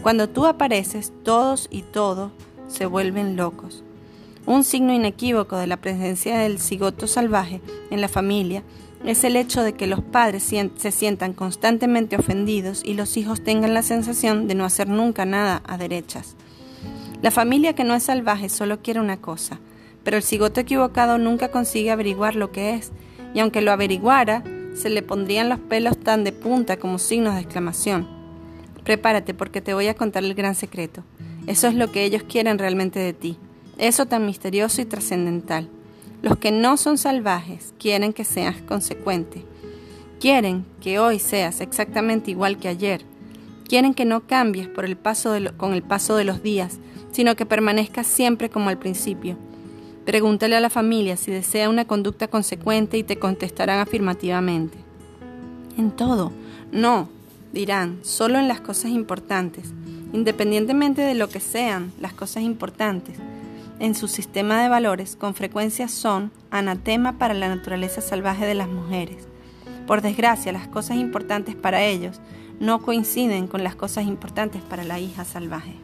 [0.03, 2.33] Cuando tú apareces, todos y todo
[2.69, 3.85] se vuelven locos.
[4.47, 7.61] Un signo inequívoco de la presencia del cigoto salvaje
[7.91, 8.63] en la familia
[9.05, 13.75] es el hecho de que los padres se sientan constantemente ofendidos y los hijos tengan
[13.75, 16.35] la sensación de no hacer nunca nada a derechas.
[17.21, 19.61] La familia que no es salvaje solo quiere una cosa,
[20.09, 22.93] pero el cigoto equivocado nunca consigue averiguar lo que es,
[23.35, 24.43] y aunque lo averiguara,
[24.75, 28.09] se le pondrían los pelos tan de punta como signos de exclamación.
[28.85, 31.05] Prepárate porque te voy a contar el gran secreto.
[31.47, 33.37] Eso es lo que ellos quieren realmente de ti,
[33.77, 35.69] eso tan misterioso y trascendental.
[36.23, 39.45] Los que no son salvajes quieren que seas consecuente.
[40.21, 43.03] Quieren que hoy seas exactamente igual que ayer.
[43.69, 44.97] Quieren que no cambies con el
[45.83, 46.79] paso de los días,
[47.13, 49.37] sino que permanezcas siempre como al principio.
[50.09, 54.79] Pregúntale a la familia si desea una conducta consecuente y te contestarán afirmativamente.
[55.77, 56.33] En todo,
[56.73, 57.11] no,
[57.53, 59.75] dirán, solo en las cosas importantes,
[60.15, 63.19] independientemente de lo que sean las cosas importantes
[63.81, 68.69] en su sistema de valores con frecuencia son anatema para la naturaleza salvaje de las
[68.69, 69.29] mujeres.
[69.87, 72.19] Por desgracia, las cosas importantes para ellos
[72.61, 75.75] no coinciden con las cosas importantes para la hija salvaje.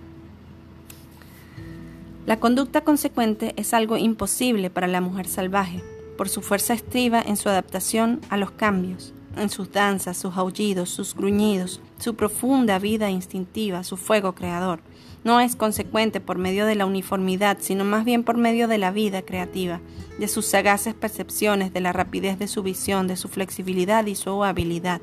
[2.27, 5.83] La conducta consecuente es algo imposible para la mujer salvaje,
[6.17, 10.89] por su fuerza estriba en su adaptación a los cambios, en sus danzas, sus aullidos,
[10.89, 14.81] sus gruñidos, su profunda vida instintiva, su fuego creador
[15.25, 18.91] no es consecuente por medio de la uniformidad, sino más bien por medio de la
[18.91, 19.81] vida creativa,
[20.19, 24.45] de sus sagaces percepciones, de la rapidez de su visión, de su flexibilidad y su
[24.45, 25.01] habilidad.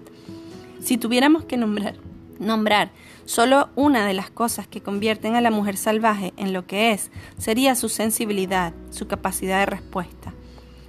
[0.79, 1.95] Si tuviéramos que nombrar,
[2.39, 2.91] nombrar
[3.31, 7.11] solo una de las cosas que convierten a la mujer salvaje en lo que es,
[7.37, 10.33] sería su sensibilidad, su capacidad de respuesta.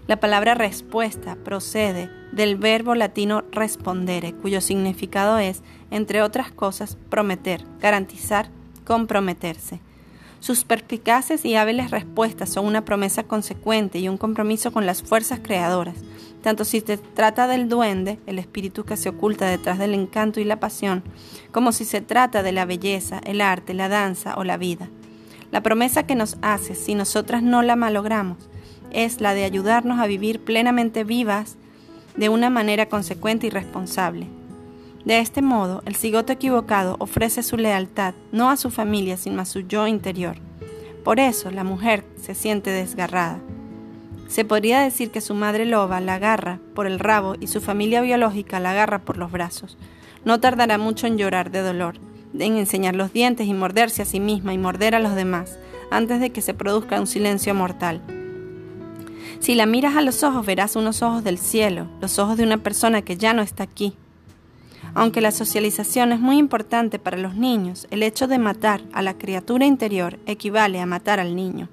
[0.08, 5.62] La palabra respuesta procede del verbo latino respondere, cuyo significado es,
[5.92, 8.48] entre otras cosas, prometer, garantizar,
[8.84, 9.78] comprometerse.
[10.40, 15.38] Sus perspicaces y hábiles respuestas son una promesa consecuente y un compromiso con las fuerzas
[15.40, 15.94] creadoras,
[16.42, 20.44] tanto si se trata del duende, el espíritu que se oculta detrás del encanto y
[20.44, 21.02] la pasión,
[21.52, 24.90] como si se trata de la belleza, el arte, la danza o la vida.
[25.50, 28.38] La promesa que nos hace, si nosotras no la malogramos,
[28.90, 31.56] es la de ayudarnos a vivir plenamente vivas
[32.16, 34.28] de una manera consecuente y responsable.
[35.04, 39.46] De este modo, el cigoto equivocado ofrece su lealtad no a su familia, sino a
[39.46, 40.36] su yo interior.
[41.04, 43.40] Por eso la mujer se siente desgarrada.
[44.32, 48.00] Se podría decir que su madre loba la agarra por el rabo y su familia
[48.00, 49.76] biológica la agarra por los brazos.
[50.24, 51.96] No tardará mucho en llorar de dolor,
[52.38, 55.58] en enseñar los dientes y morderse a sí misma y morder a los demás,
[55.90, 58.00] antes de que se produzca un silencio mortal.
[59.38, 62.56] Si la miras a los ojos verás unos ojos del cielo, los ojos de una
[62.56, 63.92] persona que ya no está aquí,
[64.94, 69.12] aunque la socialización es muy importante para los niños, el hecho de matar a la
[69.12, 71.68] criatura interior equivale a matar al niño.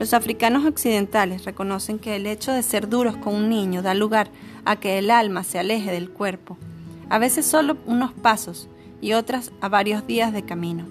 [0.00, 4.30] Los africanos occidentales reconocen que el hecho de ser duros con un niño da lugar
[4.64, 6.56] a que el alma se aleje del cuerpo,
[7.10, 8.66] a veces solo unos pasos
[9.02, 10.86] y otras a varios días de camino.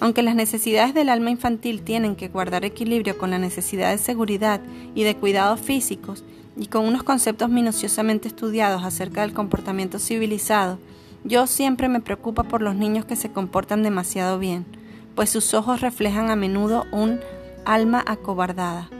[0.00, 4.60] Aunque las necesidades del alma infantil tienen que guardar equilibrio con la necesidad de seguridad
[4.94, 6.24] y de cuidados físicos,
[6.58, 10.78] y con unos conceptos minuciosamente estudiados acerca del comportamiento civilizado,
[11.24, 14.66] yo siempre me preocupo por los niños que se comportan demasiado bien,
[15.14, 17.18] pues sus ojos reflejan a menudo un
[17.66, 18.90] alma acobardada.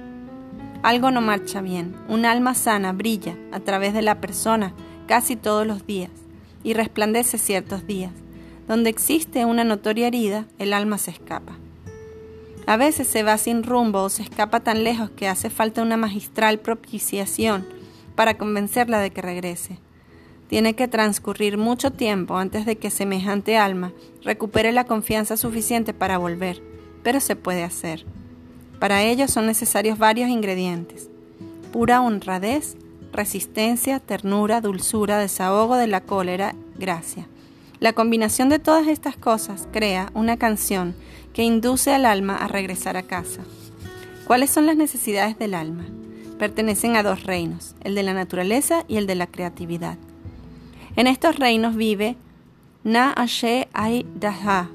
[0.82, 4.74] Algo no marcha bien, un alma sana brilla a través de la persona
[5.06, 6.10] casi todos los días
[6.62, 8.12] y resplandece ciertos días.
[8.66, 11.58] Donde existe una notoria herida, el alma se escapa.
[12.66, 15.98] A veces se va sin rumbo o se escapa tan lejos que hace falta una
[15.98, 17.66] magistral propiciación
[18.14, 19.78] para convencerla de que regrese.
[20.48, 23.92] Tiene que transcurrir mucho tiempo antes de que semejante alma
[24.22, 26.62] recupere la confianza suficiente para volver,
[27.02, 28.06] pero se puede hacer.
[28.84, 31.08] Para ello son necesarios varios ingredientes.
[31.72, 32.76] Pura honradez,
[33.14, 37.26] resistencia, ternura, dulzura, desahogo de la cólera, gracia.
[37.80, 40.94] La combinación de todas estas cosas crea una canción
[41.32, 43.40] que induce al alma a regresar a casa.
[44.26, 45.86] ¿Cuáles son las necesidades del alma?
[46.38, 49.96] Pertenecen a dos reinos, el de la naturaleza y el de la creatividad.
[50.96, 52.16] En estos reinos vive
[52.82, 54.68] Na Ashe Ai Daha,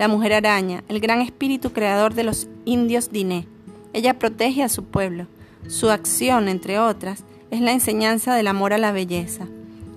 [0.00, 3.46] la mujer araña, el gran espíritu creador de los indios Diné.
[3.92, 5.26] Ella protege a su pueblo.
[5.68, 9.46] Su acción, entre otras, es la enseñanza del amor a la belleza.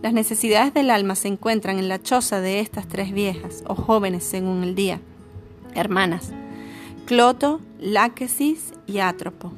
[0.01, 4.25] Las necesidades del alma se encuentran en la choza de estas tres viejas, o jóvenes
[4.25, 4.99] según el día
[5.73, 6.33] hermanas,
[7.05, 9.53] Cloto, Láquesis y Átropo,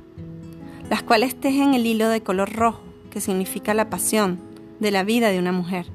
[0.92, 4.40] las cuales tejen el hilo de color rojo, que significa la pasión
[4.80, 5.88] de la vida de una mujer.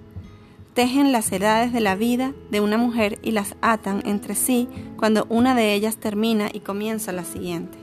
[0.74, 5.26] Tejen las edades de la vida de una mujer y las atan entre sí cuando
[5.28, 7.76] una de ellas termina y comienza la siguiente.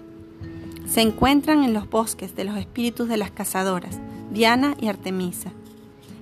[0.88, 4.00] Se encuentran en los bosques de los espíritus de las cazadoras,
[4.32, 5.52] Diana y Artemisa,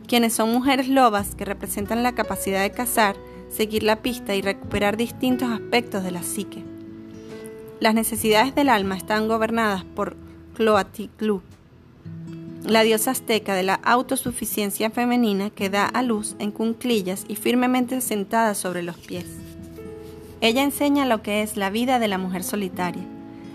[0.07, 3.15] quienes son mujeres lobas que representan la capacidad de cazar
[3.49, 6.63] seguir la pista y recuperar distintos aspectos de la psique.
[7.79, 10.15] Las necesidades del alma están gobernadas por
[10.55, 11.41] Cloaticlu,
[12.67, 18.01] la diosa azteca de la autosuficiencia femenina que da a luz en cunclillas y firmemente
[18.01, 19.25] sentada sobre los pies.
[20.41, 23.03] Ella enseña lo que es la vida de la mujer solitaria.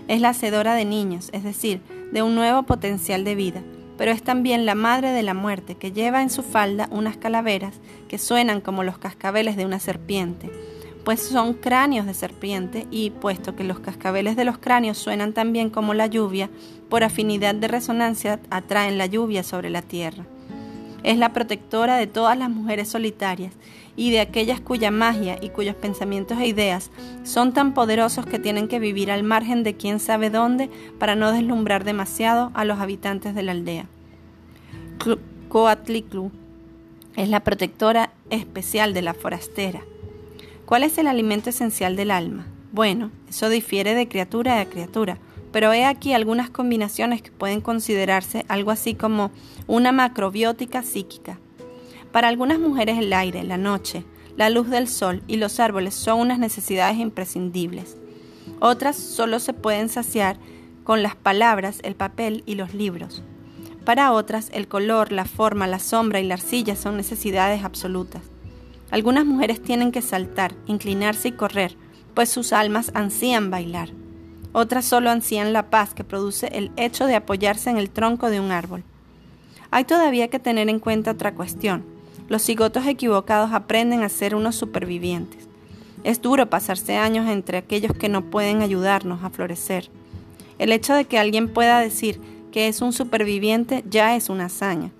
[0.07, 1.81] Es la hacedora de niños, es decir,
[2.11, 3.61] de un nuevo potencial de vida,
[3.97, 7.75] pero es también la madre de la muerte que lleva en su falda unas calaveras
[8.07, 10.49] que suenan como los cascabeles de una serpiente,
[11.03, 15.69] pues son cráneos de serpiente y puesto que los cascabeles de los cráneos suenan también
[15.69, 16.49] como la lluvia,
[16.89, 20.25] por afinidad de resonancia atraen la lluvia sobre la tierra.
[21.03, 23.53] Es la protectora de todas las mujeres solitarias
[23.95, 26.91] y de aquellas cuya magia y cuyos pensamientos e ideas
[27.23, 30.69] son tan poderosos que tienen que vivir al margen de quién sabe dónde
[30.99, 33.85] para no deslumbrar demasiado a los habitantes de la aldea.
[35.49, 36.31] Coatliclu
[37.15, 39.81] es la protectora especial de la forastera.
[40.71, 42.47] ¿Cuál es el alimento esencial del alma?
[42.71, 45.17] Bueno, eso difiere de criatura a criatura,
[45.51, 49.31] pero he aquí algunas combinaciones que pueden considerarse algo así como
[49.67, 51.39] una macrobiótica psíquica.
[52.13, 54.05] Para algunas mujeres el aire, la noche,
[54.37, 57.97] la luz del sol y los árboles son unas necesidades imprescindibles.
[58.61, 60.37] Otras solo se pueden saciar
[60.85, 63.23] con las palabras, el papel y los libros.
[63.83, 68.21] Para otras, el color, la forma, la sombra y la arcilla son necesidades absolutas.
[68.91, 71.75] Algunas mujeres tienen que saltar, inclinarse y correr,
[72.13, 73.89] pues sus almas ansían bailar.
[74.53, 78.41] Otras solo ansían la paz que produce el hecho de apoyarse en el tronco de
[78.41, 78.83] un árbol.
[79.71, 81.85] Hay todavía que tener en cuenta otra cuestión.
[82.27, 85.47] Los cigotos equivocados aprenden a ser unos supervivientes.
[86.03, 89.89] Es duro pasarse años entre aquellos que no pueden ayudarnos a florecer.
[90.59, 92.19] El hecho de que alguien pueda decir
[92.51, 94.91] que es un superviviente ya es una hazaña.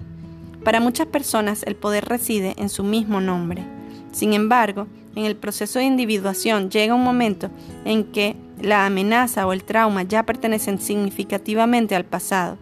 [0.64, 3.66] Para muchas personas el poder reside en su mismo nombre.
[4.12, 7.50] Sin embargo, en el proceso de individuación llega un momento
[7.86, 12.58] en que la amenaza o el trauma ya pertenecen significativamente al pasado.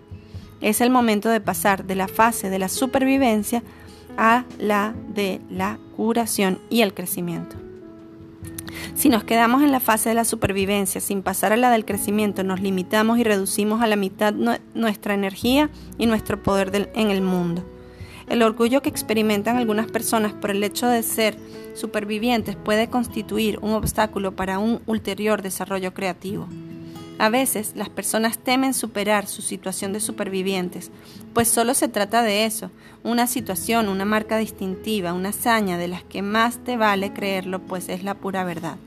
[0.62, 3.64] Es el momento de pasar de la fase de la supervivencia
[4.18, 7.56] a la de la curación y el crecimiento.
[8.96, 12.44] Si nos quedamos en la fase de la supervivencia sin pasar a la del crecimiento,
[12.44, 14.34] nos limitamos y reducimos a la mitad
[14.74, 17.64] nuestra energía y nuestro poder en el mundo.
[18.30, 21.36] El orgullo que experimentan algunas personas por el hecho de ser
[21.74, 26.48] supervivientes puede constituir un obstáculo para un ulterior desarrollo creativo.
[27.18, 30.92] A veces las personas temen superar su situación de supervivientes,
[31.34, 32.72] pues solo se trata de eso,
[33.04, 37.90] una situación, una marca distintiva, una hazaña de las que más te vale creerlo, pues
[37.90, 38.78] es la pura verdad.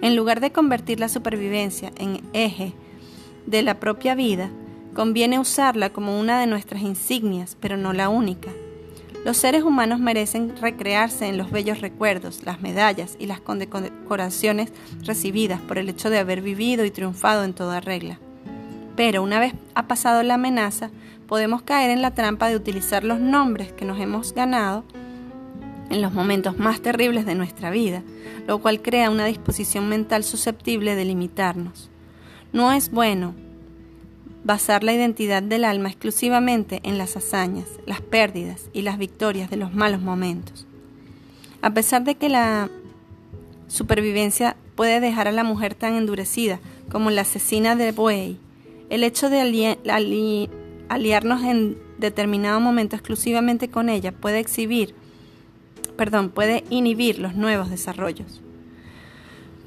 [0.00, 2.72] En lugar de convertir la supervivencia en eje
[3.46, 4.50] de la propia vida,
[4.98, 8.50] conviene usarla como una de nuestras insignias, pero no la única.
[9.24, 14.72] Los seres humanos merecen recrearse en los bellos recuerdos, las medallas y las condecoraciones
[15.04, 18.18] recibidas por el hecho de haber vivido y triunfado en toda regla.
[18.96, 20.90] Pero una vez ha pasado la amenaza,
[21.28, 24.82] podemos caer en la trampa de utilizar los nombres que nos hemos ganado
[25.90, 28.02] en los momentos más terribles de nuestra vida,
[28.48, 31.88] lo cual crea una disposición mental susceptible de limitarnos.
[32.52, 33.46] No es bueno
[34.48, 39.58] basar la identidad del alma exclusivamente en las hazañas, las pérdidas y las victorias de
[39.58, 40.66] los malos momentos.
[41.60, 42.70] A pesar de que la
[43.66, 46.60] supervivencia puede dejar a la mujer tan endurecida
[46.90, 48.38] como la asesina de buey,
[48.88, 49.76] el hecho de
[50.88, 54.94] aliarnos en determinado momento exclusivamente con ella puede exhibir,
[55.98, 58.40] perdón, puede inhibir los nuevos desarrollos.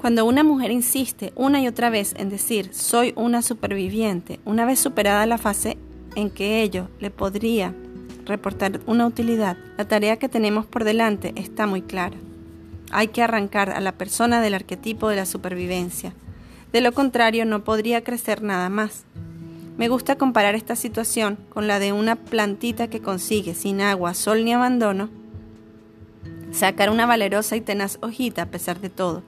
[0.02, 4.80] Cuando una mujer insiste una y otra vez en decir soy una superviviente, una vez
[4.80, 5.78] superada la fase
[6.16, 7.72] en que ello le podría
[8.24, 12.16] reportar una utilidad, la tarea que tenemos por delante está muy clara.
[12.90, 16.12] Hay que arrancar a la persona del arquetipo de la supervivencia.
[16.72, 19.04] De lo contrario, no podría crecer nada más.
[19.78, 24.44] Me gusta comparar esta situación con la de una plantita que consigue, sin agua, sol
[24.44, 25.10] ni abandono,
[26.50, 29.22] sacar una valerosa y tenaz hojita a pesar de todo.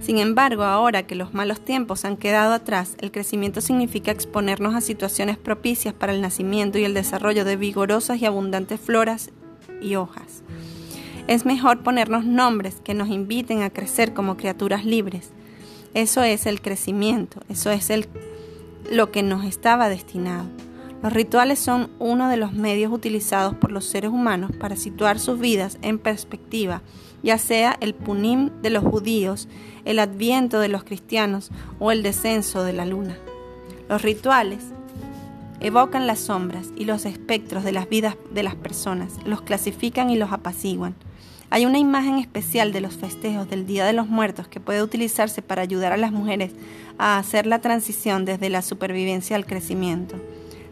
[0.00, 4.80] Sin embargo, ahora que los malos tiempos han quedado atrás, el crecimiento significa exponernos a
[4.80, 9.30] situaciones propicias para el nacimiento y el desarrollo de vigorosas y abundantes floras
[9.80, 10.42] y hojas.
[11.26, 15.30] Es mejor ponernos nombres que nos inviten a crecer como criaturas libres.
[15.94, 18.08] Eso es el crecimiento, eso es el,
[18.90, 20.48] lo que nos estaba destinado.
[21.02, 25.38] Los rituales son uno de los medios utilizados por los seres humanos para situar sus
[25.38, 26.82] vidas en perspectiva,
[27.22, 29.48] ya sea el punim de los judíos,
[29.84, 33.16] el adviento de los cristianos o el descenso de la luna.
[33.88, 34.64] Los rituales
[35.60, 40.16] evocan las sombras y los espectros de las vidas de las personas, los clasifican y
[40.16, 40.94] los apaciguan.
[41.50, 45.40] Hay una imagen especial de los festejos del Día de los Muertos que puede utilizarse
[45.40, 46.52] para ayudar a las mujeres
[46.98, 50.16] a hacer la transición desde la supervivencia al crecimiento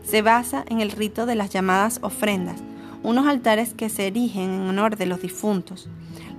[0.07, 2.61] se basa en el rito de las llamadas ofrendas,
[3.07, 5.89] unos altares que se erigen en honor de los difuntos.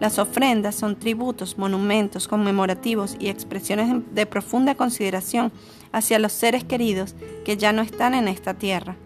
[0.02, 5.54] Las ofrendas son tributos, monumentos conmemorativos y expresiones de profunda consideración
[5.94, 7.16] hacia los seres queridos
[7.46, 8.98] que ya no están en esta tierra.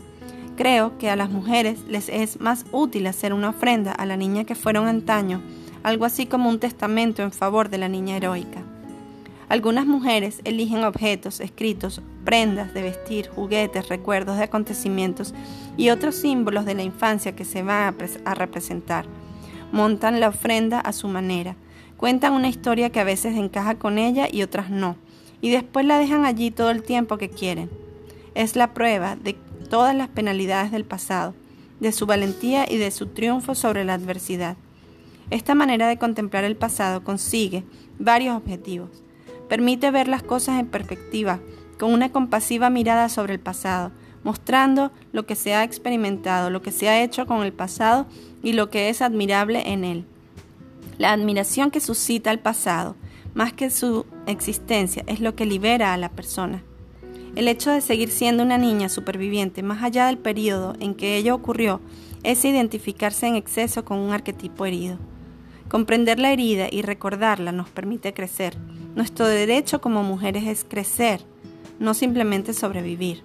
[0.57, 4.43] Creo que a las mujeres les es más útil hacer una ofrenda a la niña
[4.43, 5.39] que fueron antaño,
[5.83, 8.63] algo así como un testamento en favor de la niña heroica.
[9.49, 15.33] Algunas mujeres eligen objetos, escritos, prendas de vestir, juguetes, recuerdos de acontecimientos
[15.77, 17.95] y otros símbolos de la infancia que se van
[18.25, 19.05] a, representar.
[19.71, 21.55] Montan la ofrenda a su manera,
[21.97, 24.95] cuentan una historia que a veces encaja con ella y otras no,
[25.41, 27.69] y después la dejan allí todo el tiempo que quieren.
[28.35, 29.35] Es la prueba de
[29.69, 31.33] todas las penalidades del pasado,
[31.79, 34.57] de su valentía y de su triunfo sobre la adversidad.
[35.29, 37.63] Esta manera de contemplar el pasado consigue
[37.97, 38.89] varios objetivos
[39.51, 41.41] Permite ver las cosas en perspectiva,
[41.81, 43.91] con una compasiva mirada sobre el pasado,
[44.23, 48.05] mostrando lo que se ha experimentado, lo que se ha hecho con el pasado
[48.43, 50.05] y lo que es admirable en él.
[50.99, 52.95] La admiración que suscita el pasado,
[53.33, 56.61] más que su existencia, es lo que libera a la persona.
[57.35, 61.33] El hecho de seguir siendo una niña superviviente más allá del periodo en que ello
[61.33, 61.81] ocurrió
[62.21, 64.99] es identificarse en exceso con un arquetipo herido.
[65.67, 68.55] Comprender la herida y recordarla nos permite crecer.
[68.93, 71.30] Nuestro derecho como mujeres es crecer,
[71.81, 73.23] no simplemente sobrevivir.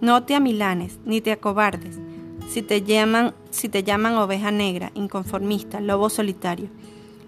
[0.00, 2.00] No te amilanes ni te acobardes
[2.48, 6.68] si te llaman, si te llaman oveja negra, inconformista, lobo solitario.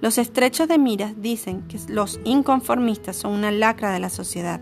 [0.00, 4.60] Los estrechos de miras dicen que los inconformistas son una lacra de la sociedad.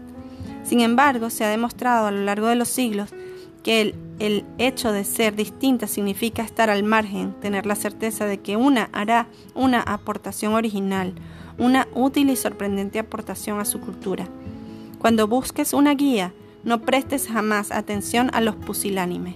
[0.62, 3.10] Sin embargo, se ha demostrado a lo largo de los siglos
[3.64, 8.38] que el, el, hecho de ser distinta significa estar al margen, tener la certeza de
[8.38, 11.14] que una hará una aportación original,
[11.58, 14.28] una útil y sorprendente aportación a su cultura.
[15.02, 19.34] Cuando busques una guía, no prestes jamás atención a los pusilánimes.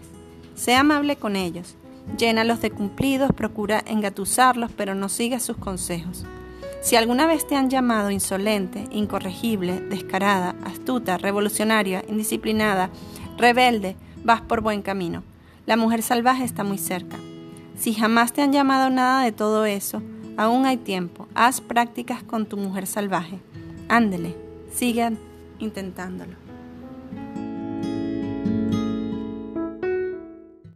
[0.55, 1.75] Sea amable con ellos,
[2.17, 6.25] llénalos de cumplidos, procura engatusarlos, pero no sigas sus consejos.
[6.83, 12.91] Si alguna vez te han llamado insolente, incorregible, descarada, astuta, revolucionaria, indisciplinada,
[13.37, 15.25] rebelde, vas por buen camino.
[15.67, 17.17] La mujer salvaje está muy cerca.
[17.77, 20.01] Si jamás te han llamado nada de todo eso,
[20.37, 21.27] aún hay tiempo.
[21.35, 23.41] Haz prácticas con tu mujer salvaje.
[23.89, 24.37] Ándele,
[24.73, 25.19] sigan
[25.59, 26.46] intentándolo.